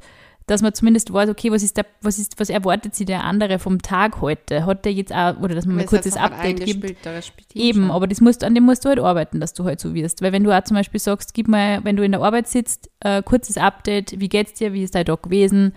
dass 0.51 0.63
man 0.63 0.75
zumindest 0.75 1.13
weiß, 1.13 1.29
okay, 1.29 1.53
was 1.53 1.63
ist 1.63 1.77
der, 1.77 1.87
was 2.03 2.19
ist, 2.19 2.41
was 2.41 2.51
erwartet 2.51 2.95
sich 2.95 3.07
der 3.07 3.23
andere 3.23 3.61
vom 3.61 3.81
Tag 3.81 4.21
heute? 4.21 4.67
Hat 4.67 4.85
der 4.85 4.93
jetzt 4.93 5.15
auch, 5.15 5.39
oder 5.41 5.55
dass 5.55 5.65
man 5.65 5.77
mal 5.77 5.83
Weil 5.83 5.89
kurz 5.89 6.05
das 6.05 6.17
Update 6.17 6.65
gibt. 6.65 7.07
Eben, 7.55 7.83
schon. 7.83 7.91
aber 7.93 8.09
das 8.09 8.21
musst, 8.21 8.43
an 8.43 8.55
dem 8.55 8.65
musst 8.65 8.85
du 8.85 8.89
halt 8.89 8.99
arbeiten, 8.99 9.39
dass 9.39 9.55
du 9.55 9.65
halt 9.65 9.79
so 9.79 9.95
wirst. 9.95 10.23
Weil 10.23 10.33
wenn 10.33 10.43
du 10.43 10.51
auch 10.51 10.65
zum 10.65 10.77
Beispiel 10.77 10.99
sagst, 10.99 11.35
gib 11.35 11.47
mal, 11.47 11.85
wenn 11.85 11.97
du 11.97 12.03
in 12.03 12.11
der 12.11 12.21
Arbeit 12.21 12.49
sitzt, 12.49 12.91
äh, 13.01 13.23
kurzes 13.23 13.59
Update, 13.59 14.19
wie 14.19 14.29
geht's 14.29 14.55
dir, 14.55 14.73
wie 14.73 14.83
ist 14.83 14.97
dein 14.97 15.07
Tag 15.07 15.23
gewesen? 15.23 15.73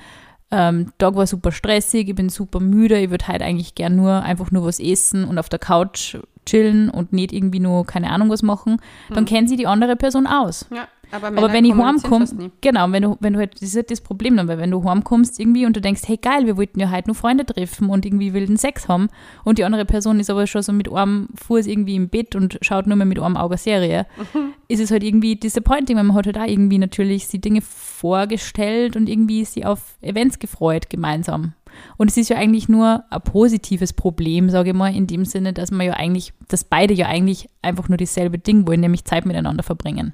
Ähm, 0.49 0.91
Tag 0.97 1.15
war 1.15 1.27
super 1.27 1.51
stressig, 1.51 2.09
ich 2.09 2.15
bin 2.15 2.29
super 2.29 2.59
müde, 2.59 2.99
ich 2.99 3.11
würde 3.11 3.27
halt 3.27 3.41
eigentlich 3.43 3.75
gern 3.75 3.95
nur 3.95 4.23
einfach 4.23 4.51
nur 4.51 4.65
was 4.65 4.79
essen 4.79 5.23
und 5.25 5.37
auf 5.37 5.49
der 5.49 5.59
Couch 5.59 6.17
chillen 6.45 6.89
und 6.89 7.13
nicht 7.13 7.31
irgendwie 7.31 7.59
nur 7.59 7.85
keine 7.85 8.09
Ahnung 8.09 8.29
was 8.29 8.43
machen, 8.43 8.77
dann 9.09 9.25
kennt 9.25 9.49
sie 9.49 9.55
die 9.55 9.67
andere 9.67 9.95
Person 9.95 10.27
aus. 10.27 10.65
Ja, 10.71 10.87
aber, 11.11 11.27
Aber 11.27 11.53
wenn 11.53 11.65
ich 11.65 11.75
heimkomme, 11.75 12.51
genau, 12.61 12.91
wenn 12.91 13.03
du, 13.03 13.17
wenn 13.19 13.33
du 13.33 13.39
halt, 13.39 13.55
das 13.55 13.69
ist 13.69 13.75
halt 13.75 13.91
das 13.91 14.01
Problem 14.01 14.35
dann, 14.37 14.47
weil 14.47 14.57
wenn 14.57 14.71
du 14.71 14.83
heimkommst 14.83 15.39
irgendwie 15.39 15.65
und 15.65 15.75
du 15.75 15.81
denkst, 15.81 16.01
hey 16.05 16.17
geil, 16.17 16.45
wir 16.45 16.57
wollten 16.57 16.79
ja 16.79 16.89
heute 16.91 17.09
nur 17.09 17.15
Freunde 17.15 17.45
treffen 17.45 17.89
und 17.89 18.05
irgendwie 18.05 18.33
wilden 18.33 18.57
Sex 18.57 18.87
haben 18.87 19.09
und 19.43 19.57
die 19.57 19.63
andere 19.63 19.85
Person 19.85 20.19
ist 20.19 20.29
aber 20.29 20.47
schon 20.47 20.63
so 20.63 20.73
mit 20.73 20.91
einem 20.91 21.29
Fuß 21.35 21.67
irgendwie 21.67 21.95
im 21.95 22.09
Bett 22.09 22.35
und 22.35 22.57
schaut 22.61 22.87
nur 22.87 22.95
mehr 22.95 23.05
mit 23.05 23.19
einem 23.19 23.37
Auge 23.37 23.57
Serie, 23.57 24.05
ist 24.67 24.79
es 24.79 24.91
halt 24.91 25.03
irgendwie 25.03 25.35
disappointing, 25.35 25.97
weil 25.97 26.03
man 26.03 26.15
hat 26.15 26.25
halt 26.25 26.37
auch 26.37 26.47
irgendwie 26.47 26.79
natürlich 26.79 27.27
die 27.27 27.39
Dinge 27.39 27.61
vorgestellt 27.61 28.95
und 28.95 29.07
irgendwie 29.07 29.45
sie 29.45 29.65
auf 29.65 29.97
Events 30.01 30.39
gefreut 30.39 30.89
gemeinsam. 30.89 31.53
Und 31.97 32.09
es 32.09 32.17
ist 32.17 32.29
ja 32.29 32.37
eigentlich 32.37 32.69
nur 32.69 33.03
ein 33.09 33.21
positives 33.21 33.93
Problem, 33.93 34.49
sage 34.49 34.69
ich 34.69 34.75
mal, 34.75 34.95
in 34.95 35.07
dem 35.07 35.25
Sinne, 35.25 35.53
dass 35.53 35.71
man 35.71 35.87
ja 35.87 35.93
eigentlich, 35.93 36.33
dass 36.47 36.63
beide 36.63 36.93
ja 36.93 37.07
eigentlich 37.07 37.49
einfach 37.61 37.89
nur 37.89 37.97
dasselbe 37.97 38.37
Ding 38.37 38.67
wollen, 38.67 38.79
nämlich 38.81 39.05
Zeit 39.05 39.25
miteinander 39.25 39.63
verbringen. 39.63 40.13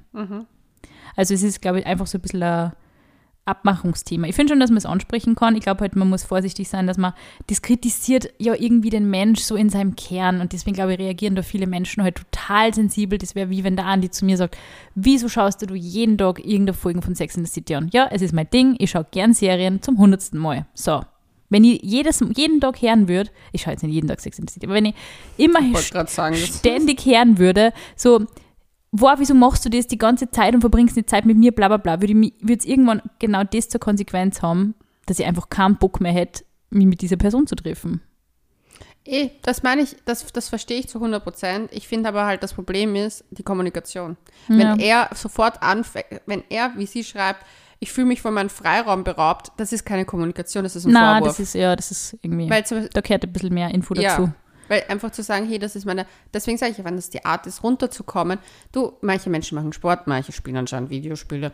Also 1.20 1.34
es 1.34 1.44
ist, 1.44 1.62
glaube 1.62 1.82
ich, 1.82 1.86
einfach 1.86 2.08
so 2.08 2.18
ein 2.18 2.22
bisschen 2.22 2.42
ein 2.42 2.72
Abmachungsthema. 3.44 4.26
Ich 4.28 4.36
finde 4.36 4.54
schon, 4.54 4.62
dass 4.62 4.70
man 4.70 4.78
es 4.78 4.86
ansprechen 4.86 5.36
kann. 5.36 5.58
Ich 5.58 5.64
glaube 5.64 5.82
halt, 5.82 5.98
man 5.98 6.08
muss 6.08 6.24
vorsichtig 6.24 6.70
sein, 6.70 6.88
dass 6.88 6.98
man 6.98 7.12
das 7.48 7.62
kritisiert 7.62 8.30
ja 8.38 8.54
irgendwie 8.58 8.90
den 8.90 9.10
Mensch 9.10 9.42
so 9.42 9.58
in 9.58 9.70
seinem 9.70 9.98
Kern. 9.98 10.40
Und 10.40 10.54
deswegen, 10.54 10.76
glaube 10.76 10.94
ich, 10.94 11.00
reagieren 11.00 11.36
da 11.36 11.42
viele 11.42 11.68
Menschen 11.68 12.04
halt 12.04 12.16
total 12.16 12.74
sensibel. 12.74 13.18
Das 13.18 13.36
wäre 13.36 13.50
wie 13.50 13.66
wenn 13.66 13.76
der 13.76 13.88
Andi 13.88 14.10
zu 14.10 14.24
mir 14.24 14.38
sagt, 14.38 14.58
wieso 14.96 15.28
schaust 15.28 15.70
du 15.70 15.76
jeden 15.76 16.18
Tag 16.18 16.40
irgendeine 16.40 16.74
Folge 16.74 17.02
von 17.02 17.16
Sex 17.16 17.36
in 17.36 17.44
the 17.44 17.52
City 17.52 17.76
an? 17.76 17.90
Ja, 17.92 18.08
es 18.10 18.22
ist 18.22 18.34
mein 18.34 18.50
Ding. 18.50 18.78
Ich 18.80 18.92
schaue 18.92 19.06
gern 19.12 19.34
Serien 19.34 19.82
zum 19.82 19.98
hundertsten 19.98 20.40
Mal. 20.40 20.68
So. 20.74 21.02
Wenn 21.50 21.66
ich 21.66 21.82
jedes, 21.84 22.24
jeden 22.34 22.62
Tag 22.62 22.82
hören 22.82 23.10
würde, 23.10 23.30
ich 23.52 23.64
schaue 23.64 23.74
jetzt 23.74 23.84
nicht 23.84 23.94
jeden 23.94 24.08
Tag 24.08 24.22
Sex 24.22 24.40
in 24.40 24.48
the 24.48 24.54
City, 24.54 24.68
aber 24.68 24.76
wenn 24.76 24.86
ich 24.86 24.96
immer 25.36 25.60
Ich 25.60 26.46
ständig 26.46 27.06
hören 27.06 27.40
würde, 27.40 27.74
so, 27.98 28.26
wow, 28.92 29.16
wieso 29.18 29.34
machst 29.34 29.66
du 29.66 29.70
das 29.70 29.88
die 29.88 29.98
ganze 29.98 30.30
Zeit 30.32 30.54
und 30.54 30.62
verbringst 30.62 30.96
die 30.96 31.06
Zeit 31.06 31.26
mit 31.26 31.38
mir, 31.38 31.52
bla 31.52 31.68
bla 31.68 31.78
bla, 31.78 32.02
würde 32.02 32.32
es 32.58 32.66
irgendwann 32.66 33.02
genau 33.20 33.44
das 33.44 33.70
zur 33.70 33.80
Konsequenz 33.80 34.42
haben, 34.42 34.76
dass 35.06 35.20
ich 35.20 35.26
einfach 35.26 35.50
keinen 35.50 35.78
Bock 35.78 36.02
mehr 36.02 36.12
hätte, 36.12 36.44
mich 36.70 36.86
mit 36.86 37.02
dieser 37.02 37.18
Person 37.18 37.48
zu 37.48 37.56
treffen. 37.56 38.02
Eh, 39.06 39.30
das 39.42 39.64
meine 39.64 39.82
ich, 39.82 39.96
das, 40.06 40.26
das 40.34 40.50
verstehe 40.50 40.80
ich 40.80 40.88
zu 40.88 40.98
100 41.00 41.24
Prozent. 41.24 41.70
Ich 41.74 41.88
finde 41.88 42.10
aber 42.10 42.26
halt, 42.26 42.44
das 42.44 42.54
Problem 42.54 42.96
ist 42.96 43.24
die 43.32 43.44
Kommunikation. 43.44 44.18
Ja. 44.48 44.58
Wenn 44.58 44.80
er 44.80 45.10
sofort 45.16 45.64
anfängt, 45.64 46.22
wenn 46.26 46.44
er, 46.50 46.74
wie 46.76 46.86
sie 46.86 47.04
schreibt, 47.04 47.44
ich 47.80 47.92
fühle 47.92 48.08
mich 48.08 48.22
von 48.22 48.34
meinem 48.34 48.50
Freiraum 48.50 49.04
beraubt, 49.04 49.52
das 49.58 49.72
ist 49.72 49.86
keine 49.86 50.06
Kommunikation, 50.06 50.64
das 50.64 50.76
ist 50.76 50.86
ein 50.86 50.92
Na, 50.92 51.14
Vorwurf. 51.14 51.38
das 51.38 51.40
ist, 51.40 51.56
ja, 51.56 51.76
das 51.76 51.92
ist 51.92 52.18
irgendwie, 52.22 52.50
weil, 52.50 52.64
da 52.94 53.02
gehört 53.02 53.24
ein 53.24 53.32
bisschen 53.32 53.54
mehr 53.54 53.74
Info 53.74 53.96
ja, 53.96 54.18
dazu. 54.18 54.32
Weil 54.70 54.84
einfach 54.88 55.12
zu 55.12 55.22
sagen, 55.24 55.48
hey, 55.48 55.60
das 55.60 55.76
ist 55.76 55.86
meine, 55.86 56.06
deswegen 56.34 56.58
sage 56.58 56.72
ich, 56.78 56.84
wenn 56.84 56.96
das 56.96 57.10
die 57.10 57.26
Art 57.26 57.46
ist, 57.48 57.64
runterzukommen, 57.64 58.40
du, 58.72 58.94
manche 59.02 59.30
Menschen 59.30 59.56
machen 59.56 59.74
Sport, 59.74 60.08
manche 60.08 60.32
spielen 60.32 60.58
anscheinend 60.58 60.90
Videospiele. 60.90 61.52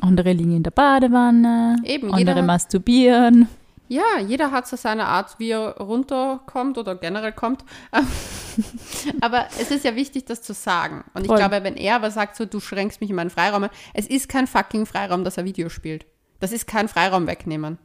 Andere 0.00 0.32
liegen 0.32 0.56
in 0.56 0.62
der 0.62 0.70
Badewanne, 0.70 1.76
Eben, 1.84 2.08
jeder 2.08 2.16
andere 2.18 2.36
hat- 2.40 2.46
masturbieren. 2.46 3.48
Ja, 3.88 4.18
jeder 4.26 4.50
hat 4.52 4.66
so 4.66 4.76
seine 4.76 5.04
Art, 5.04 5.38
wie 5.38 5.50
er 5.50 5.76
runterkommt 5.76 6.78
oder 6.78 6.94
generell 6.94 7.32
kommt. 7.32 7.62
aber 9.20 9.46
es 9.60 9.70
ist 9.70 9.84
ja 9.84 9.94
wichtig, 9.96 10.24
das 10.24 10.42
zu 10.42 10.54
sagen. 10.54 11.04
Und 11.14 11.22
ich 11.22 11.26
Voll. 11.28 11.36
glaube, 11.38 11.62
wenn 11.62 11.76
er 11.76 11.96
aber 11.96 12.10
sagt, 12.10 12.36
so, 12.36 12.44
du 12.46 12.60
schränkst 12.60 13.00
mich 13.00 13.10
in 13.10 13.16
meinen 13.16 13.30
Freiraum, 13.30 13.64
ein, 13.64 13.70
es 13.94 14.06
ist 14.06 14.28
kein 14.28 14.46
fucking 14.46 14.86
Freiraum, 14.86 15.24
dass 15.24 15.36
er 15.36 15.44
Video 15.44 15.68
spielt. 15.68 16.06
Das 16.40 16.52
ist 16.52 16.66
kein 16.66 16.88
Freiraum 16.88 17.26
wegnehmen. 17.26 17.78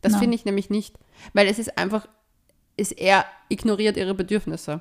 Das 0.00 0.12
Nein. 0.12 0.20
finde 0.22 0.34
ich 0.36 0.44
nämlich 0.44 0.70
nicht. 0.70 0.96
Weil 1.32 1.48
es 1.48 1.58
ist 1.58 1.76
einfach, 1.76 2.06
ist 2.78 2.92
er 2.92 3.26
ignoriert 3.48 3.96
ihre 3.96 4.14
Bedürfnisse. 4.14 4.80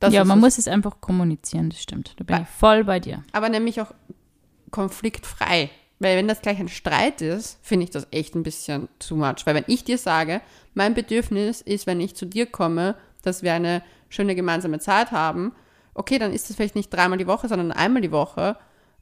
Das 0.00 0.12
ja, 0.14 0.24
man 0.24 0.38
es. 0.38 0.42
muss 0.42 0.58
es 0.58 0.68
einfach 0.68 1.00
kommunizieren, 1.00 1.70
das 1.70 1.80
stimmt. 1.82 2.14
Da 2.18 2.24
bin 2.24 2.36
Weil- 2.36 2.42
ich 2.42 2.48
voll 2.48 2.84
bei 2.84 2.98
dir. 3.00 3.22
aber 3.32 3.48
nämlich 3.48 3.80
auch 3.80 3.92
konfliktfrei. 4.70 5.70
Weil 5.98 6.16
wenn 6.16 6.26
das 6.26 6.42
gleich 6.42 6.58
ein 6.58 6.68
Streit 6.68 7.20
ist, 7.20 7.58
finde 7.62 7.84
ich 7.84 7.90
das 7.90 8.08
echt 8.10 8.34
ein 8.34 8.42
bisschen 8.42 8.88
too 8.98 9.14
much. 9.14 9.44
Weil 9.46 9.54
wenn 9.54 9.64
ich 9.68 9.84
dir 9.84 9.98
sage, 9.98 10.40
mein 10.74 10.94
Bedürfnis 10.94 11.60
ist, 11.60 11.86
wenn 11.86 12.00
ich 12.00 12.16
zu 12.16 12.26
dir 12.26 12.46
komme, 12.46 12.96
dass 13.22 13.42
wir 13.44 13.52
eine 13.54 13.82
schöne 14.08 14.34
gemeinsame 14.34 14.80
Zeit 14.80 15.12
haben, 15.12 15.52
okay, 15.94 16.18
dann 16.18 16.32
ist 16.32 16.48
das 16.48 16.56
vielleicht 16.56 16.74
nicht 16.74 16.90
dreimal 16.92 17.18
die 17.18 17.28
Woche, 17.28 17.46
sondern 17.46 17.70
einmal 17.70 18.02
die 18.02 18.10
Woche. 18.10 18.56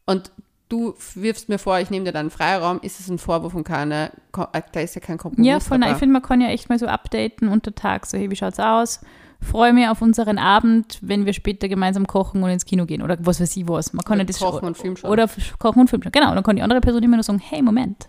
Und 0.04 0.30
du 0.70 0.94
wirfst 1.14 1.50
mir 1.50 1.58
vor, 1.58 1.78
ich 1.80 1.90
nehme 1.90 2.06
dir 2.06 2.12
dann 2.12 2.30
Freiraum, 2.30 2.80
ist 2.80 2.98
es 3.00 3.08
ein 3.08 3.18
Vorwurf 3.18 3.54
und 3.54 3.64
keine, 3.64 4.10
äh, 4.52 4.62
da 4.72 4.80
ist 4.80 4.94
ja 4.94 5.02
kein 5.02 5.18
Kompromiss 5.18 5.46
Ja, 5.46 5.60
voll. 5.60 5.78
Dabei. 5.78 5.92
ich 5.92 5.98
finde, 5.98 6.14
man 6.14 6.22
kann 6.22 6.40
ja 6.40 6.48
echt 6.48 6.70
mal 6.70 6.78
so 6.78 6.86
updaten 6.86 7.48
unter 7.48 7.74
Tag. 7.74 8.06
So, 8.06 8.16
hey, 8.16 8.30
wie 8.30 8.36
schaut's 8.36 8.58
aus? 8.58 9.00
Freue 9.42 9.72
mich 9.72 9.88
auf 9.88 10.00
unseren 10.02 10.38
Abend, 10.38 10.98
wenn 11.02 11.24
wir 11.26 11.32
später 11.32 11.68
gemeinsam 11.68 12.06
kochen 12.06 12.42
und 12.42 12.50
ins 12.50 12.64
Kino 12.64 12.84
gehen. 12.86 13.02
Oder 13.02 13.16
was 13.20 13.40
weiß 13.40 13.56
ich 13.56 13.66
was. 13.68 13.92
Man 13.92 14.04
kann 14.04 14.14
Oder 14.16 14.22
ja 14.22 14.26
das 14.26 14.38
kochen 14.38 14.66
und 14.66 14.76
Film 14.78 14.96
schauen. 14.96 15.10
Oder 15.10 15.28
kochen 15.58 15.80
und 15.80 15.88
Film 15.90 16.02
schauen. 16.02 16.12
Genau. 16.12 16.28
Und 16.30 16.34
dann 16.36 16.44
kann 16.44 16.56
die 16.56 16.62
andere 16.62 16.80
Person 16.80 17.02
immer 17.02 17.16
nur 17.16 17.22
sagen, 17.24 17.38
hey, 17.38 17.62
Moment. 17.62 18.08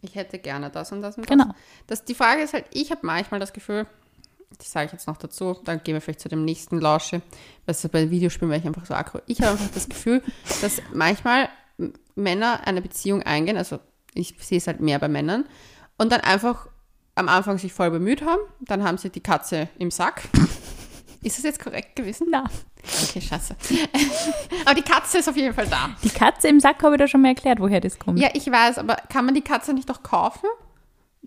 Ich 0.00 0.14
hätte 0.14 0.38
gerne 0.38 0.70
das 0.70 0.90
und 0.92 1.02
das 1.02 1.16
und 1.18 1.26
Genau. 1.26 1.44
das. 1.44 1.54
das. 1.86 2.04
Die 2.04 2.14
Frage 2.14 2.42
ist 2.42 2.54
halt, 2.54 2.64
ich 2.72 2.90
habe 2.90 3.00
manchmal 3.04 3.38
das 3.38 3.52
Gefühl, 3.52 3.86
das 4.58 4.72
sage 4.72 4.86
ich 4.86 4.92
jetzt 4.92 5.06
noch 5.06 5.16
dazu, 5.18 5.56
dann 5.64 5.82
gehen 5.84 5.94
wir 5.94 6.00
vielleicht 6.00 6.20
zu 6.20 6.28
dem 6.28 6.44
nächsten 6.44 6.80
Lausche, 6.80 7.22
was 7.66 7.86
bei 7.88 8.10
Videospielen 8.10 8.50
wäre 8.50 8.60
ich 8.60 8.66
einfach 8.66 8.84
so 8.86 8.94
aggro. 8.94 9.20
Ich 9.26 9.40
habe 9.40 9.52
einfach 9.52 9.70
das 9.72 9.88
Gefühl, 9.88 10.22
dass 10.62 10.80
manchmal 10.92 11.48
Männer 12.14 12.66
eine 12.66 12.82
Beziehung 12.82 13.22
eingehen, 13.22 13.56
also 13.56 13.78
ich 14.14 14.34
sehe 14.40 14.58
es 14.58 14.66
halt 14.66 14.80
mehr 14.80 14.98
bei 14.98 15.08
Männern, 15.08 15.44
und 15.98 16.12
dann 16.12 16.20
einfach 16.20 16.68
am 17.14 17.28
Anfang 17.28 17.58
sich 17.58 17.72
voll 17.72 17.90
bemüht 17.90 18.22
haben, 18.22 18.40
dann 18.60 18.82
haben 18.82 18.98
sie 18.98 19.10
die 19.10 19.20
Katze 19.20 19.68
im 19.78 19.90
Sack. 19.90 20.22
Ist 21.22 21.38
das 21.38 21.44
jetzt 21.44 21.62
korrekt 21.62 21.94
gewesen? 21.94 22.26
Na, 22.30 22.44
Okay, 22.82 23.20
scheiße. 23.20 23.54
Aber 24.64 24.74
die 24.74 24.82
Katze 24.82 25.18
ist 25.18 25.28
auf 25.28 25.36
jeden 25.36 25.54
Fall 25.54 25.66
da. 25.68 25.90
die 26.02 26.08
Katze 26.08 26.48
im 26.48 26.58
Sack 26.58 26.82
habe 26.82 26.94
ich 26.94 26.98
da 26.98 27.06
schon 27.06 27.22
mal 27.22 27.28
erklärt, 27.28 27.60
woher 27.60 27.80
das 27.80 27.98
kommt. 27.98 28.18
Ja, 28.18 28.30
ich 28.34 28.50
weiß, 28.50 28.78
aber 28.78 28.96
kann 29.08 29.24
man 29.24 29.34
die 29.34 29.40
Katze 29.42 29.72
nicht 29.72 29.88
doch 29.88 30.02
kaufen? 30.02 30.46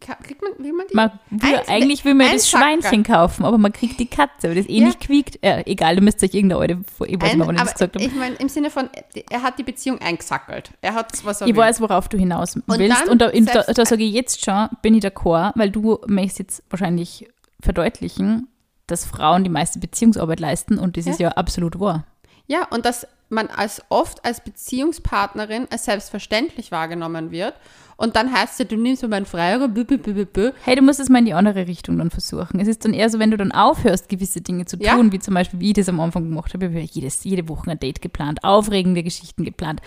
Kriegt 0.02 0.42
man, 0.42 0.52
will 0.58 0.74
man 0.74 0.86
die? 0.92 0.96
Man 0.96 1.12
will, 1.30 1.62
eigentlich 1.68 2.04
will 2.04 2.16
man 2.16 2.30
das 2.32 2.50
Sackerl. 2.52 2.82
Schweinchen 2.82 3.04
kaufen, 3.04 3.46
aber 3.46 3.58
man 3.58 3.72
kriegt 3.72 3.98
die 4.00 4.06
Katze, 4.08 4.50
weil 4.50 4.56
das 4.56 4.68
eh 4.68 4.80
Ja. 4.80 4.88
nicht 4.88 5.00
quiekt. 5.00 5.40
Äh, 5.42 5.64
egal, 5.66 5.96
du 5.96 6.02
müsst 6.02 6.22
euch 6.22 6.34
irgendeine 6.34 6.62
alte, 6.62 6.74
ich 7.08 7.22
weiß 7.22 7.36
nicht, 7.36 7.60
das 7.60 7.74
gesagt 7.74 7.96
habe. 7.96 8.04
ich 8.06 8.14
meine, 8.14 8.36
im 8.36 8.50
Sinne 8.50 8.70
von, 8.70 8.90
er 9.30 9.42
hat 9.42 9.58
die 9.58 9.64
Beziehung 9.64 10.00
eingesackelt. 10.02 10.72
Er 10.82 10.96
hat 10.96 11.24
was 11.26 11.40
er 11.40 11.48
Ich 11.48 11.54
will. 11.54 11.62
weiß, 11.62 11.80
worauf 11.80 12.10
du 12.10 12.18
hinaus 12.18 12.56
willst. 12.56 12.68
dann 12.68 13.10
Und 13.10 13.22
da, 13.22 13.30
da, 13.32 13.62
da 13.74 13.86
sage 13.86 14.04
ich 14.04 14.14
jetzt 14.14 14.44
schon, 14.44 14.68
bin 14.82 14.96
ich 14.96 15.04
d'accord, 15.04 15.54
weil 15.56 15.72
du 15.72 16.00
möchtest 16.08 16.40
jetzt 16.40 16.64
wahrscheinlich 16.70 17.28
verdeutlichen, 17.62 18.48
dass 18.88 19.06
Frauen 19.06 19.44
die 19.44 19.50
meiste 19.50 19.80
Beziehungsarbeit 19.80 20.40
leisten 20.40 20.78
und 20.78 20.98
das 20.98 21.08
ist 21.08 21.20
ja 21.20 21.30
absolut 21.30 21.80
wahr. 21.80 22.06
Ja, 22.48 22.68
und 22.70 22.86
dass 22.86 23.08
man 23.30 23.48
als 23.48 23.82
oft 23.90 24.24
als 24.24 24.42
Beziehungspartnerin 24.42 25.68
als 25.72 25.86
selbstverständlich 25.86 26.72
wahrgenommen 26.72 27.32
wird. 27.32 27.54
Und 27.98 28.18
dann 28.18 28.30
heißt 28.34 28.54
es 28.54 28.60
ja, 28.60 28.66
du 28.66 28.76
nimmst 28.76 29.04
mir 29.04 29.08
meinen 29.08 29.26
Freiraum, 29.26 29.74
bü, 29.74 29.86
bü, 29.86 29.98
bü, 29.98 30.26
bü. 30.26 30.52
Hey, 30.64 30.76
du 30.76 30.82
musst 30.82 31.00
es 31.00 31.08
mal 31.08 31.20
in 31.20 31.26
die 31.26 31.34
andere 31.34 31.66
Richtung 31.66 31.98
dann 31.98 32.10
versuchen. 32.10 32.60
Es 32.60 32.68
ist 32.68 32.84
dann 32.84 32.94
eher 32.94 33.10
so, 33.10 33.20
wenn 33.20 33.32
du 33.32 33.38
dann 33.38 33.54
aufhörst, 33.54 34.10
gewisse 34.10 34.42
Dinge 34.42 34.66
zu 34.66 34.76
tun, 34.76 34.86
Ja. 34.86 35.12
wie 35.14 35.20
zum 35.20 35.34
Beispiel, 35.34 35.62
wie 35.62 35.68
ich 35.70 35.76
das 35.76 35.88
am 35.88 36.02
Anfang 36.02 36.28
gemacht 36.28 36.54
habe. 36.54 36.66
Ich 36.66 36.72
habe 36.72 36.82
jedes, 36.82 37.24
jede 37.24 37.48
Woche 37.48 37.72
ein 37.72 37.80
Date 37.80 38.02
geplant, 38.02 38.44
aufregende 38.44 39.02
Geschichten 39.02 39.46
geplant. 39.46 39.82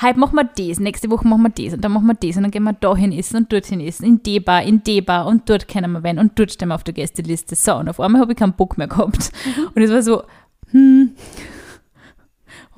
Heute 0.00 0.20
machen 0.20 0.36
wir 0.36 0.44
das, 0.44 0.78
nächste 0.78 1.10
Woche 1.10 1.26
machen 1.26 1.42
wir 1.42 1.50
das 1.50 1.74
und 1.74 1.80
dann 1.84 1.90
machen 1.90 2.06
wir 2.06 2.14
das 2.14 2.36
und 2.36 2.44
dann 2.44 2.52
gehen 2.52 2.62
wir 2.62 2.74
dahin 2.74 3.10
essen 3.10 3.38
und 3.38 3.52
dorthin 3.52 3.80
essen, 3.80 4.04
in 4.06 4.22
die 4.22 4.38
Bar, 4.38 4.62
in 4.62 4.84
die 4.84 5.02
Bar 5.02 5.26
und 5.26 5.50
dort 5.50 5.66
kennen 5.66 5.90
wir 5.90 6.04
wen 6.04 6.20
und 6.20 6.38
dort 6.38 6.52
stehen 6.52 6.68
wir 6.68 6.76
auf 6.76 6.84
der 6.84 6.94
Gästeliste. 6.94 7.56
So, 7.56 7.74
und 7.74 7.88
auf 7.88 7.98
einmal 7.98 8.20
habe 8.20 8.32
ich 8.34 8.38
keinen 8.38 8.52
Bock 8.52 8.78
mehr 8.78 8.86
gehabt. 8.86 9.32
Und 9.74 9.82
es 9.82 9.90
war 9.90 10.02
so, 10.02 10.22
hm, 10.70 11.10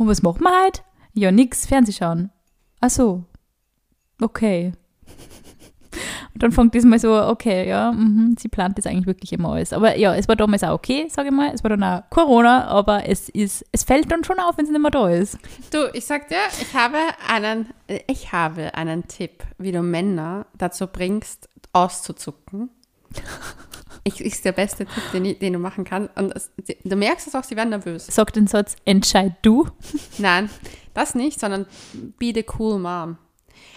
und 0.01 0.09
was 0.09 0.23
machen 0.23 0.41
wir 0.41 0.65
heute? 0.65 0.81
Ja, 1.13 1.31
nix, 1.31 1.67
Fernseh 1.67 1.93
schauen. 1.93 2.31
Ach 2.81 2.89
so, 2.89 3.25
okay. 4.21 4.73
Und 6.33 6.43
dann 6.43 6.53
fängt 6.53 6.75
das 6.75 6.85
mal 6.85 6.99
so, 6.99 7.13
okay, 7.13 7.69
ja, 7.69 7.93
mhm, 7.93 8.37
sie 8.39 8.49
plant 8.49 8.79
das 8.79 8.87
eigentlich 8.87 9.07
wirklich 9.07 9.33
immer 9.33 9.53
alles. 9.53 9.73
Aber 9.73 9.97
ja, 9.99 10.15
es 10.15 10.29
war 10.29 10.37
damals 10.37 10.63
auch 10.63 10.75
okay, 10.75 11.07
sage 11.11 11.29
ich 11.29 11.35
mal. 11.35 11.53
Es 11.53 11.63
war 11.63 11.69
dann 11.69 11.83
auch 11.83 12.09
Corona, 12.09 12.69
aber 12.69 13.07
es 13.09 13.29
ist, 13.29 13.67
es 13.73 13.83
fällt 13.83 14.11
dann 14.11 14.25
schon 14.25 14.39
auf, 14.39 14.57
wenn 14.57 14.65
es 14.65 14.71
nicht 14.71 14.81
mehr 14.81 14.91
da 14.91 15.11
ist. 15.11 15.39
Du, 15.71 15.91
ich 15.93 16.07
sag 16.07 16.29
dir, 16.29 16.39
ich 16.61 16.73
habe 16.73 16.99
einen, 17.29 17.75
ich 18.07 18.33
habe 18.33 18.73
einen 18.75 19.07
Tipp, 19.09 19.43
wie 19.59 19.73
du 19.73 19.83
Männer 19.83 20.47
dazu 20.57 20.87
bringst, 20.87 21.49
auszuzucken. 21.73 22.71
Ich, 24.05 24.21
ist 24.21 24.45
der 24.45 24.53
beste 24.53 24.87
Tipp, 24.87 25.03
den, 25.13 25.25
ich- 25.25 25.39
den 25.39 25.53
du 25.53 25.59
machen 25.59 25.85
kannst. 25.85 26.17
Und 26.17 26.33
es, 26.35 26.51
du 26.85 26.97
merkst 26.97 27.27
es 27.27 27.35
auch, 27.35 27.45
sie 27.45 27.57
werden 27.57 27.71
nervös. 27.71 28.07
Sag 28.07 28.33
den 28.33 28.47
Satz, 28.47 28.77
entscheid 28.85 29.33
du. 29.43 29.67
Nein, 30.19 30.49
das 30.95 31.15
nicht, 31.15 31.39
sondern 31.41 31.67
be 32.19 32.33
the 32.35 32.45
cool 32.59 32.79
mom. 32.79 33.19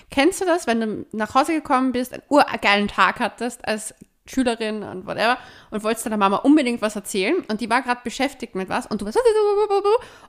Kennst 0.09 0.41
du 0.41 0.45
das, 0.45 0.67
wenn 0.67 0.79
du 0.79 1.05
nach 1.11 1.33
Hause 1.35 1.53
gekommen 1.53 1.91
bist, 1.91 2.13
einen 2.13 2.23
urgeilen 2.29 2.87
Tag 2.87 3.19
hattest 3.19 3.67
als 3.67 3.93
Schülerin 4.25 4.83
und 4.83 5.05
whatever 5.05 5.37
und 5.71 5.83
wolltest 5.83 6.05
deiner 6.05 6.15
Mama 6.17 6.37
unbedingt 6.37 6.81
was 6.81 6.95
erzählen 6.95 7.43
und 7.49 7.59
die 7.59 7.69
war 7.69 7.81
gerade 7.81 7.99
beschäftigt 8.05 8.55
mit 8.55 8.69
was 8.69 8.85
und 8.85 9.01
du 9.01 9.05
warst 9.05 9.17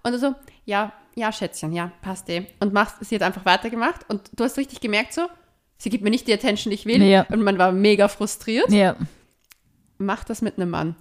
und 0.03 0.13
du 0.13 0.19
so, 0.19 0.35
ja, 0.65 0.93
ja, 1.15 1.31
Schätzchen, 1.31 1.73
ja, 1.73 1.93
passt 2.03 2.29
eh. 2.29 2.47
Und 2.59 2.73
machst, 2.73 2.97
sie 3.03 3.15
hat 3.15 3.23
einfach 3.23 3.45
weitergemacht 3.45 4.01
und 4.09 4.23
du 4.35 4.43
hast 4.43 4.57
richtig 4.59 4.81
gemerkt 4.81 5.13
so, 5.13 5.23
sie 5.79 5.91
gibt 5.91 6.03
mir 6.03 6.11
nicht 6.11 6.27
die 6.27 6.33
Attention, 6.33 6.71
die 6.71 6.75
ich 6.75 6.87
will 6.87 7.03
Ja. 7.05 7.25
und 7.31 7.43
man 7.43 7.57
war 7.59 7.71
mega 7.71 8.09
frustriert. 8.09 8.71
Ja. 8.73 8.97
Mach 9.99 10.25
das 10.25 10.43
mit 10.43 10.59
einem 10.59 10.71
Mann. 10.71 10.97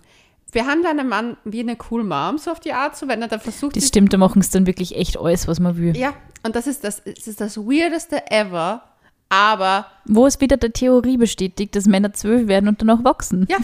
Wir 0.51 0.67
haben 0.67 0.83
da 0.83 0.91
einen 0.91 1.09
Mann 1.09 1.37
wie 1.45 1.61
eine 1.61 1.77
cool 1.89 2.03
Mom, 2.03 2.37
so 2.37 2.51
auf 2.51 2.59
die 2.59 2.73
Art, 2.73 2.95
so 2.95 3.07
wenn 3.07 3.21
er 3.23 3.27
dann 3.27 3.39
versucht, 3.39 3.75
Das 3.75 3.87
stimmt, 3.87 4.13
da 4.13 4.17
machen 4.17 4.39
es 4.39 4.51
dann 4.51 4.67
wirklich 4.67 4.95
echt 4.95 5.17
alles, 5.19 5.47
was 5.47 5.59
man 5.59 5.77
will. 5.77 5.97
ja, 5.97 6.13
und 6.43 6.55
das 6.55 6.67
ist 6.67 6.83
das, 6.83 6.99
es 7.05 7.27
ist 7.27 7.41
das 7.41 7.57
Weirdeste 7.57 8.29
ever, 8.29 8.83
aber 9.29 9.87
Wo 10.05 10.27
es 10.27 10.39
wieder 10.41 10.57
der 10.57 10.71
Theorie 10.71 11.17
bestätigt, 11.17 11.75
dass 11.75 11.85
Männer 11.87 12.13
zwölf 12.13 12.47
werden 12.47 12.67
und 12.69 12.79
danach 12.81 13.03
wachsen. 13.03 13.47
ja, 13.49 13.57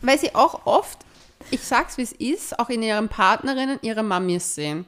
weil 0.00 0.16
sie 0.18 0.32
auch 0.36 0.64
oft, 0.64 0.98
ich 1.50 1.60
sag's 1.62 1.98
wie 1.98 2.02
es 2.02 2.12
ist, 2.12 2.56
auch 2.60 2.68
in 2.68 2.82
ihren 2.84 3.08
Partnerinnen 3.08 3.80
ihre 3.82 4.04
Mamis 4.04 4.54
sehen. 4.54 4.84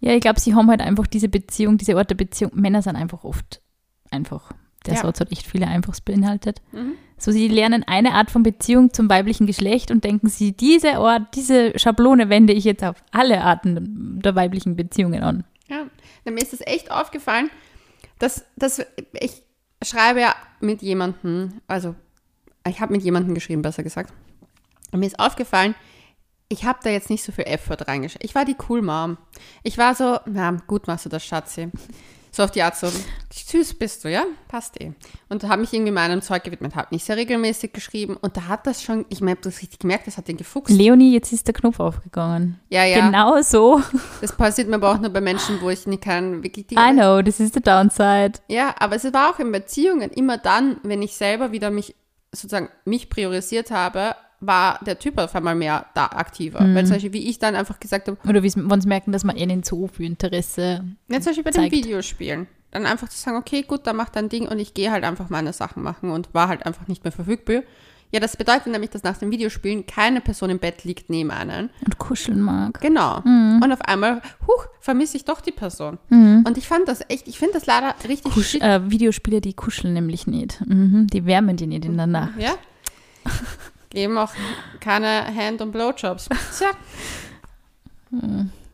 Ja, 0.00 0.12
ich 0.12 0.20
glaube, 0.20 0.38
sie 0.40 0.54
haben 0.54 0.68
halt 0.68 0.82
einfach 0.82 1.06
diese 1.06 1.28
Beziehung, 1.30 1.78
diese 1.78 1.96
Art 1.96 2.10
der 2.10 2.14
Beziehung. 2.14 2.50
Männer 2.54 2.82
sind 2.82 2.96
einfach 2.96 3.24
oft 3.24 3.62
einfach. 4.10 4.52
Der 4.84 4.94
Ja. 4.94 5.00
Satz 5.02 5.20
hat 5.20 5.32
echt 5.32 5.46
viele 5.46 5.66
Einfachs 5.66 6.00
beinhaltet. 6.02 6.60
Mhm. 6.72 6.92
So, 7.18 7.32
sie 7.32 7.48
lernen 7.48 7.82
eine 7.86 8.12
Art 8.12 8.30
von 8.30 8.42
Beziehung 8.42 8.92
zum 8.92 9.08
weiblichen 9.08 9.46
Geschlecht 9.46 9.90
und 9.90 10.04
denken 10.04 10.28
sie, 10.28 10.52
diese 10.52 10.96
Art, 10.96 11.34
diese 11.34 11.78
Schablone 11.78 12.28
wende 12.28 12.52
ich 12.52 12.64
jetzt 12.64 12.84
auf 12.84 12.96
alle 13.10 13.42
Arten 13.42 14.20
der 14.22 14.34
weiblichen 14.34 14.76
Beziehungen 14.76 15.22
an. 15.22 15.44
Ja, 15.68 15.86
mir 16.24 16.42
ist 16.42 16.52
das 16.52 16.60
echt 16.60 16.90
aufgefallen, 16.90 17.50
Das, 18.18 18.44
das, 18.56 18.84
ich 19.12 19.42
schreibe 19.84 20.20
ja 20.20 20.34
mit 20.60 20.82
jemandem, 20.82 21.60
also 21.66 21.94
ich 22.66 22.80
habe 22.80 22.92
mit 22.92 23.02
jemandem 23.02 23.34
geschrieben, 23.34 23.62
besser 23.62 23.82
gesagt. 23.82 24.12
Und 24.92 25.00
mir 25.00 25.06
ist 25.06 25.18
aufgefallen, 25.18 25.74
ich 26.48 26.64
habe 26.64 26.78
da 26.82 26.90
jetzt 26.90 27.10
nicht 27.10 27.24
so 27.24 27.32
viel 27.32 27.44
Effort 27.44 27.88
reingeschrieben. 27.88 28.24
Ich 28.24 28.34
war 28.34 28.44
die 28.44 28.56
Cool 28.68 28.82
Mom. 28.82 29.18
Ich 29.62 29.78
war 29.78 29.94
so, 29.94 30.18
na 30.26 30.52
gut 30.66 30.86
machst 30.86 31.04
du 31.04 31.08
das, 31.08 31.24
Schatzi. 31.24 31.70
So 32.36 32.42
auf 32.42 32.50
die 32.50 32.62
Art 32.62 32.76
so, 32.76 32.88
süß 33.32 33.78
bist 33.78 34.04
du, 34.04 34.10
ja? 34.10 34.24
Passt 34.46 34.78
eh. 34.82 34.92
Und 35.30 35.42
da 35.42 35.48
habe 35.48 35.62
mich 35.62 35.72
irgendwie 35.72 35.90
meinem 35.90 36.20
Zeug 36.20 36.44
gewidmet, 36.44 36.74
habe 36.74 36.88
nicht 36.90 37.06
sehr 37.06 37.16
regelmäßig 37.16 37.72
geschrieben 37.72 38.14
und 38.14 38.36
da 38.36 38.46
hat 38.46 38.66
das 38.66 38.82
schon, 38.82 39.06
ich 39.08 39.22
habe 39.22 39.38
das 39.40 39.62
richtig 39.62 39.78
gemerkt, 39.78 40.06
das 40.06 40.18
hat 40.18 40.28
den 40.28 40.36
gefuchst. 40.36 40.76
Leonie, 40.76 41.14
jetzt 41.14 41.32
ist 41.32 41.46
der 41.46 41.54
Knopf 41.54 41.80
aufgegangen. 41.80 42.60
Ja, 42.68 42.84
ja. 42.84 43.06
Genau 43.06 43.40
so. 43.40 43.80
Das 44.20 44.36
passiert 44.36 44.68
mir 44.68 44.74
aber 44.74 44.92
auch 44.92 45.00
nur 45.00 45.08
bei 45.08 45.22
Menschen, 45.22 45.62
wo 45.62 45.70
ich 45.70 45.86
nicht 45.86 46.02
kann, 46.02 46.42
wirklich 46.42 46.66
die 46.66 46.74
I 46.74 46.92
know, 46.92 47.22
this 47.22 47.40
is 47.40 47.54
the 47.54 47.60
downside. 47.62 48.32
Ja, 48.48 48.74
aber 48.80 48.96
es 48.96 49.10
war 49.14 49.30
auch 49.30 49.38
in 49.38 49.50
Beziehungen 49.50 50.10
immer 50.10 50.36
dann, 50.36 50.76
wenn 50.82 51.00
ich 51.00 51.16
selber 51.16 51.52
wieder 51.52 51.70
mich 51.70 51.94
sozusagen 52.32 52.68
mich 52.84 53.08
priorisiert 53.08 53.70
habe, 53.70 54.14
war 54.40 54.78
der 54.84 54.98
Typ 54.98 55.18
auf 55.18 55.34
einmal 55.34 55.54
mehr 55.54 55.86
da 55.94 56.06
aktiver. 56.06 56.60
Mhm. 56.60 56.74
Weil 56.74 56.84
zum 56.84 56.94
Beispiel, 56.94 57.12
wie 57.12 57.28
ich 57.28 57.38
dann 57.38 57.54
einfach 57.54 57.80
gesagt 57.80 58.08
habe, 58.08 58.18
Oder 58.28 58.42
wenn 58.42 58.80
sie 58.80 58.88
merken, 58.88 59.12
dass 59.12 59.24
man 59.24 59.36
eh 59.36 59.46
nicht 59.46 59.66
so 59.66 59.86
viel 59.86 60.06
Interesse. 60.06 60.84
ja, 61.08 61.20
zum 61.20 61.30
Beispiel 61.30 61.44
bei 61.44 61.50
zeigt. 61.50 61.72
den 61.72 61.84
Videospielen, 61.84 62.46
dann 62.70 62.86
einfach 62.86 63.08
zu 63.08 63.18
sagen, 63.18 63.36
okay, 63.36 63.62
gut, 63.62 63.86
dann 63.86 63.96
mach 63.96 64.10
dein 64.10 64.28
Ding 64.28 64.46
und 64.48 64.58
ich 64.58 64.74
gehe 64.74 64.90
halt 64.90 65.04
einfach 65.04 65.30
meine 65.30 65.52
Sachen 65.52 65.82
machen 65.82 66.10
und 66.10 66.32
war 66.34 66.48
halt 66.48 66.66
einfach 66.66 66.86
nicht 66.88 67.04
mehr 67.04 67.12
verfügbar. 67.12 67.62
Ja, 68.12 68.20
das 68.20 68.36
bedeutet 68.36 68.68
nämlich, 68.68 68.90
dass 68.90 69.02
nach 69.02 69.16
den 69.16 69.32
Videospielen 69.32 69.84
keine 69.86 70.20
Person 70.20 70.48
im 70.48 70.60
Bett 70.60 70.84
liegt 70.84 71.10
neben 71.10 71.32
einen. 71.32 71.70
Und 71.84 71.98
kuscheln 71.98 72.40
mag. 72.40 72.80
Genau. 72.80 73.20
Mhm. 73.24 73.60
Und 73.62 73.72
auf 73.72 73.80
einmal, 73.80 74.22
huch, 74.46 74.66
vermisse 74.80 75.16
ich 75.16 75.24
doch 75.24 75.40
die 75.40 75.50
Person. 75.50 75.98
Und 76.08 76.56
ich 76.56 76.68
fand 76.68 76.86
das 76.86 77.00
echt, 77.08 77.26
ich 77.26 77.38
finde 77.38 77.54
das 77.54 77.66
leider 77.66 77.96
richtig 78.08 78.32
Kusch 78.32 78.54
äh, 78.54 78.88
Videospiele, 78.88 79.40
die 79.40 79.54
kuscheln 79.54 79.92
nämlich 79.92 80.28
nicht. 80.28 80.64
Mhm, 80.64 81.08
die 81.08 81.26
wärmen 81.26 81.56
die 81.56 81.66
nicht 81.66 81.84
in 81.84 81.96
der 81.96 82.06
Nacht. 82.06 82.38
Ja? 82.38 82.54
Geben 83.96 84.18
auch 84.18 84.30
keine 84.78 85.24
Hand- 85.34 85.62
und 85.62 85.72
Blowjobs. 85.72 86.28
Tja. 86.58 86.68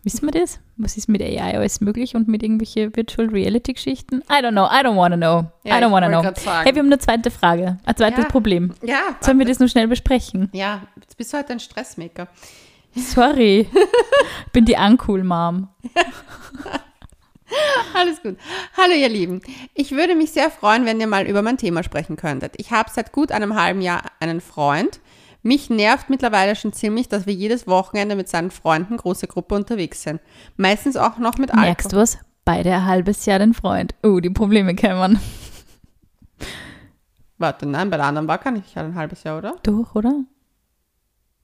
Wissen 0.02 0.26
wir 0.26 0.32
das? 0.40 0.58
Was 0.76 0.96
ist 0.96 1.08
mit 1.08 1.22
AI 1.22 1.56
alles 1.56 1.80
möglich 1.80 2.16
und 2.16 2.26
mit 2.26 2.42
irgendwelche 2.42 2.94
Virtual 2.96 3.28
Reality 3.28 3.74
Geschichten? 3.74 4.16
I 4.28 4.42
don't 4.44 4.50
know, 4.50 4.64
I 4.66 4.84
don't 4.84 4.96
wanna 4.96 5.16
know. 5.16 5.46
Ja, 5.62 5.78
I 5.78 5.82
don't 5.82 5.92
wanna 5.92 6.08
know. 6.08 6.24
Hey, 6.64 6.74
wir 6.74 6.80
haben 6.80 6.86
eine 6.86 6.98
zweite 6.98 7.30
Frage, 7.30 7.78
ein 7.84 7.96
zweites 7.96 8.24
Ja. 8.24 8.30
Problem. 8.30 8.74
Ja, 8.82 9.00
Sollen 9.20 9.38
wir 9.38 9.46
das 9.46 9.60
nur 9.60 9.68
schnell 9.68 9.86
besprechen? 9.86 10.48
Ja, 10.52 10.82
jetzt 11.00 11.16
bist 11.16 11.32
du 11.32 11.36
halt 11.36 11.48
ein 11.52 11.60
Stressmaker. 11.60 12.26
Sorry. 12.96 13.68
ich 13.72 13.78
bin 14.52 14.64
die 14.64 14.74
Uncool 14.74 15.22
Mom. 15.22 15.68
Alles 17.94 18.20
gut. 18.22 18.38
Hallo 18.76 18.92
ihr 18.94 19.08
Lieben. 19.08 19.40
Ich 19.74 19.92
würde 19.92 20.16
mich 20.16 20.32
sehr 20.32 20.50
freuen, 20.50 20.84
wenn 20.84 21.00
ihr 21.00 21.06
mal 21.06 21.26
über 21.28 21.42
mein 21.42 21.58
Thema 21.58 21.84
sprechen 21.84 22.16
könntet. 22.16 22.54
Ich 22.56 22.72
habe 22.72 22.90
seit 22.92 23.12
gut 23.12 23.30
einem 23.30 23.54
halben 23.54 23.82
Jahr 23.82 24.02
einen 24.20 24.40
Freund. 24.40 24.98
Mich 25.42 25.70
nervt 25.70 26.08
mittlerweile 26.08 26.54
schon 26.54 26.72
ziemlich, 26.72 27.08
dass 27.08 27.26
wir 27.26 27.34
jedes 27.34 27.66
Wochenende 27.66 28.14
mit 28.14 28.28
seinen 28.28 28.50
Freunden 28.50 28.96
große 28.96 29.26
Gruppe 29.26 29.56
unterwegs 29.56 30.02
sind. 30.02 30.20
Meistens 30.56 30.96
auch 30.96 31.18
noch 31.18 31.36
mit 31.36 31.50
Alkohol. 31.50 31.66
Merkst 31.66 31.92
du 31.92 31.96
was? 31.96 32.18
Beide 32.44 32.72
ein 32.72 32.86
halbes 32.86 33.26
Jahr 33.26 33.38
den 33.38 33.54
Freund. 33.54 33.94
Oh, 34.02 34.20
die 34.20 34.30
Probleme 34.30 34.74
kämen. 34.74 35.18
Warte, 37.38 37.66
nein, 37.66 37.90
bei 37.90 37.96
der 37.96 38.06
anderen 38.06 38.28
war 38.28 38.38
gar 38.38 38.52
nicht 38.52 38.76
ein 38.76 38.94
halbes 38.94 39.24
Jahr, 39.24 39.38
oder? 39.38 39.56
Durch, 39.64 39.94
oder? 39.96 40.24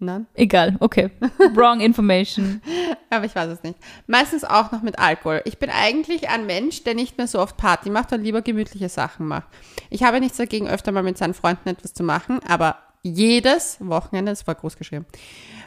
Nein. 0.00 0.28
Egal, 0.34 0.76
okay. 0.78 1.10
Wrong 1.54 1.80
information. 1.80 2.62
Aber 3.10 3.24
ich 3.24 3.34
weiß 3.34 3.48
es 3.50 3.64
nicht. 3.64 3.78
Meistens 4.06 4.44
auch 4.44 4.70
noch 4.70 4.82
mit 4.82 4.96
Alkohol. 4.98 5.42
Ich 5.44 5.58
bin 5.58 5.70
eigentlich 5.70 6.28
ein 6.28 6.46
Mensch, 6.46 6.84
der 6.84 6.94
nicht 6.94 7.18
mehr 7.18 7.26
so 7.26 7.40
oft 7.40 7.56
Party 7.56 7.90
macht 7.90 8.12
und 8.12 8.22
lieber 8.22 8.42
gemütliche 8.42 8.88
Sachen 8.88 9.26
macht. 9.26 9.48
Ich 9.90 10.04
habe 10.04 10.20
nichts 10.20 10.36
dagegen, 10.36 10.68
öfter 10.68 10.92
mal 10.92 11.02
mit 11.02 11.18
seinen 11.18 11.34
Freunden 11.34 11.68
etwas 11.68 11.94
zu 11.94 12.04
machen, 12.04 12.38
aber 12.46 12.76
jedes 13.02 13.76
Wochenende, 13.80 14.32
das 14.32 14.46
war 14.46 14.54
groß 14.54 14.76
geschrieben. 14.76 15.06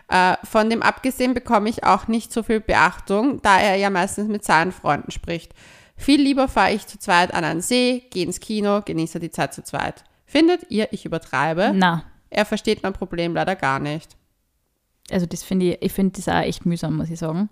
Äh, 0.09 0.35
von 0.43 0.69
dem 0.69 0.81
abgesehen 0.83 1.33
bekomme 1.33 1.69
ich 1.69 1.83
auch 1.83 2.07
nicht 2.07 2.31
so 2.33 2.43
viel 2.43 2.59
Beachtung, 2.59 3.41
da 3.41 3.59
er 3.59 3.75
ja 3.75 3.89
meistens 3.89 4.27
mit 4.27 4.43
seinen 4.43 4.71
Freunden 4.71 5.11
spricht. 5.11 5.53
Viel 5.95 6.21
lieber 6.21 6.47
fahre 6.47 6.73
ich 6.73 6.87
zu 6.87 6.97
zweit 6.99 7.33
an 7.33 7.43
einen 7.43 7.61
See, 7.61 8.07
gehe 8.11 8.25
ins 8.25 8.39
Kino, 8.39 8.81
genieße 8.83 9.19
die 9.19 9.29
Zeit 9.31 9.53
zu 9.53 9.63
zweit. 9.63 10.03
Findet 10.25 10.69
ihr, 10.69 10.91
ich 10.91 11.05
übertreibe? 11.05 11.71
Na, 11.75 12.03
Er 12.29 12.45
versteht 12.45 12.83
mein 12.83 12.93
Problem 12.93 13.35
leider 13.35 13.55
gar 13.55 13.79
nicht. 13.79 14.15
also 15.11 15.25
das 15.25 15.43
finde 15.43 15.73
ich, 15.73 15.81
ich 15.81 15.93
finde 15.93 16.13
das 16.15 16.27
auch 16.29 16.41
echt 16.41 16.65
mühsam, 16.65 16.97
muss 16.97 17.09
ich 17.09 17.19
sagen. 17.19 17.49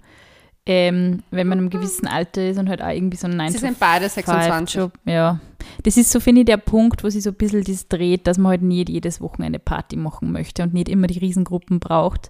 Ähm, 0.72 1.24
wenn 1.32 1.48
man 1.48 1.58
einem 1.58 1.72
gewissen 1.72 2.06
Alter 2.06 2.48
ist 2.48 2.60
und 2.60 2.70
halt 2.70 2.84
auch 2.84 2.90
irgendwie 2.90 3.18
so 3.18 3.26
ein 3.26 3.36
9 3.36 3.54
Sie 3.54 3.58
sind 3.58 3.80
beide 3.80 4.08
26. 4.08 4.76
Job, 4.76 4.94
ja. 5.04 5.40
Das 5.82 5.98
ist 5.98 6.12
so, 6.12 6.20
finde 6.20 6.42
ich, 6.42 6.46
der 6.46 6.58
Punkt, 6.58 7.04
wo 7.04 7.10
sich 7.10 7.24
so 7.24 7.32
ein 7.32 7.36
bisschen 7.38 7.64
das 7.64 7.88
dreht, 7.88 8.28
dass 8.28 8.38
man 8.38 8.52
halt 8.52 8.62
nicht 8.62 8.88
jedes 8.88 9.20
Wochenende 9.20 9.58
Party 9.58 9.96
machen 9.96 10.32
möchte 10.32 10.62
und 10.62 10.76
nicht 10.76 10.88
immer 10.88 11.08
die 11.08 11.18
Riesengruppen 11.18 11.80
braucht. 11.80 12.30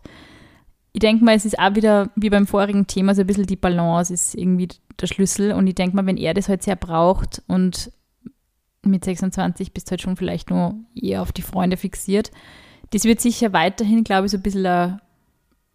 Ich 0.93 1.02
denke 1.02 1.25
mal, 1.25 1.36
es 1.36 1.43
ist 1.43 1.60
auch 1.60 1.75
wieder, 1.75 2.12
wie 2.15 2.30
beim 2.30 2.47
vorigen 2.47 2.88
Thema, 2.88 3.13
so 3.13 3.21
ein 3.21 3.28
bisschen 3.28 3.45
die 3.45 3.58
Balance 3.58 4.13
ist 4.13 4.36
irgendwie 4.36 4.69
der 5.02 5.08
Schlüssel. 5.08 5.52
Und 5.52 5.67
ich 5.67 5.75
denke 5.75 5.97
mal, 5.97 6.06
wenn 6.06 6.15
er 6.15 6.34
das 6.34 6.47
halt 6.47 6.63
sehr 6.63 6.78
braucht 6.78 7.41
und 7.47 7.91
mit 8.84 9.04
26 9.04 9.73
bist 9.73 9.88
du 9.88 9.91
halt 9.91 10.02
schon 10.02 10.15
vielleicht 10.15 10.49
nur 10.49 10.75
eher 10.95 11.23
auf 11.23 11.34
die 11.34 11.41
Freunde 11.41 11.75
fixiert, 11.75 12.32
das 12.91 13.04
wird 13.04 13.19
sicher 13.19 13.52
weiterhin, 13.52 14.06
glaube 14.06 14.28
ich, 14.28 14.32
so 14.32 14.38
ein 14.38 14.43
bisschen 14.43 14.65
ein 14.65 15.02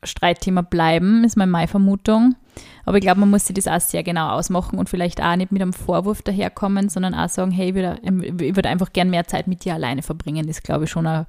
Streitthema 0.02 0.62
bleiben, 0.62 1.24
ist 1.24 1.36
meine 1.36 1.68
Vermutung. 1.68 2.36
Aber 2.84 2.98
ich 2.98 3.02
glaube, 3.02 3.20
man 3.20 3.30
muss 3.30 3.46
sich 3.46 3.54
das 3.54 3.68
auch 3.68 3.80
sehr 3.80 4.02
genau 4.02 4.30
ausmachen 4.30 4.78
und 4.78 4.88
vielleicht 4.88 5.22
auch 5.22 5.36
nicht 5.36 5.52
mit 5.52 5.62
einem 5.62 5.72
Vorwurf 5.72 6.22
daherkommen, 6.22 6.88
sondern 6.88 7.14
auch 7.14 7.28
sagen, 7.28 7.50
hey, 7.50 7.70
ich 7.70 7.74
würde, 7.74 7.98
ich 8.02 8.56
würde 8.56 8.68
einfach 8.68 8.92
gern 8.92 9.10
mehr 9.10 9.26
Zeit 9.26 9.46
mit 9.46 9.64
dir 9.64 9.74
alleine 9.74 10.02
verbringen. 10.02 10.46
Das 10.46 10.58
ist, 10.58 10.64
glaube 10.64 10.84
ich, 10.84 10.90
schon 10.90 11.06
ein 11.06 11.26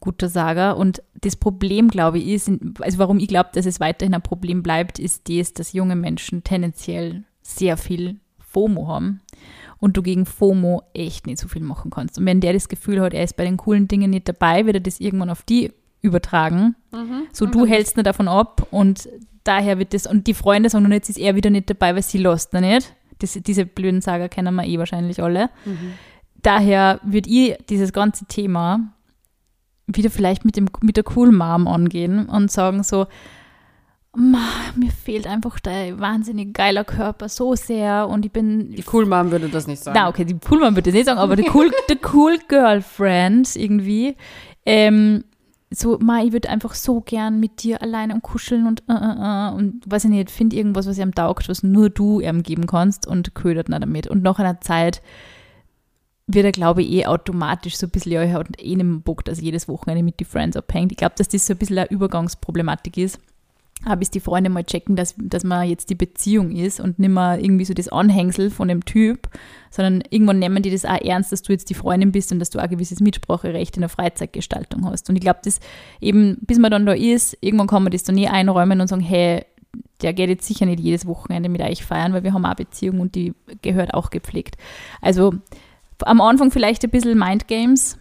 guter 0.00 0.28
Sager. 0.28 0.76
Und 0.76 1.02
das 1.20 1.36
Problem, 1.36 1.88
glaube 1.88 2.18
ich, 2.18 2.28
ist, 2.28 2.50
also 2.80 2.98
warum 2.98 3.18
ich 3.18 3.28
glaube, 3.28 3.50
dass 3.52 3.66
es 3.66 3.80
weiterhin 3.80 4.14
ein 4.14 4.22
Problem 4.22 4.62
bleibt, 4.62 4.98
ist 4.98 5.28
das, 5.28 5.54
dass 5.54 5.72
junge 5.72 5.96
Menschen 5.96 6.44
tendenziell 6.44 7.24
sehr 7.42 7.76
viel 7.76 8.16
FOMO 8.38 8.88
haben 8.88 9.20
und 9.78 9.96
du 9.96 10.02
gegen 10.02 10.26
FOMO 10.26 10.82
echt 10.94 11.26
nicht 11.26 11.38
so 11.38 11.48
viel 11.48 11.62
machen 11.62 11.90
kannst. 11.90 12.18
Und 12.18 12.26
wenn 12.26 12.40
der 12.40 12.52
das 12.52 12.68
Gefühl 12.68 13.00
hat, 13.00 13.14
er 13.14 13.24
ist 13.24 13.36
bei 13.36 13.44
den 13.44 13.56
coolen 13.56 13.88
Dingen 13.88 14.10
nicht 14.10 14.28
dabei, 14.28 14.66
wird 14.66 14.76
er 14.76 14.80
das 14.80 15.00
irgendwann 15.00 15.30
auf 15.30 15.42
die 15.42 15.72
übertragen. 16.02 16.76
So, 17.32 17.46
du 17.46 17.64
hältst 17.66 17.96
nicht 17.96 18.06
davon 18.06 18.28
ab 18.28 18.66
und 18.70 19.08
daher 19.44 19.78
wird 19.78 19.94
das, 19.94 20.06
und 20.06 20.26
die 20.26 20.34
Freunde 20.34 20.68
sagen, 20.70 20.84
und 20.84 20.92
jetzt 20.92 21.08
ist 21.10 21.18
er 21.18 21.34
wieder 21.34 21.50
nicht 21.50 21.68
dabei, 21.70 21.94
weil 21.94 22.02
sie 22.02 22.18
lost 22.18 22.52
noch 22.52 22.60
nicht. 22.60 22.94
Das, 23.18 23.32
diese 23.34 23.66
blöden 23.66 24.00
Sager 24.00 24.28
kennen 24.28 24.54
wir 24.54 24.64
eh 24.64 24.78
wahrscheinlich 24.78 25.22
alle. 25.22 25.50
Daher 26.42 27.00
würde 27.04 27.30
ich 27.30 27.56
dieses 27.68 27.92
ganze 27.92 28.24
Thema 28.26 28.92
wieder 29.86 30.10
vielleicht 30.10 30.44
mit, 30.44 30.56
dem, 30.56 30.68
mit 30.80 30.96
der 30.96 31.04
Cool 31.16 31.30
Mom 31.30 31.68
angehen 31.68 32.26
und 32.28 32.50
sagen 32.50 32.82
so, 32.82 33.06
"Ma, 34.16 34.38
mir 34.74 34.90
fehlt 34.90 35.26
einfach 35.26 35.60
dein 35.60 36.00
wahnsinnig 36.00 36.52
geiler 36.54 36.84
Körper 36.84 37.28
so 37.28 37.54
sehr 37.54 38.08
und 38.08 38.24
ich 38.26 38.32
bin 38.32 38.72
Die 38.72 38.84
Cool 38.92 39.06
Mom 39.06 39.30
würde 39.30 39.48
das 39.48 39.66
nicht 39.66 39.82
sagen. 39.82 39.96
na, 40.00 40.08
okay, 40.08 40.24
die 40.24 40.36
Cool 40.50 40.60
Man 40.60 40.74
würde 40.74 40.90
ich 40.90 40.94
nicht 40.96 41.06
sagen, 41.06 41.18
aber 41.18 41.36
die 41.36 41.48
Cool, 41.52 41.70
cool 42.12 42.38
Girlfriend 42.48 43.54
irgendwie. 43.56 44.16
Ähm, 44.66 45.24
so, 45.74 45.98
Ma, 45.98 46.22
ich 46.22 46.32
würde 46.32 46.48
einfach 46.48 46.74
so 46.74 47.00
gern 47.00 47.40
mit 47.40 47.62
dir 47.62 47.82
alleine 47.82 48.14
und 48.14 48.22
kuscheln 48.22 48.66
und 48.66 48.82
äh, 48.88 48.92
äh, 48.92 48.94
äh, 48.94 49.54
und 49.54 49.82
weiß 49.86 50.04
ich 50.04 50.10
nicht, 50.10 50.30
find 50.30 50.52
irgendwas, 50.52 50.86
was 50.86 50.98
ihm 50.98 51.14
taugt, 51.14 51.48
was 51.48 51.62
nur 51.62 51.90
du 51.90 52.20
ihm 52.20 52.42
geben 52.42 52.66
kannst 52.66 53.06
und 53.06 53.34
ködert 53.34 53.68
ihn 53.68 53.80
damit. 53.80 54.06
Und 54.06 54.22
nach 54.22 54.38
einer 54.38 54.60
Zeit 54.60 55.02
wird 56.26 56.44
er, 56.44 56.52
glaube 56.52 56.82
ich, 56.82 56.90
eh 56.90 57.06
automatisch 57.06 57.76
so 57.76 57.86
ein 57.86 57.90
bisschen, 57.90 58.12
ja, 58.12 58.22
er 58.22 58.32
hat 58.34 58.60
eh 58.60 58.76
nicht 58.76 59.04
Bock, 59.04 59.24
dass 59.24 59.38
er 59.38 59.44
jedes 59.44 59.68
Wochenende 59.68 60.02
mit 60.02 60.20
die 60.20 60.24
Friends 60.24 60.56
abhängt. 60.56 60.92
Ich 60.92 60.98
glaube, 60.98 61.14
dass 61.16 61.28
das 61.28 61.46
so 61.46 61.54
ein 61.54 61.58
bisschen 61.58 61.78
eine 61.78 61.90
Übergangsproblematik 61.90 62.96
ist. 62.96 63.18
Bis 63.98 64.10
die 64.10 64.20
Freunde 64.20 64.48
mal 64.48 64.64
checken, 64.64 64.94
dass, 64.94 65.14
dass 65.18 65.42
man 65.42 65.68
jetzt 65.68 65.90
die 65.90 65.96
Beziehung 65.96 66.52
ist 66.52 66.78
und 66.78 66.98
nicht 66.98 67.10
mehr 67.10 67.38
irgendwie 67.40 67.64
so 67.64 67.74
das 67.74 67.88
Anhängsel 67.88 68.50
von 68.50 68.68
dem 68.68 68.84
Typ, 68.84 69.28
sondern 69.70 70.02
irgendwann 70.10 70.38
nehmen 70.38 70.62
die 70.62 70.70
das 70.70 70.84
auch 70.84 71.00
ernst, 71.00 71.32
dass 71.32 71.42
du 71.42 71.52
jetzt 71.52 71.68
die 71.68 71.74
Freundin 71.74 72.12
bist 72.12 72.30
und 72.30 72.38
dass 72.38 72.50
du 72.50 72.58
auch 72.60 72.64
ein 72.64 72.70
gewisses 72.70 73.00
Mitspracherecht 73.00 73.76
in 73.76 73.80
der 73.80 73.88
Freizeitgestaltung 73.88 74.86
hast. 74.86 75.08
Und 75.08 75.16
ich 75.16 75.22
glaube, 75.22 75.40
das 75.44 75.58
eben, 76.00 76.36
bis 76.42 76.58
man 76.58 76.70
dann 76.70 76.86
da 76.86 76.92
ist, 76.92 77.36
irgendwann 77.40 77.66
kann 77.66 77.82
man 77.82 77.90
das 77.90 78.04
dann 78.04 78.14
nie 78.14 78.28
einräumen 78.28 78.80
und 78.80 78.86
sagen, 78.86 79.02
hey, 79.02 79.44
der 80.02 80.12
geht 80.12 80.28
jetzt 80.28 80.46
sicher 80.46 80.66
nicht 80.66 80.80
jedes 80.80 81.06
Wochenende 81.06 81.48
mit 81.48 81.60
euch 81.60 81.84
feiern, 81.84 82.12
weil 82.12 82.22
wir 82.22 82.32
haben 82.32 82.44
auch 82.44 82.50
eine 82.50 82.56
Beziehung 82.56 83.00
und 83.00 83.14
die 83.14 83.34
gehört 83.62 83.94
auch 83.94 84.10
gepflegt. 84.10 84.56
Also 85.00 85.34
am 86.00 86.20
Anfang 86.20 86.50
vielleicht 86.50 86.84
ein 86.84 86.90
bisschen 86.90 87.18
Mindgames 87.18 87.98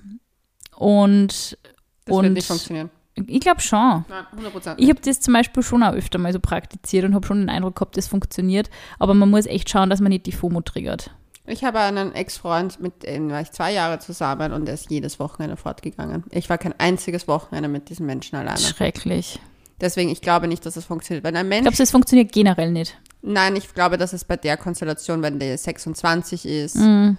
und, 0.75 1.57
das 2.05 2.15
und 2.15 2.23
wird 2.23 2.33
nicht 2.33 2.47
funktionieren. 2.47 2.89
Ich 3.15 3.39
glaube 3.41 3.61
schon. 3.61 4.05
Nein, 4.09 4.25
100 4.31 4.51
Prozent. 4.53 4.79
Ich 4.79 4.89
habe 4.89 5.01
das 5.01 5.19
zum 5.19 5.33
Beispiel 5.33 5.63
schon 5.63 5.83
auch 5.83 5.93
öfter 5.93 6.17
mal 6.17 6.31
so 6.33 6.39
praktiziert 6.39 7.05
und 7.05 7.13
habe 7.15 7.25
schon 7.27 7.39
den 7.39 7.49
Eindruck 7.49 7.75
gehabt, 7.75 7.97
das 7.97 8.07
funktioniert. 8.07 8.69
Aber 8.99 9.13
man 9.13 9.29
muss 9.29 9.45
echt 9.45 9.69
schauen, 9.69 9.89
dass 9.89 9.99
man 10.01 10.09
nicht 10.09 10.25
die 10.25 10.31
FOMO 10.31 10.61
triggert. 10.61 11.11
Ich 11.47 11.63
habe 11.63 11.79
einen 11.79 12.13
Ex-Freund, 12.13 12.79
mit 12.79 13.03
dem 13.03 13.29
war 13.31 13.41
ich 13.41 13.51
zwei 13.51 13.73
Jahre 13.73 13.99
zusammen 13.99 14.53
und 14.53 14.65
der 14.65 14.75
ist 14.75 14.89
jedes 14.91 15.19
Wochenende 15.19 15.57
fortgegangen. 15.57 16.23
Ich 16.29 16.49
war 16.49 16.57
kein 16.57 16.73
einziges 16.79 17.27
Wochenende 17.27 17.67
mit 17.67 17.89
diesem 17.89 18.05
Menschen 18.05 18.35
alleine. 18.37 18.59
Schrecklich. 18.59 19.39
Deswegen, 19.81 20.09
ich 20.11 20.21
glaube 20.21 20.47
nicht, 20.47 20.65
dass 20.65 20.75
es 20.77 20.85
funktioniert. 20.85 21.23
Wenn 21.23 21.35
ein 21.35 21.47
Ich 21.47 21.49
Mensch, 21.49 21.63
glaube, 21.63 21.77
das 21.77 21.91
funktioniert 21.91 22.31
generell 22.31 22.71
nicht. 22.71 22.95
Nein, 23.23 23.55
ich 23.55 23.73
glaube, 23.73 23.97
dass 23.97 24.13
es 24.13 24.23
bei 24.23 24.37
der 24.37 24.55
Konstellation, 24.55 25.23
wenn 25.23 25.39
der 25.39 25.57
26 25.57 26.45
ist, 26.45 26.75
Mhm. 26.75 27.17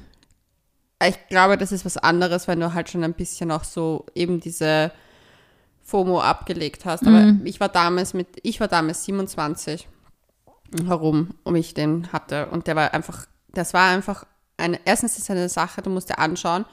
ich 1.04 1.18
glaube, 1.28 1.58
das 1.58 1.72
ist 1.72 1.84
was 1.84 1.96
anderes, 1.96 2.46
wenn 2.46 2.60
du 2.60 2.72
halt 2.74 2.88
schon 2.90 3.02
ein 3.04 3.14
bisschen 3.14 3.50
auch 3.50 3.64
so 3.64 4.06
eben 4.14 4.38
diese 4.40 4.92
FOMO 5.84 6.20
abgelegt 6.20 6.84
hast. 6.84 7.06
Aber 7.06 7.20
Mhm. 7.20 7.40
ich 7.44 7.60
war 7.60 7.68
damals 7.68 8.14
mit, 8.14 8.28
ich 8.42 8.60
war 8.60 8.68
damals 8.68 9.04
27 9.04 9.88
herum, 10.86 11.30
um 11.44 11.54
ich 11.54 11.74
den 11.74 12.12
hatte. 12.12 12.46
Und 12.46 12.66
der 12.66 12.76
war 12.76 12.94
einfach, 12.94 13.26
das 13.52 13.74
war 13.74 13.88
einfach 13.90 14.24
eine, 14.56 14.78
erstens 14.84 15.12
ist 15.18 15.24
es 15.24 15.30
eine 15.30 15.48
Sache, 15.48 15.82
du 15.82 15.90
musst 15.90 16.08
dir 16.08 16.18
anschauen, 16.18 16.64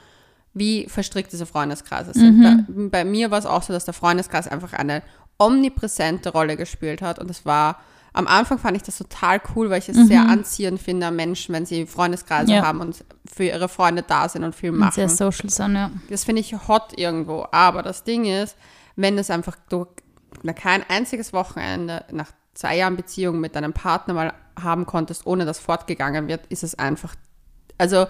wie 0.54 0.86
verstrickt 0.88 1.32
diese 1.32 1.46
Freundeskreise 1.46 2.12
sind. 2.12 2.42
Bei, 2.42 3.04
bei 3.04 3.04
mir 3.04 3.30
war 3.30 3.38
es 3.38 3.46
auch 3.46 3.62
so, 3.62 3.72
dass 3.72 3.84
der 3.84 3.94
Freundeskreis 3.94 4.48
einfach 4.48 4.72
eine 4.72 5.02
omnipräsente 5.38 6.30
Rolle 6.30 6.56
gespielt 6.56 7.02
hat. 7.02 7.18
Und 7.18 7.30
es 7.30 7.44
war, 7.46 7.80
am 8.12 8.26
Anfang 8.26 8.58
fand 8.58 8.76
ich 8.76 8.82
das 8.82 8.98
total 8.98 9.40
cool, 9.54 9.70
weil 9.70 9.78
ich 9.78 9.88
es 9.88 9.96
sehr 10.08 10.28
anziehend 10.28 10.80
finde 10.80 11.06
an 11.06 11.16
Menschen, 11.16 11.54
wenn 11.54 11.66
sie 11.66 11.86
Freundeskreise 11.86 12.52
Ja. 12.52 12.62
haben 12.66 12.80
und 12.80 13.04
für 13.32 13.44
ihre 13.44 13.68
Freunde 13.68 14.02
da 14.02 14.28
sind 14.28 14.42
und 14.44 14.54
viel 14.54 14.70
Und 14.70 14.78
machen. 14.78 14.92
sehr 14.94 15.08
social 15.08 15.48
sind, 15.50 15.74
ja. 15.74 15.90
Das 16.08 16.24
finde 16.24 16.40
ich 16.40 16.52
hot 16.68 16.96
irgendwo. 16.98 17.46
Aber 17.52 17.82
das 17.82 18.02
Ding 18.04 18.24
ist, 18.24 18.56
wenn 19.00 19.18
es 19.18 19.30
einfach 19.30 19.56
du 19.68 19.86
na, 20.42 20.52
kein 20.52 20.88
einziges 20.88 21.32
Wochenende 21.32 22.04
nach 22.12 22.32
zwei 22.54 22.76
Jahren 22.76 22.96
Beziehung 22.96 23.40
mit 23.40 23.56
deinem 23.56 23.72
Partner 23.72 24.14
mal 24.14 24.34
haben 24.60 24.86
konntest, 24.86 25.26
ohne 25.26 25.44
dass 25.44 25.58
fortgegangen 25.58 26.28
wird, 26.28 26.46
ist 26.48 26.62
es 26.62 26.78
einfach. 26.78 27.14
Also 27.78 28.06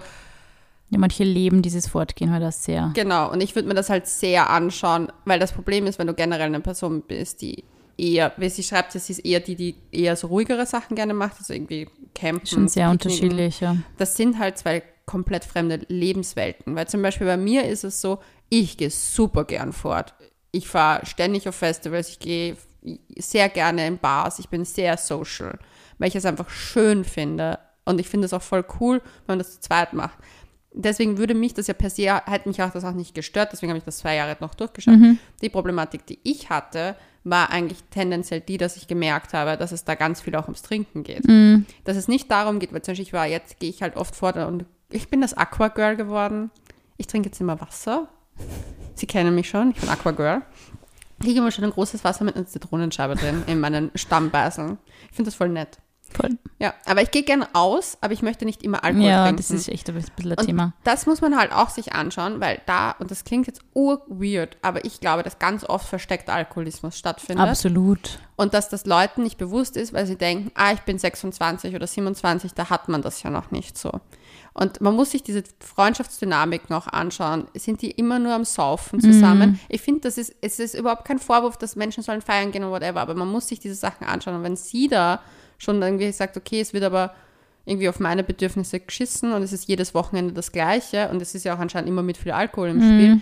ja. 0.89 0.99
Manche 0.99 1.23
leben 1.23 1.61
dieses 1.61 1.87
Fortgehen 1.87 2.31
halt 2.31 2.43
auch 2.43 2.51
sehr. 2.51 2.91
genau. 2.93 3.31
Und 3.31 3.41
ich 3.41 3.55
würde 3.55 3.69
mir 3.69 3.75
das 3.75 3.89
halt 3.89 4.07
sehr 4.07 4.49
anschauen, 4.49 5.09
weil 5.23 5.39
das 5.39 5.53
Problem 5.53 5.87
ist, 5.87 5.99
wenn 5.99 6.07
du 6.07 6.13
generell 6.13 6.47
eine 6.47 6.59
Person 6.59 7.01
bist, 7.01 7.41
die 7.41 7.63
eher, 7.97 8.33
wie 8.35 8.49
sie 8.49 8.61
schreibt, 8.61 8.91
sie 8.91 8.97
ist 8.97 9.19
eher 9.19 9.39
die, 9.39 9.55
die 9.55 9.75
eher 9.91 10.17
so 10.17 10.27
ruhigere 10.27 10.65
Sachen 10.65 10.97
gerne 10.97 11.13
macht, 11.13 11.37
also 11.37 11.53
irgendwie 11.53 11.87
campen. 12.13 12.45
Schon 12.45 12.67
sehr 12.67 12.89
Picknicken. 12.89 13.11
unterschiedlich, 13.11 13.61
ja. 13.61 13.77
das 13.97 14.17
sind 14.17 14.37
halt 14.37 14.57
zwei 14.57 14.83
komplett 15.05 15.45
fremde 15.45 15.79
Lebenswelten. 15.87 16.75
Weil 16.75 16.87
zum 16.87 17.01
Beispiel 17.01 17.27
bei 17.27 17.37
mir 17.37 17.65
ist 17.65 17.85
es 17.85 18.01
so, 18.01 18.19
ich 18.49 18.75
gehe 18.75 18.89
super 18.89 19.45
gern 19.45 19.71
fort. 19.71 20.13
Ich 20.51 20.67
fahre 20.67 21.05
ständig 21.05 21.47
auf 21.47 21.55
Festivals, 21.55 22.09
ich 22.09 22.19
gehe 22.19 22.57
sehr 23.17 23.49
gerne 23.49 23.87
in 23.87 23.97
Bars, 23.97 24.39
ich 24.39 24.49
bin 24.49 24.65
sehr 24.65 24.97
social, 24.97 25.59
weil 25.97 26.09
ich 26.09 26.15
es 26.15 26.25
einfach 26.25 26.49
schön 26.49 27.03
finde. 27.05 27.59
Und 27.85 27.99
ich 27.99 28.09
finde 28.09 28.25
es 28.25 28.33
auch 28.33 28.41
voll 28.41 28.65
cool, 28.79 28.99
wenn 28.99 29.33
man 29.33 29.39
das 29.39 29.53
zu 29.53 29.59
zweit 29.61 29.93
macht. 29.93 30.17
Deswegen 30.73 31.17
würde 31.17 31.33
mich 31.33 31.53
das 31.53 31.67
ja 31.67 31.73
per 31.73 31.89
se, 31.89 32.21
hätte 32.25 32.47
mich 32.47 32.61
auch 32.61 32.71
das 32.71 32.85
auch 32.85 32.93
nicht 32.93 33.13
gestört, 33.13 33.49
deswegen 33.51 33.71
habe 33.71 33.79
ich 33.79 33.83
das 33.83 33.97
zwei 33.97 34.15
Jahre 34.15 34.37
noch 34.39 34.55
durchgeschaut. 34.55 34.93
Die 35.41 35.49
Problematik, 35.49 36.05
die 36.05 36.19
ich 36.23 36.49
hatte, 36.49 36.95
war 37.23 37.49
eigentlich 37.49 37.83
tendenziell 37.91 38.39
die, 38.39 38.57
dass 38.57 38.77
ich 38.77 38.87
gemerkt 38.87 39.33
habe, 39.33 39.57
dass 39.57 39.71
es 39.71 39.83
da 39.83 39.95
ganz 39.95 40.21
viel 40.21 40.35
auch 40.35 40.45
ums 40.45 40.61
Trinken 40.61 41.03
geht. 41.03 41.25
Dass 41.83 41.97
es 41.97 42.07
nicht 42.07 42.31
darum 42.31 42.59
geht, 42.59 42.71
weil 42.73 42.81
zum 42.81 42.93
Beispiel 42.93 43.05
ich 43.05 43.13
war, 43.13 43.27
jetzt 43.27 43.59
gehe 43.59 43.69
ich 43.69 43.81
halt 43.81 43.95
oft 43.97 44.15
fort 44.15 44.37
und 44.37 44.65
ich 44.89 45.09
bin 45.09 45.21
das 45.21 45.33
Aqua 45.33 45.67
Girl 45.67 45.95
geworden. 45.97 46.51
Ich 46.97 47.07
trinke 47.07 47.29
jetzt 47.29 47.41
immer 47.41 47.59
Wasser. 47.59 48.07
Sie 48.95 49.07
kennen 49.07 49.33
mich 49.35 49.49
schon, 49.49 49.71
ich 49.71 49.77
bin 49.79 49.89
Aqua 49.89 50.11
Girl. 50.11 50.41
Ich 51.19 51.25
kriege 51.25 51.39
immer 51.39 51.51
schon 51.51 51.63
ein 51.65 51.71
großes 51.71 52.03
Wasser 52.03 52.23
mit 52.23 52.35
einer 52.35 52.47
Zitronenscheibe 52.47 53.15
drin 53.15 53.43
in 53.47 53.59
meinen 53.59 53.91
Stammbeißeln. 53.95 54.77
Ich 55.09 55.15
finde 55.15 55.29
das 55.29 55.35
voll 55.35 55.49
nett. 55.49 55.77
Voll. 56.13 56.31
Ja, 56.59 56.73
aber 56.85 57.01
ich 57.03 57.11
gehe 57.11 57.23
gerne 57.23 57.47
aus, 57.53 57.97
aber 58.01 58.11
ich 58.11 58.21
möchte 58.21 58.43
nicht 58.43 58.63
immer 58.63 58.83
Alkohol 58.83 59.05
Ja, 59.05 59.23
trinken. 59.23 59.37
das 59.37 59.49
ist 59.49 59.69
echt 59.69 59.87
ein 59.89 59.95
bisschen 59.95 60.31
ein 60.33 60.45
Thema. 60.45 60.73
Das 60.83 61.05
muss 61.05 61.21
man 61.21 61.37
halt 61.37 61.53
auch 61.53 61.69
sich 61.69 61.93
anschauen, 61.93 62.41
weil 62.41 62.59
da, 62.65 62.91
und 62.99 63.11
das 63.11 63.23
klingt 63.23 63.47
jetzt 63.47 63.61
urweird, 63.73 64.57
aber 64.61 64.83
ich 64.83 64.99
glaube, 64.99 65.23
dass 65.23 65.39
ganz 65.39 65.63
oft 65.63 65.87
versteckter 65.87 66.33
Alkoholismus 66.33 66.97
stattfindet. 66.97 67.47
Absolut. 67.47 68.19
Und 68.35 68.53
dass 68.53 68.67
das 68.67 68.85
Leuten 68.85 69.23
nicht 69.23 69.37
bewusst 69.37 69.77
ist, 69.77 69.93
weil 69.93 70.05
sie 70.05 70.17
denken, 70.17 70.51
ah, 70.55 70.73
ich 70.73 70.81
bin 70.81 70.99
26 70.99 71.75
oder 71.75 71.87
27, 71.87 72.53
da 72.55 72.69
hat 72.69 72.89
man 72.89 73.01
das 73.01 73.23
ja 73.23 73.29
noch 73.29 73.51
nicht 73.51 73.77
so. 73.77 73.91
Und 74.53 74.81
man 74.81 74.95
muss 74.95 75.11
sich 75.11 75.23
diese 75.23 75.43
Freundschaftsdynamik 75.59 76.69
noch 76.69 76.87
anschauen. 76.87 77.47
Sind 77.53 77.81
die 77.81 77.91
immer 77.91 78.19
nur 78.19 78.33
am 78.33 78.43
Saufen 78.43 78.99
zusammen? 78.99 79.59
Ich 79.69 79.81
finde, 79.81 80.01
das 80.01 80.17
ist, 80.17 80.35
es 80.41 80.59
ist 80.59 80.73
überhaupt 80.75 81.05
kein 81.05 81.19
Vorwurf, 81.19 81.57
dass 81.57 81.77
Menschen 81.77 82.03
sollen 82.03 82.21
feiern 82.21 82.51
gehen 82.51 82.63
oder 82.63 82.73
whatever, 82.73 82.99
aber 82.99 83.15
man 83.15 83.29
muss 83.29 83.47
sich 83.47 83.59
diese 83.59 83.75
Sachen 83.75 84.05
anschauen. 84.05 84.35
Und 84.35 84.43
wenn 84.43 84.57
sie 84.57 84.89
da 84.89 85.21
schon 85.57 85.81
irgendwie 85.81 86.11
sagt, 86.11 86.35
okay, 86.35 86.59
es 86.59 86.73
wird 86.73 86.83
aber 86.83 87.13
irgendwie 87.65 87.87
auf 87.87 87.99
meine 87.99 88.23
Bedürfnisse 88.23 88.79
geschissen 88.79 89.31
und 89.33 89.43
es 89.43 89.53
ist 89.53 89.67
jedes 89.67 89.93
Wochenende 89.93 90.33
das 90.33 90.51
Gleiche 90.51 91.09
und 91.09 91.21
es 91.21 91.35
ist 91.35 91.45
ja 91.45 91.55
auch 91.55 91.59
anscheinend 91.59 91.89
immer 91.89 92.03
mit 92.03 92.17
viel 92.17 92.31
Alkohol 92.31 92.69
im 92.69 92.81
Spiel, 92.81 93.21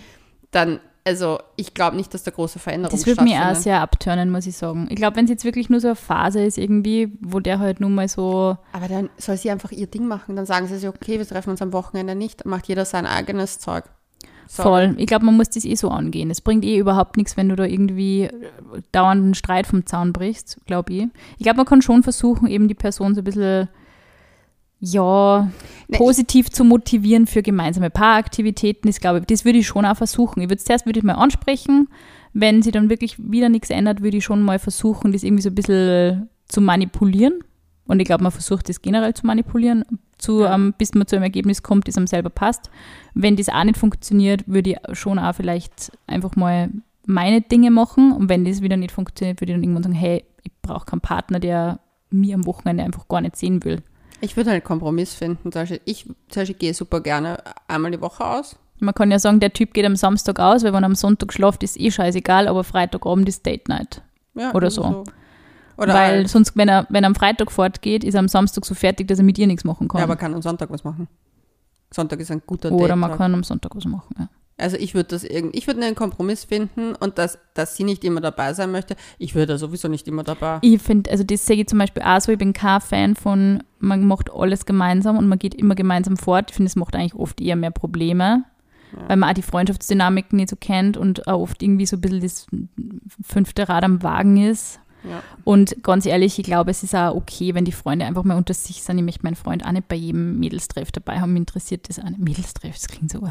dann, 0.50 0.80
also 1.04 1.38
ich 1.56 1.74
glaube 1.74 1.96
nicht, 1.96 2.12
dass 2.12 2.22
da 2.22 2.30
große 2.30 2.58
Veränderungen 2.58 2.96
Das 2.96 3.06
würde 3.06 3.22
mich 3.22 3.36
auch 3.36 3.54
sehr 3.54 3.80
abturnen, 3.80 4.30
muss 4.30 4.46
ich 4.46 4.56
sagen. 4.56 4.86
Ich 4.90 4.96
glaube, 4.96 5.16
wenn 5.16 5.24
es 5.24 5.30
jetzt 5.30 5.44
wirklich 5.44 5.70
nur 5.70 5.80
so 5.80 5.88
eine 5.88 5.96
Phase 5.96 6.44
ist, 6.44 6.58
irgendwie, 6.58 7.12
wo 7.20 7.40
der 7.40 7.58
halt 7.58 7.80
nun 7.80 7.94
mal 7.94 8.08
so. 8.08 8.56
Aber 8.72 8.88
dann 8.88 9.08
soll 9.16 9.36
sie 9.36 9.50
einfach 9.50 9.72
ihr 9.72 9.86
Ding 9.86 10.06
machen. 10.06 10.36
Dann 10.36 10.46
sagen 10.46 10.66
sie 10.66 10.78
sich, 10.78 10.88
okay, 10.88 11.18
wir 11.18 11.26
treffen 11.26 11.50
uns 11.50 11.62
am 11.62 11.72
Wochenende 11.72 12.14
nicht. 12.14 12.44
Dann 12.44 12.50
macht 12.50 12.68
jeder 12.68 12.84
sein 12.84 13.06
eigenes 13.06 13.58
Zeug. 13.58 13.84
So. 14.46 14.64
Voll. 14.64 14.94
Ich 14.98 15.06
glaube, 15.06 15.24
man 15.24 15.36
muss 15.36 15.50
das 15.50 15.64
eh 15.64 15.76
so 15.76 15.90
angehen. 15.90 16.28
Es 16.28 16.40
bringt 16.40 16.64
eh 16.64 16.76
überhaupt 16.76 17.16
nichts, 17.16 17.36
wenn 17.36 17.48
du 17.48 17.54
da 17.56 17.64
irgendwie 17.64 18.28
dauernd 18.90 19.22
einen 19.22 19.34
Streit 19.34 19.68
vom 19.68 19.86
Zaun 19.86 20.12
brichst, 20.12 20.58
glaube 20.66 20.92
ich. 20.92 21.06
Ich 21.38 21.44
glaube, 21.44 21.58
man 21.58 21.66
kann 21.66 21.82
schon 21.82 22.02
versuchen, 22.02 22.48
eben 22.48 22.66
die 22.66 22.74
Person 22.74 23.14
so 23.14 23.20
ein 23.20 23.24
bisschen, 23.24 23.68
ja, 24.80 25.50
Ne, 25.90 25.96
positiv 25.96 26.50
zu 26.50 26.64
motivieren 26.64 27.26
für 27.26 27.42
gemeinsame 27.42 27.90
Paaraktivitäten. 27.90 28.88
Das, 28.88 29.00
glaube 29.00 29.20
ich, 29.20 29.24
das 29.26 29.44
würde 29.44 29.58
ich 29.58 29.66
schon 29.66 29.84
auch 29.84 29.96
versuchen. 29.96 30.40
Ich 30.40 30.48
würde 30.48 30.56
es 30.56 30.64
zuerst 30.64 30.86
würde 30.86 30.98
ich 30.98 31.04
mal 31.04 31.14
ansprechen. 31.14 31.88
Wenn 32.32 32.62
sie 32.62 32.70
dann 32.70 32.90
wirklich 32.90 33.16
wieder 33.18 33.48
nichts 33.48 33.70
ändert, 33.70 34.02
würde 34.02 34.18
ich 34.18 34.24
schon 34.24 34.42
mal 34.42 34.58
versuchen, 34.58 35.12
das 35.12 35.24
irgendwie 35.24 35.42
so 35.42 35.50
ein 35.50 35.54
bisschen 35.54 36.28
zu 36.46 36.60
manipulieren. 36.60 37.40
Und 37.86 37.98
ich 37.98 38.06
glaube, 38.06 38.22
man 38.22 38.30
versucht 38.30 38.68
das 38.68 38.82
generell 38.82 39.14
zu 39.14 39.26
manipulieren, 39.26 39.84
zu, 40.16 40.44
ähm, 40.44 40.74
bis 40.78 40.94
man 40.94 41.08
zu 41.08 41.16
einem 41.16 41.24
Ergebnis 41.24 41.64
kommt, 41.64 41.88
das 41.88 41.96
einem 41.96 42.06
selber 42.06 42.30
passt. 42.30 42.70
Wenn 43.14 43.34
das 43.34 43.48
auch 43.48 43.64
nicht 43.64 43.78
funktioniert, 43.78 44.46
würde 44.46 44.70
ich 44.70 44.96
schon 44.96 45.18
auch 45.18 45.34
vielleicht 45.34 45.90
einfach 46.06 46.36
mal 46.36 46.70
meine 47.04 47.40
Dinge 47.40 47.72
machen. 47.72 48.12
Und 48.12 48.28
wenn 48.28 48.44
das 48.44 48.62
wieder 48.62 48.76
nicht 48.76 48.92
funktioniert, 48.92 49.40
würde 49.40 49.52
ich 49.52 49.56
dann 49.56 49.64
irgendwann 49.64 49.82
sagen, 49.82 49.94
hey, 49.96 50.24
ich 50.44 50.52
brauche 50.62 50.86
keinen 50.86 51.00
Partner, 51.00 51.40
der 51.40 51.80
mir 52.10 52.36
am 52.36 52.46
Wochenende 52.46 52.84
einfach 52.84 53.08
gar 53.08 53.22
nicht 53.22 53.34
sehen 53.34 53.64
will. 53.64 53.82
Ich 54.20 54.36
würde 54.36 54.50
halt 54.50 54.62
einen 54.62 54.66
Kompromiss 54.66 55.14
finden. 55.14 55.52
Zum 55.52 55.62
Beispiel, 55.62 55.80
ich 55.84 56.04
zum 56.04 56.14
Beispiel 56.42 56.56
gehe 56.56 56.74
super 56.74 57.00
gerne 57.00 57.38
einmal 57.68 57.90
die 57.90 58.00
Woche 58.00 58.24
aus. 58.24 58.56
Man 58.78 58.94
kann 58.94 59.10
ja 59.10 59.18
sagen, 59.18 59.40
der 59.40 59.52
Typ 59.52 59.74
geht 59.74 59.84
am 59.84 59.96
Samstag 59.96 60.38
aus, 60.40 60.62
weil 60.62 60.72
wenn 60.72 60.82
er 60.82 60.86
am 60.86 60.94
Sonntag 60.94 61.32
schlaft, 61.32 61.62
ist 61.62 61.78
eh 61.78 61.90
scheißegal, 61.90 62.48
aber 62.48 62.64
Freitagabend 62.64 63.28
ist 63.28 63.44
Date 63.44 63.68
Night. 63.68 64.02
Ja, 64.34 64.54
Oder 64.54 64.68
irgendwie 64.68 65.04
so. 65.04 65.04
Oder 65.76 65.94
weil 65.94 66.10
halt, 66.18 66.28
sonst, 66.28 66.56
wenn 66.56 66.68
er, 66.68 66.86
wenn 66.90 67.04
er 67.04 67.08
am 67.08 67.14
Freitag 67.14 67.50
fortgeht, 67.50 68.04
ist 68.04 68.14
er 68.14 68.20
am 68.20 68.28
Samstag 68.28 68.66
so 68.66 68.74
fertig, 68.74 69.08
dass 69.08 69.18
er 69.18 69.24
mit 69.24 69.38
ihr 69.38 69.46
nichts 69.46 69.64
machen 69.64 69.88
kann. 69.88 69.98
ja, 69.98 70.04
aber 70.04 70.16
kann 70.16 70.34
am 70.34 70.42
Sonntag 70.42 70.70
was 70.70 70.84
machen. 70.84 71.08
Sonntag 71.90 72.20
ist 72.20 72.30
ein 72.30 72.42
guter 72.46 72.70
Oder 72.70 72.88
Date 72.88 72.96
man 72.96 73.16
kann 73.16 73.34
am 73.34 73.42
Sonntag 73.42 73.74
was 73.74 73.84
machen. 73.86 74.14
Ja. 74.18 74.28
Also 74.60 74.76
ich 74.76 74.94
würde 74.94 75.08
das 75.08 75.24
irgendwie, 75.24 75.58
ich 75.58 75.66
würde 75.66 75.84
einen 75.84 75.94
Kompromiss 75.94 76.44
finden 76.44 76.94
und 76.94 77.18
dass, 77.18 77.38
dass 77.54 77.76
sie 77.76 77.84
nicht 77.84 78.04
immer 78.04 78.20
dabei 78.20 78.52
sein 78.54 78.70
möchte. 78.70 78.96
Ich 79.18 79.34
würde 79.34 79.58
sowieso 79.58 79.88
nicht 79.88 80.06
immer 80.08 80.22
dabei. 80.22 80.58
Ich 80.62 80.80
finde, 80.80 81.10
also 81.10 81.24
das 81.24 81.46
sehe 81.46 81.56
ich 81.56 81.66
zum 81.66 81.78
Beispiel 81.78 82.02
auch 82.02 82.20
so, 82.20 82.32
ich 82.32 82.38
bin 82.38 82.52
kein 82.52 82.80
Fan 82.80 83.16
von, 83.16 83.62
man 83.78 84.04
macht 84.04 84.30
alles 84.32 84.66
gemeinsam 84.66 85.16
und 85.16 85.28
man 85.28 85.38
geht 85.38 85.54
immer 85.54 85.74
gemeinsam 85.74 86.16
fort. 86.16 86.50
Ich 86.50 86.56
finde, 86.56 86.68
es 86.68 86.76
macht 86.76 86.94
eigentlich 86.94 87.14
oft 87.14 87.40
eher 87.40 87.56
mehr 87.56 87.70
Probleme, 87.70 88.44
weil 89.06 89.16
man 89.16 89.30
auch 89.30 89.34
die 89.34 89.42
Freundschaftsdynamik 89.42 90.32
nicht 90.32 90.50
so 90.50 90.56
kennt 90.56 90.96
und 90.96 91.26
auch 91.28 91.40
oft 91.40 91.62
irgendwie 91.62 91.86
so 91.86 91.96
ein 91.96 92.00
bisschen 92.00 92.20
das 92.20 92.46
fünfte 93.22 93.68
Rad 93.68 93.84
am 93.84 94.02
Wagen 94.02 94.36
ist. 94.36 94.80
Ja. 95.08 95.22
Und 95.44 95.82
ganz 95.82 96.06
ehrlich, 96.06 96.38
ich 96.38 96.44
glaube, 96.44 96.70
es 96.70 96.82
ist 96.82 96.94
auch 96.94 97.14
okay, 97.14 97.54
wenn 97.54 97.64
die 97.64 97.72
Freunde 97.72 98.04
einfach 98.04 98.24
mal 98.24 98.36
unter 98.36 98.54
sich 98.54 98.82
sind. 98.82 98.98
Ich 98.98 99.04
möchte 99.04 99.22
meinen 99.22 99.36
Freund 99.36 99.64
auch 99.64 99.72
nicht 99.72 99.88
bei 99.88 99.96
jedem 99.96 100.38
Mädelstreff 100.38 100.92
dabei 100.92 101.20
haben. 101.20 101.32
Mich 101.32 101.40
interessiert 101.40 101.88
das 101.88 101.98
auch 101.98 102.08
nicht. 102.08 102.18
Mädelstreff, 102.18 102.74
das 102.74 102.88
klingt 102.88 103.10
so 103.10 103.22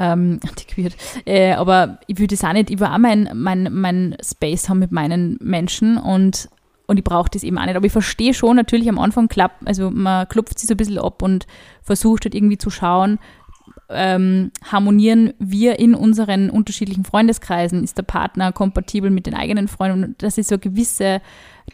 ähm, 0.00 0.40
antiquiert. 0.48 0.96
Äh, 1.26 1.52
aber 1.52 1.98
ich 2.06 2.18
würde 2.18 2.34
das 2.34 2.44
auch 2.44 2.52
nicht, 2.52 2.70
ich 2.70 2.80
will 2.80 2.88
auch 2.88 2.98
mein, 2.98 3.30
mein, 3.34 3.68
mein 3.70 4.16
Space 4.24 4.68
haben 4.68 4.80
mit 4.80 4.90
meinen 4.90 5.38
Menschen 5.40 5.98
und, 5.98 6.48
und 6.86 6.96
ich 6.96 7.04
brauche 7.04 7.30
das 7.30 7.44
eben 7.44 7.58
auch 7.58 7.66
nicht. 7.66 7.76
Aber 7.76 7.86
ich 7.86 7.92
verstehe 7.92 8.34
schon, 8.34 8.56
natürlich 8.56 8.88
am 8.88 8.98
Anfang 8.98 9.28
klappt, 9.28 9.66
also 9.66 9.90
man 9.90 10.26
klopft 10.28 10.58
sich 10.58 10.68
so 10.68 10.74
ein 10.74 10.78
bisschen 10.78 10.98
ab 10.98 11.22
und 11.22 11.46
versucht 11.82 12.24
halt 12.24 12.34
irgendwie 12.34 12.58
zu 12.58 12.70
schauen, 12.70 13.18
ähm, 13.92 14.52
harmonieren 14.64 15.34
wir 15.38 15.78
in 15.78 15.94
unseren 15.94 16.48
unterschiedlichen 16.48 17.04
Freundeskreisen? 17.04 17.82
Ist 17.82 17.98
der 17.98 18.04
Partner 18.04 18.52
kompatibel 18.52 19.10
mit 19.10 19.26
den 19.26 19.34
eigenen 19.34 19.68
Freunden? 19.68 20.04
Und 20.04 20.22
dass 20.22 20.38
es 20.38 20.48
so 20.48 20.54
eine 20.54 20.60
gewisse, 20.60 21.20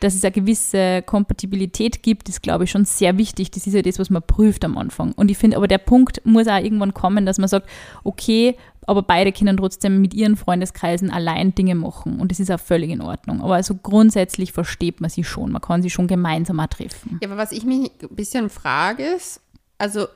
dass 0.01 0.15
es 0.15 0.25
eine 0.25 0.33
gewisse 0.33 1.03
Kompatibilität 1.03 2.03
gibt, 2.03 2.29
ist, 2.29 2.43
glaube 2.43 2.65
ich, 2.65 2.71
schon 2.71 2.85
sehr 2.85 3.19
wichtig. 3.19 3.51
Das 3.51 3.67
ist 3.67 3.75
ja 3.75 3.83
das, 3.83 3.99
was 3.99 4.11
man 4.11 4.23
prüft 4.23 4.65
am 4.65 4.77
Anfang. 4.79 5.13
Und 5.13 5.31
ich 5.31 5.39
finde, 5.39 5.57
aber 5.57 5.69
der 5.69 5.79
Punkt 5.79 6.21
muss 6.25 6.47
auch 6.49 6.59
irgendwann 6.59 6.95
kommen, 6.95 7.27
dass 7.27 7.39
man 7.39 7.49
sagt, 7.49 7.69
okay, 8.05 8.57
aber 8.87 9.03
beide 9.03 9.33
können 9.33 9.57
trotzdem 9.57 10.01
mit 10.01 10.15
ihren 10.15 10.37
Freundeskreisen 10.37 11.11
allein 11.11 11.55
Dinge 11.55 11.75
machen. 11.75 12.21
Und 12.21 12.31
das 12.31 12.41
ist 12.41 12.51
auch 12.51 12.61
völlig 12.61 12.91
in 12.91 13.01
Ordnung. 13.01 13.43
Aber 13.43 13.55
also 13.57 13.75
grundsätzlich 13.75 14.53
versteht 14.53 15.01
man 15.01 15.11
sie 15.11 15.25
schon. 15.25 15.51
Man 15.51 15.61
kann 15.61 15.83
sie 15.83 15.91
schon 15.91 16.07
gemeinsam 16.07 16.61
auch 16.61 16.69
treffen. 16.69 17.19
Ja, 17.21 17.29
aber 17.29 17.37
was 17.37 17.53
ich 17.53 17.65
mich 17.65 17.91
ein 18.03 18.15
bisschen 18.15 18.49
frage 18.49 19.03
ist, 19.03 19.41
also 19.79 20.07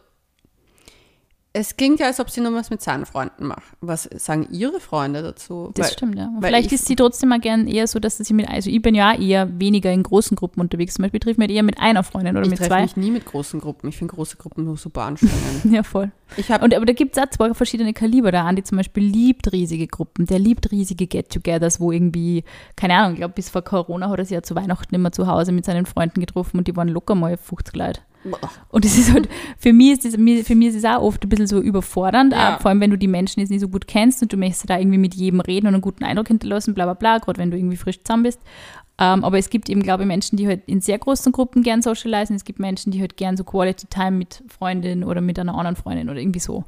es 1.52 1.76
klingt 1.76 1.98
ja, 1.98 2.06
als 2.06 2.20
ob 2.20 2.30
sie 2.30 2.40
nur 2.40 2.54
was 2.54 2.70
mit 2.70 2.80
seinen 2.80 3.06
Freunden 3.06 3.46
macht. 3.46 3.64
Was 3.80 4.04
sagen 4.04 4.46
ihre 4.52 4.78
Freunde 4.78 5.20
dazu? 5.22 5.72
Das 5.74 5.86
Weil- 5.88 5.92
stimmt, 5.94 6.14
ja. 6.16 6.30
Vielleicht 6.40 6.66
ich- 6.68 6.74
ist 6.74 6.86
sie 6.86 6.94
trotzdem 6.94 7.28
mal 7.30 7.40
gern 7.40 7.66
eher 7.66 7.88
so, 7.88 7.98
dass 7.98 8.18
sie 8.18 8.32
mit, 8.34 8.48
also 8.48 8.70
ich 8.70 8.80
bin 8.80 8.94
ja 8.94 9.12
eher 9.14 9.58
weniger 9.58 9.90
in 9.92 10.04
großen 10.04 10.36
Gruppen 10.36 10.60
unterwegs. 10.60 10.94
Zum 10.94 11.02
Beispiel 11.02 11.18
trifft 11.18 11.38
mich 11.38 11.50
eher 11.50 11.64
mit 11.64 11.80
einer 11.80 12.04
Freundin 12.04 12.36
oder 12.36 12.44
Ich 12.44 12.50
mit 12.50 12.58
treffe 12.58 12.70
zwei. 12.70 12.82
mich 12.82 12.96
nie 12.96 13.10
mit 13.10 13.24
großen 13.24 13.60
Gruppen. 13.60 13.88
Ich 13.88 13.96
finde 13.96 14.14
große 14.14 14.36
Gruppen 14.36 14.64
nur 14.64 14.76
super 14.76 15.02
anstrengend. 15.02 15.34
Ja, 15.72 15.82
voll. 15.82 16.12
Ich 16.36 16.48
habe 16.52 16.64
Und 16.64 16.72
aber 16.72 16.86
da 16.86 16.92
gibt 16.92 17.16
es 17.16 17.22
auch 17.22 17.28
zwei 17.30 17.52
verschiedene 17.52 17.92
Kaliber. 17.92 18.30
Der 18.30 18.44
Andi 18.44 18.62
zum 18.62 18.76
Beispiel 18.78 19.02
liebt 19.02 19.50
riesige 19.52 19.88
Gruppen. 19.88 20.26
Der 20.26 20.38
liebt 20.38 20.70
riesige 20.70 21.08
Get-togethers, 21.08 21.80
wo 21.80 21.90
irgendwie, 21.90 22.44
keine 22.76 22.94
Ahnung, 22.94 23.12
ich 23.14 23.18
glaube, 23.18 23.34
bis 23.34 23.50
vor 23.50 23.62
Corona 23.62 24.08
hat 24.08 24.18
er 24.20 24.24
sich 24.24 24.34
ja 24.36 24.42
zu 24.42 24.54
Weihnachten 24.54 24.94
immer 24.94 25.10
zu 25.10 25.26
Hause 25.26 25.50
mit 25.50 25.64
seinen 25.64 25.86
Freunden 25.86 26.20
getroffen 26.20 26.58
und 26.58 26.68
die 26.68 26.76
waren 26.76 26.86
locker 26.88 27.16
mal 27.16 27.36
50 27.36 27.74
Leute. 27.74 28.00
Und 28.68 28.84
das 28.84 28.98
ist 28.98 29.12
halt, 29.12 29.28
für 29.58 29.72
mich 29.72 29.92
ist 29.92 30.04
das, 30.04 30.14
für 30.14 30.54
mich 30.54 30.68
ist 30.68 30.76
es 30.76 30.84
auch 30.84 31.00
oft 31.02 31.24
ein 31.24 31.28
bisschen 31.28 31.46
so 31.46 31.60
überfordernd, 31.60 32.32
Ja. 32.32 32.58
vor 32.60 32.68
allem 32.70 32.80
wenn 32.80 32.90
du 32.90 32.98
die 32.98 33.08
Menschen 33.08 33.40
jetzt 33.40 33.50
nicht 33.50 33.60
so 33.60 33.68
gut 33.68 33.86
kennst 33.86 34.22
und 34.22 34.32
du 34.32 34.36
möchtest 34.36 34.68
da 34.68 34.78
irgendwie 34.78 34.98
mit 34.98 35.14
jedem 35.14 35.40
reden 35.40 35.66
und 35.68 35.74
einen 35.74 35.82
guten 35.82 36.04
Eindruck 36.04 36.28
hinterlassen, 36.28 36.74
bla 36.74 36.84
bla 36.84 36.94
bla, 36.94 37.18
gerade 37.18 37.38
wenn 37.38 37.50
du 37.50 37.56
irgendwie 37.56 37.76
frisch 37.76 38.02
zusammen 38.02 38.24
bist. 38.24 38.40
Ähm, 39.02 39.24
aber 39.24 39.38
es 39.38 39.48
gibt 39.48 39.70
eben, 39.70 39.82
glaube 39.82 40.02
ich, 40.02 40.06
Menschen, 40.06 40.36
die 40.36 40.46
halt 40.46 40.60
in 40.66 40.82
sehr 40.82 40.98
großen 40.98 41.32
Gruppen 41.32 41.62
gern 41.62 41.80
socialisen. 41.80 42.36
Es 42.36 42.44
gibt 42.44 42.58
Menschen, 42.58 42.92
die 42.92 43.00
halt 43.00 43.16
gern 43.16 43.34
so 43.38 43.44
Quality 43.44 43.86
Time 43.86 44.10
mit 44.10 44.42
Freundin 44.48 45.04
oder 45.04 45.22
mit 45.22 45.38
einer 45.38 45.54
anderen 45.54 45.74
Freundin 45.76 46.10
oder 46.10 46.20
irgendwie 46.20 46.38
so 46.40 46.64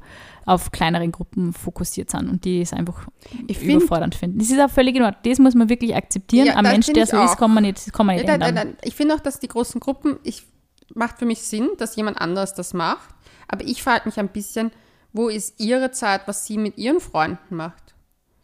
auf 0.47 0.71
kleineren 0.71 1.11
Gruppen 1.11 1.53
fokussiert 1.53 2.09
sind 2.09 2.27
und 2.27 2.43
die 2.43 2.61
es 2.61 2.73
einfach 2.73 3.07
Ich 3.45 3.59
find- 3.59 3.73
überfordernd 3.83 4.15
finden. 4.15 4.39
Das 4.39 4.49
ist 4.49 4.59
auch 4.59 4.71
völlig 4.71 4.95
in 4.95 5.03
Ordnung. 5.03 5.21
Das 5.23 5.37
muss 5.37 5.53
man 5.53 5.69
wirklich 5.69 5.95
akzeptieren. 5.95 6.47
Ja, 6.47 6.55
Ein 6.55 6.63
Mensch, 6.63 6.87
der 6.87 7.05
so 7.05 7.17
ist, 7.17 7.33
auch. 7.33 7.37
kann 7.37 7.53
man 7.53 7.61
nicht, 7.65 7.93
kann 7.93 8.07
man 8.07 8.15
nicht 8.15 8.25
nein, 8.25 8.41
ändern. 8.41 8.69
nein. 8.69 8.77
Ich 8.81 8.95
finde 8.95 9.13
auch, 9.13 9.19
dass 9.19 9.39
die 9.39 9.47
großen 9.47 9.79
Gruppen, 9.79 10.17
ich 10.23 10.41
macht 10.93 11.19
für 11.19 11.25
mich 11.25 11.41
Sinn, 11.43 11.69
dass 11.77 11.95
jemand 11.95 12.19
anderes 12.21 12.53
das 12.53 12.73
macht. 12.73 13.09
Aber 13.47 13.63
ich 13.65 13.83
frage 13.83 14.07
mich 14.07 14.19
ein 14.19 14.29
bisschen, 14.29 14.71
wo 15.11 15.29
ist 15.29 15.59
ihre 15.59 15.91
Zeit, 15.91 16.21
was 16.27 16.45
sie 16.45 16.57
mit 16.57 16.77
ihren 16.77 16.99
Freunden 16.99 17.55
macht? 17.55 17.93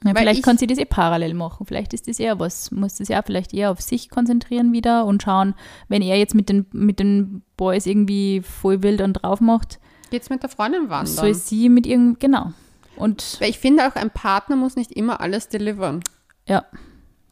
Ja, 0.05 0.13
vielleicht 0.15 0.39
ich- 0.39 0.45
kann 0.45 0.57
sie 0.57 0.67
das 0.67 0.77
eh 0.77 0.85
parallel 0.85 1.33
machen. 1.33 1.65
Vielleicht 1.65 1.93
ist 1.93 2.07
das 2.07 2.19
eher 2.19 2.39
was. 2.39 2.71
Muss 2.71 2.95
das 2.95 3.09
ja 3.09 3.21
vielleicht 3.21 3.53
eher 3.53 3.71
auf 3.71 3.81
sich 3.81 4.09
konzentrieren 4.09 4.71
wieder 4.71 5.05
und 5.05 5.21
schauen, 5.23 5.55
wenn 5.89 6.01
er 6.01 6.17
jetzt 6.17 6.35
mit 6.35 6.47
den, 6.47 6.65
mit 6.71 6.99
den 6.99 7.41
Boys 7.57 7.85
irgendwie 7.85 8.41
voll 8.41 8.81
wild 8.81 9.01
und 9.01 9.13
drauf 9.13 9.41
macht, 9.41 9.79
Geht's 10.09 10.29
mit 10.29 10.41
der 10.41 10.49
Freundin 10.49 10.89
wandern? 10.89 11.05
soll 11.07 11.33
sie 11.33 11.67
mit 11.69 11.85
irgend, 11.85 12.19
genau. 12.19 12.53
Und 12.95 13.37
Weil 13.41 13.49
ich 13.49 13.59
finde 13.59 13.87
auch, 13.87 13.95
ein 13.95 14.09
Partner 14.09 14.55
muss 14.55 14.75
nicht 14.75 14.91
immer 14.91 15.19
alles 15.21 15.49
delivern. 15.49 16.01
ja, 16.47 16.65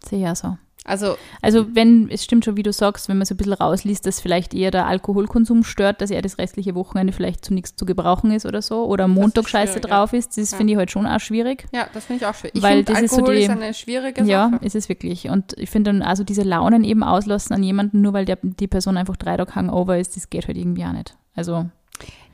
sehe 0.05 0.19
ich 0.21 0.27
auch 0.27 0.35
so. 0.35 0.57
Also, 0.87 1.17
Also 1.41 1.75
wenn, 1.75 2.09
es 2.09 2.23
stimmt 2.23 2.45
schon, 2.45 2.55
wie 2.57 2.63
du 2.63 2.71
sagst, 2.71 3.09
wenn 3.09 3.17
man 3.17 3.25
so 3.25 3.33
ein 3.33 3.37
bisschen 3.37 3.53
rausliest, 3.53 4.05
dass 4.05 4.21
vielleicht 4.21 4.53
eher 4.53 4.71
der 4.71 4.87
Alkoholkonsum 4.87 5.63
stört, 5.63 6.01
dass 6.01 6.09
er 6.11 6.21
das 6.21 6.37
restliche 6.37 6.75
Wochenende 6.75 7.11
vielleicht 7.13 7.43
zu 7.45 7.53
nichts 7.53 7.75
zu 7.75 7.85
gebrauchen 7.85 8.31
ist 8.31 8.45
oder 8.45 8.61
so, 8.61 8.85
oder 8.85 9.07
Montag 9.07 9.49
scheiße 9.49 9.73
schwierig, 9.73 9.89
ja. 9.89 9.95
drauf 9.97 10.13
ist, 10.13 10.37
das 10.37 10.51
Ja. 10.51 10.57
finde 10.57 10.73
ich 10.73 10.77
halt 10.77 10.89
schon 10.89 11.05
auch 11.05 11.19
schwierig. 11.19 11.65
ja, 11.73 11.87
das 11.93 12.05
finde 12.05 12.23
ich 12.23 12.27
auch 12.29 12.33
schwierig. 12.33 12.55
Ich 12.55 12.63
Weil 12.63 12.83
das 12.85 13.01
ist 13.01 13.11
so 13.11 13.17
Alkohol 13.17 13.35
die- 13.35 13.41
ist 13.43 13.49
eine 13.49 13.73
schwierige 13.73 14.23
Ja, 14.23 14.49
Sache. 14.49 14.65
ist 14.65 14.75
es 14.75 14.89
wirklich. 14.89 15.29
Und 15.29 15.53
ich 15.57 15.69
finde 15.69 15.91
dann 15.91 16.01
also 16.01 16.23
diese 16.23 16.43
Launen 16.43 16.83
eben 16.83 17.03
auslassen 17.03 17.53
an 17.53 17.63
jemanden, 17.63 18.01
nur 18.01 18.13
weil 18.13 18.25
der, 18.25 18.37
die 18.41 18.67
Person 18.67 18.95
einfach 18.97 19.17
drei 19.17 19.35
Tage 19.37 19.53
Hangover 19.55 19.97
ist, 19.99 20.15
das 20.15 20.29
geht 20.29 20.47
halt 20.47 20.57
irgendwie 20.57 20.85
auch 20.85 20.93
nicht. 20.93 21.17
Also 21.35 21.65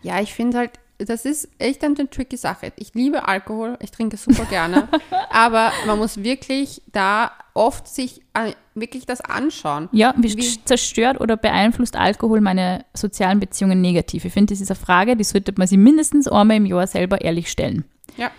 Ja, 0.03 0.19
ich 0.21 0.33
finde 0.33 0.57
halt, 0.59 0.71
das 0.99 1.25
ist 1.25 1.49
echt 1.57 1.83
eine 1.83 2.09
tricky 2.09 2.37
Sache. 2.37 2.71
Ich 2.77 2.93
liebe 2.93 3.27
Alkohol, 3.27 3.77
ich 3.81 3.91
trinke 3.91 4.17
super 4.17 4.45
gerne, 4.45 4.87
aber 5.29 5.71
man 5.85 5.97
muss 5.97 6.23
wirklich 6.23 6.81
da 6.91 7.31
oft 7.53 7.87
sich 7.87 8.21
äh, 8.33 8.53
wirklich 8.75 9.05
das 9.05 9.21
anschauen. 9.21 9.89
ja, 9.91 10.13
wie, 10.17 10.35
Wie- 10.35 10.63
zerstört 10.65 11.19
oder 11.21 11.37
beeinflusst 11.37 11.95
Alkohol 11.95 12.41
meine 12.41 12.85
sozialen 12.93 13.39
Beziehungen 13.39 13.81
negativ? 13.81 14.25
Ich 14.25 14.33
finde, 14.33 14.53
das 14.53 14.61
ist 14.61 14.71
eine 14.71 14.79
Frage, 14.79 15.15
die 15.15 15.23
sollte 15.23 15.53
man 15.57 15.67
sich 15.67 15.77
mindestens 15.77 16.27
einmal 16.27 16.57
im 16.57 16.65
Jahr 16.65 16.87
selber 16.87 17.21
ehrlich 17.21 17.49
stellen. 17.49 17.85
Ja. 18.17 18.31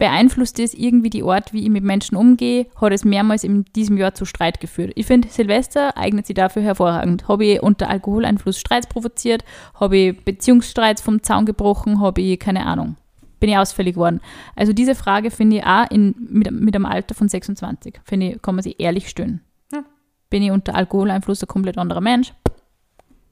Beeinflusst 0.00 0.58
es 0.60 0.72
irgendwie 0.72 1.10
die 1.10 1.22
Art, 1.22 1.52
wie 1.52 1.62
ich 1.62 1.68
mit 1.68 1.84
Menschen 1.84 2.16
umgehe? 2.16 2.68
Hat 2.80 2.90
es 2.90 3.04
mehrmals 3.04 3.44
in 3.44 3.66
diesem 3.76 3.98
Jahr 3.98 4.14
zu 4.14 4.24
Streit 4.24 4.58
geführt? 4.58 4.92
Ich 4.94 5.04
finde, 5.04 5.28
Silvester 5.28 5.94
eignet 5.94 6.26
sich 6.26 6.32
dafür 6.32 6.62
hervorragend. 6.62 7.28
Habe 7.28 7.44
ich 7.44 7.62
unter 7.62 7.90
Alkoholeinfluss 7.90 8.58
Streits 8.58 8.86
provoziert? 8.86 9.44
Habe 9.74 9.98
ich 9.98 10.24
Beziehungsstreits 10.24 11.02
vom 11.02 11.22
Zaun 11.22 11.44
gebrochen? 11.44 12.00
Habe 12.00 12.22
ich, 12.22 12.40
keine 12.40 12.64
Ahnung, 12.64 12.96
bin 13.40 13.50
ich 13.50 13.58
ausfällig 13.58 13.92
geworden? 13.92 14.22
Also 14.56 14.72
diese 14.72 14.94
Frage 14.94 15.30
finde 15.30 15.58
ich 15.58 15.64
auch 15.66 15.90
in, 15.90 16.14
mit, 16.18 16.50
mit 16.50 16.74
einem 16.74 16.86
Alter 16.86 17.14
von 17.14 17.28
26, 17.28 18.00
finde 18.02 18.28
ich, 18.28 18.40
kann 18.40 18.54
man 18.54 18.62
sich 18.62 18.80
ehrlich 18.80 19.06
stellen. 19.06 19.42
Ja. 19.70 19.84
Bin 20.30 20.42
ich 20.42 20.50
unter 20.50 20.76
Alkoholeinfluss 20.76 21.42
ein 21.42 21.48
komplett 21.48 21.76
anderer 21.76 22.00
Mensch? 22.00 22.32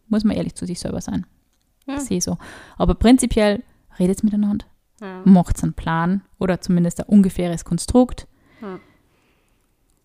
Muss 0.08 0.22
man 0.22 0.36
ehrlich 0.36 0.54
zu 0.54 0.66
sich 0.66 0.80
selber 0.80 1.00
sein. 1.00 1.24
Ja. 1.86 1.98
Sehe 1.98 2.20
so. 2.20 2.36
Aber 2.76 2.94
prinzipiell 2.94 3.62
redet 3.98 4.22
miteinander 4.22 4.66
Ja. 5.00 5.22
macht 5.24 5.62
einen 5.62 5.74
Plan 5.74 6.22
oder 6.38 6.60
zumindest 6.60 7.00
ein 7.00 7.06
ungefähres 7.06 7.64
Konstrukt. 7.64 8.26
Hm. 8.60 8.80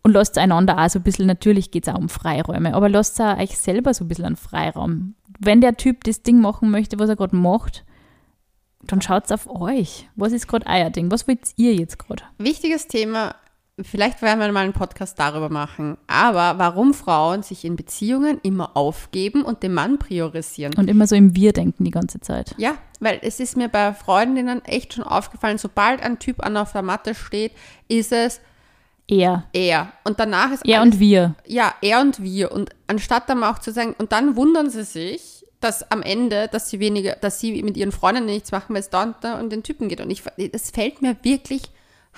Und 0.03 0.11
lasst 0.11 0.37
einander 0.37 0.77
auch 0.77 0.89
so 0.89 0.99
ein 0.99 1.03
bisschen, 1.03 1.25
natürlich 1.25 1.71
geht 1.71 1.87
es 1.87 1.93
auch 1.93 1.97
um 1.97 2.09
Freiräume, 2.09 2.73
aber 2.73 2.89
lasst 2.89 3.19
auch 3.21 3.37
euch 3.37 3.57
selber 3.57 3.93
so 3.93 4.03
ein 4.03 4.07
bisschen 4.09 4.25
einen 4.25 4.35
Freiraum. 4.35 5.15
Wenn 5.39 5.61
der 5.61 5.77
Typ 5.77 6.03
das 6.03 6.23
Ding 6.23 6.41
machen 6.41 6.69
möchte, 6.69 6.99
was 6.99 7.09
er 7.09 7.15
gerade 7.15 7.35
macht, 7.35 7.85
dann 8.85 9.01
schaut 9.01 9.31
auf 9.31 9.49
euch. 9.49 10.09
Was 10.15 10.33
ist 10.33 10.47
gerade 10.47 10.65
euer 10.67 10.89
Ding? 10.89 11.09
Was 11.09 11.27
wollt 11.27 11.53
ihr 11.55 11.73
jetzt 11.73 11.99
gerade? 11.99 12.23
Wichtiges 12.37 12.87
Thema, 12.87 13.35
vielleicht 13.81 14.21
werden 14.21 14.39
wir 14.39 14.51
mal 14.51 14.63
einen 14.63 14.73
Podcast 14.73 15.17
darüber 15.17 15.49
machen, 15.49 15.97
aber 16.05 16.59
warum 16.59 16.93
Frauen 16.93 17.41
sich 17.41 17.65
in 17.65 17.75
Beziehungen 17.75 18.39
immer 18.43 18.77
aufgeben 18.77 19.43
und 19.43 19.63
den 19.63 19.73
Mann 19.73 19.97
priorisieren. 19.97 20.73
Und 20.75 20.89
immer 20.89 21.07
so 21.07 21.15
im 21.15 21.35
Wir 21.35 21.53
denken 21.53 21.83
die 21.83 21.91
ganze 21.91 22.19
Zeit. 22.19 22.53
Ja, 22.57 22.75
weil 22.99 23.19
es 23.23 23.39
ist 23.39 23.57
mir 23.57 23.69
bei 23.69 23.93
Freundinnen 23.93 24.63
echt 24.65 24.93
schon 24.93 25.03
aufgefallen, 25.03 25.57
sobald 25.57 26.01
ein 26.03 26.19
Typ 26.19 26.45
an 26.45 26.55
auf 26.57 26.71
der 26.71 26.83
Matte 26.83 27.15
steht, 27.15 27.53
ist 27.87 28.11
es 28.11 28.41
Er. 29.07 29.45
er. 29.53 29.91
Und 30.03 30.19
danach 30.19 30.51
ist 30.51 30.65
Er 30.65 30.81
alles, 30.81 30.93
und 30.93 30.99
wir. 30.99 31.35
Ja, 31.47 31.73
er 31.81 32.01
und 32.01 32.21
wir. 32.21 32.51
Und 32.51 32.69
anstatt 32.85 33.27
dann 33.27 33.43
auch 33.43 33.57
zu 33.57 33.71
sagen, 33.71 33.95
und 33.97 34.11
dann 34.11 34.35
wundern 34.35 34.69
sie 34.69 34.83
sich, 34.83 35.45
dass 35.59 35.89
am 35.91 36.03
Ende, 36.03 36.47
dass 36.51 36.69
sie 36.69 36.79
weniger, 36.79 37.15
dass 37.15 37.39
sie 37.39 37.63
mit 37.63 37.77
ihren 37.77 37.93
Freunden 37.93 38.25
nichts 38.25 38.51
machen, 38.51 38.73
weil 38.75 38.81
es 38.81 38.89
da 38.89 39.03
und 39.03 39.15
da 39.21 39.39
um 39.39 39.49
den 39.49 39.63
Typen 39.63 39.87
geht. 39.87 40.01
Und 40.01 40.11
ich, 40.11 40.21
es 40.37 40.69
fällt 40.69 41.01
mir 41.01 41.15
wirklich 41.23 41.63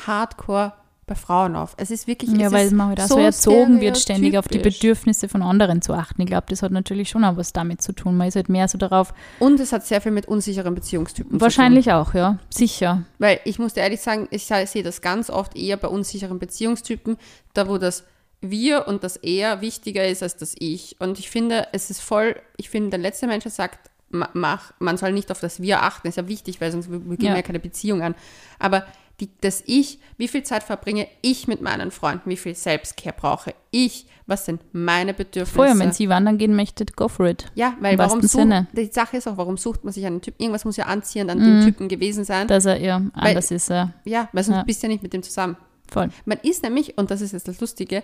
hardcore 0.05 0.73
bei 1.07 1.15
Frauen 1.15 1.55
auf. 1.55 1.75
Es 1.77 1.91
ist 1.91 2.07
wirklich, 2.07 2.31
Ja, 2.31 2.47
es 2.47 2.51
weil 2.53 2.71
man 2.71 2.87
halt 2.89 3.01
auch 3.01 3.07
so 3.07 3.19
erzogen 3.19 3.79
wird, 3.79 3.97
ständig 3.97 4.37
auf 4.37 4.47
die. 4.47 4.57
Bedürfnisse 4.57 5.29
von 5.29 5.43
anderen 5.43 5.81
zu 5.83 5.93
achten. 5.93 6.21
Ich 6.21 6.27
glaube, 6.27 6.45
das 6.49 6.63
hat 6.63 6.71
natürlich 6.71 7.09
schon 7.09 7.23
auch 7.23 7.37
was 7.37 7.53
damit 7.53 7.81
zu 7.81 7.93
tun. 7.93 8.17
Man 8.17 8.27
ist 8.27 8.35
halt 8.35 8.49
mehr 8.49 8.67
so 8.67 8.77
darauf, 8.77 9.13
Und 9.39 9.59
es 9.59 9.71
hat 9.71 9.85
sehr 9.85 10.01
viel 10.01 10.11
mit 10.11 10.27
unsicheren 10.27 10.73
Beziehungstypen 10.73 11.31
zu 11.31 11.37
tun. 11.37 11.41
wahrscheinlich 11.41 11.91
auch, 11.91 12.13
ja, 12.15 12.39
sicher. 12.49 13.03
Weil 13.19 13.39
ich 13.45 13.59
muss 13.59 13.73
dir 13.73 13.81
ehrlich 13.81 14.01
sagen, 14.01 14.27
ich 14.31 14.45
sehe 14.45 14.81
das 14.83 15.01
ganz 15.01 15.29
oft 15.29 15.55
eher 15.55 15.77
bei 15.77 15.87
unsicheren 15.89 16.39
Beziehungstypen, 16.39 17.17
da 17.53 17.67
wo 17.69 17.77
das 17.77 18.03
Wir 18.41 18.87
und 18.87 19.03
das 19.03 19.15
Er 19.17 19.61
wichtiger 19.61 20.07
ist 20.07 20.23
als 20.23 20.37
das 20.37 20.55
Ich. 20.59 20.95
Und 20.99 21.19
ich 21.19 21.29
finde, 21.29 21.67
es 21.71 21.89
ist 21.89 22.01
voll, 22.01 22.35
ich 22.57 22.69
finde, 22.69 22.89
der 22.91 22.99
letzte 22.99 23.27
Mensch, 23.27 23.45
sagt, 23.45 23.91
ma- 24.09 24.29
mach, 24.33 24.71
man 24.79 24.97
soll 24.97 25.11
nicht 25.13 25.31
auf 25.31 25.39
das 25.39 25.61
Wir 25.61 25.83
achten, 25.83 26.07
ist 26.07 26.17
ja 26.17 26.27
wichtig, 26.27 26.59
weil 26.61 26.71
sonst 26.71 26.87
beginnen 26.89 27.17
wir 27.19 27.29
Ja. 27.29 27.35
ja 27.35 27.41
keine 27.43 27.59
Beziehung 27.59 28.01
an. 28.01 28.15
Aber 28.59 28.85
die, 29.19 29.29
das 29.41 29.63
Ich, 29.65 29.99
wie 30.17 30.27
viel 30.27 30.43
Zeit 30.43 30.63
verbringe 30.63 31.07
ich 31.21 31.47
mit 31.47 31.61
meinen 31.61 31.91
Freunden, 31.91 32.29
wie 32.29 32.37
viel 32.37 32.53
Selbstcare 32.55 33.15
brauche 33.17 33.53
ich, 33.71 34.07
was 34.27 34.45
sind 34.45 34.61
meine 34.73 35.13
Bedürfnisse? 35.13 35.55
Vorher, 35.55 35.77
wenn 35.79 35.91
sie 35.91 36.09
wandern 36.09 36.37
gehen 36.37 36.55
möchte, 36.55 36.85
go 36.85 37.07
for 37.07 37.27
it. 37.27 37.45
ja, 37.55 37.75
weil 37.79 37.93
im 37.93 37.99
warum 37.99 38.21
sucht, 38.21 38.47
die 38.73 38.85
Sache 38.91 39.17
ist 39.17 39.27
auch, 39.27 39.37
warum 39.37 39.55
sucht 39.57 39.83
man 39.83 39.93
sich 39.93 40.05
einen 40.05 40.19
Typ? 40.21 40.33
Irgendwas 40.39 40.65
muss 40.65 40.77
ja 40.77 40.85
anziehend 40.85 41.29
an 41.31 41.39
Mhm. 41.39 41.43
dem 41.43 41.61
Typen 41.61 41.87
gewesen 41.87 42.23
sein. 42.25 42.47
Dass 42.47 42.65
er 42.65 42.81
ja 42.81 43.01
anders 43.13 43.51
ist. 43.51 43.69
Äh, 43.69 43.85
ja, 44.03 44.27
weil 44.33 44.43
sonst 44.43 44.57
Ja. 44.57 44.63
bist 44.63 44.81
du 44.81 44.87
ja 44.87 44.93
nicht 44.93 45.03
mit 45.03 45.13
dem 45.13 45.21
zusammen. 45.23 45.55
voll. 45.91 46.09
Man 46.25 46.39
ist 46.41 46.63
nämlich, 46.63 46.97
und 46.97 47.11
das 47.11 47.21
ist 47.21 47.31
jetzt 47.33 47.47
das 47.47 47.61
Lustige, 47.61 48.01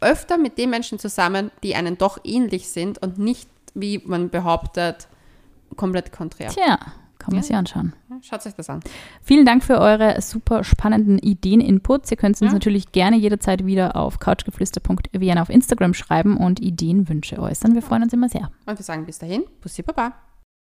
öfter 0.00 0.36
mit 0.38 0.58
den 0.58 0.70
Menschen 0.70 0.98
zusammen, 0.98 1.50
die 1.62 1.74
einen 1.74 1.96
doch 1.96 2.18
ähnlich 2.24 2.68
sind 2.68 2.98
und 3.02 3.18
nicht, 3.18 3.48
wie 3.74 4.02
man 4.04 4.28
behauptet, 4.28 5.08
komplett 5.76 6.12
konträr. 6.12 6.50
Tja, 6.50 6.76
kann 7.18 7.28
man 7.32 7.36
Ja. 7.36 7.42
sich 7.42 7.56
anschauen. 7.56 7.94
Schaut 8.22 8.46
euch 8.46 8.54
das 8.54 8.70
an. 8.70 8.80
Vielen 9.22 9.44
Dank 9.46 9.62
für 9.64 9.78
eure 9.78 10.20
super 10.20 10.64
spannenden 10.64 11.18
Ideen-Inputs. 11.18 12.10
Ihr 12.10 12.16
könnt 12.16 12.40
uns 12.40 12.50
Ja. 12.50 12.52
natürlich 12.54 12.92
gerne 12.92 13.16
jederzeit 13.16 13.64
wieder 13.66 13.96
auf 13.96 14.18
couchgeflüster.vienna 14.18 15.40
auf 15.42 15.50
Instagram 15.50 15.94
schreiben 15.94 16.36
und 16.36 16.60
Ideenwünsche 16.60 17.38
äußern. 17.38 17.74
Wir 17.74 17.82
freuen 17.82 18.02
uns 18.04 18.12
immer 18.12 18.28
sehr. 18.28 18.50
Und 18.66 18.78
wir 18.78 18.84
sagen 18.84 19.06
bis 19.06 19.18
dahin, 19.18 19.44
Bussi 19.62 19.82
Baba. 19.82 20.12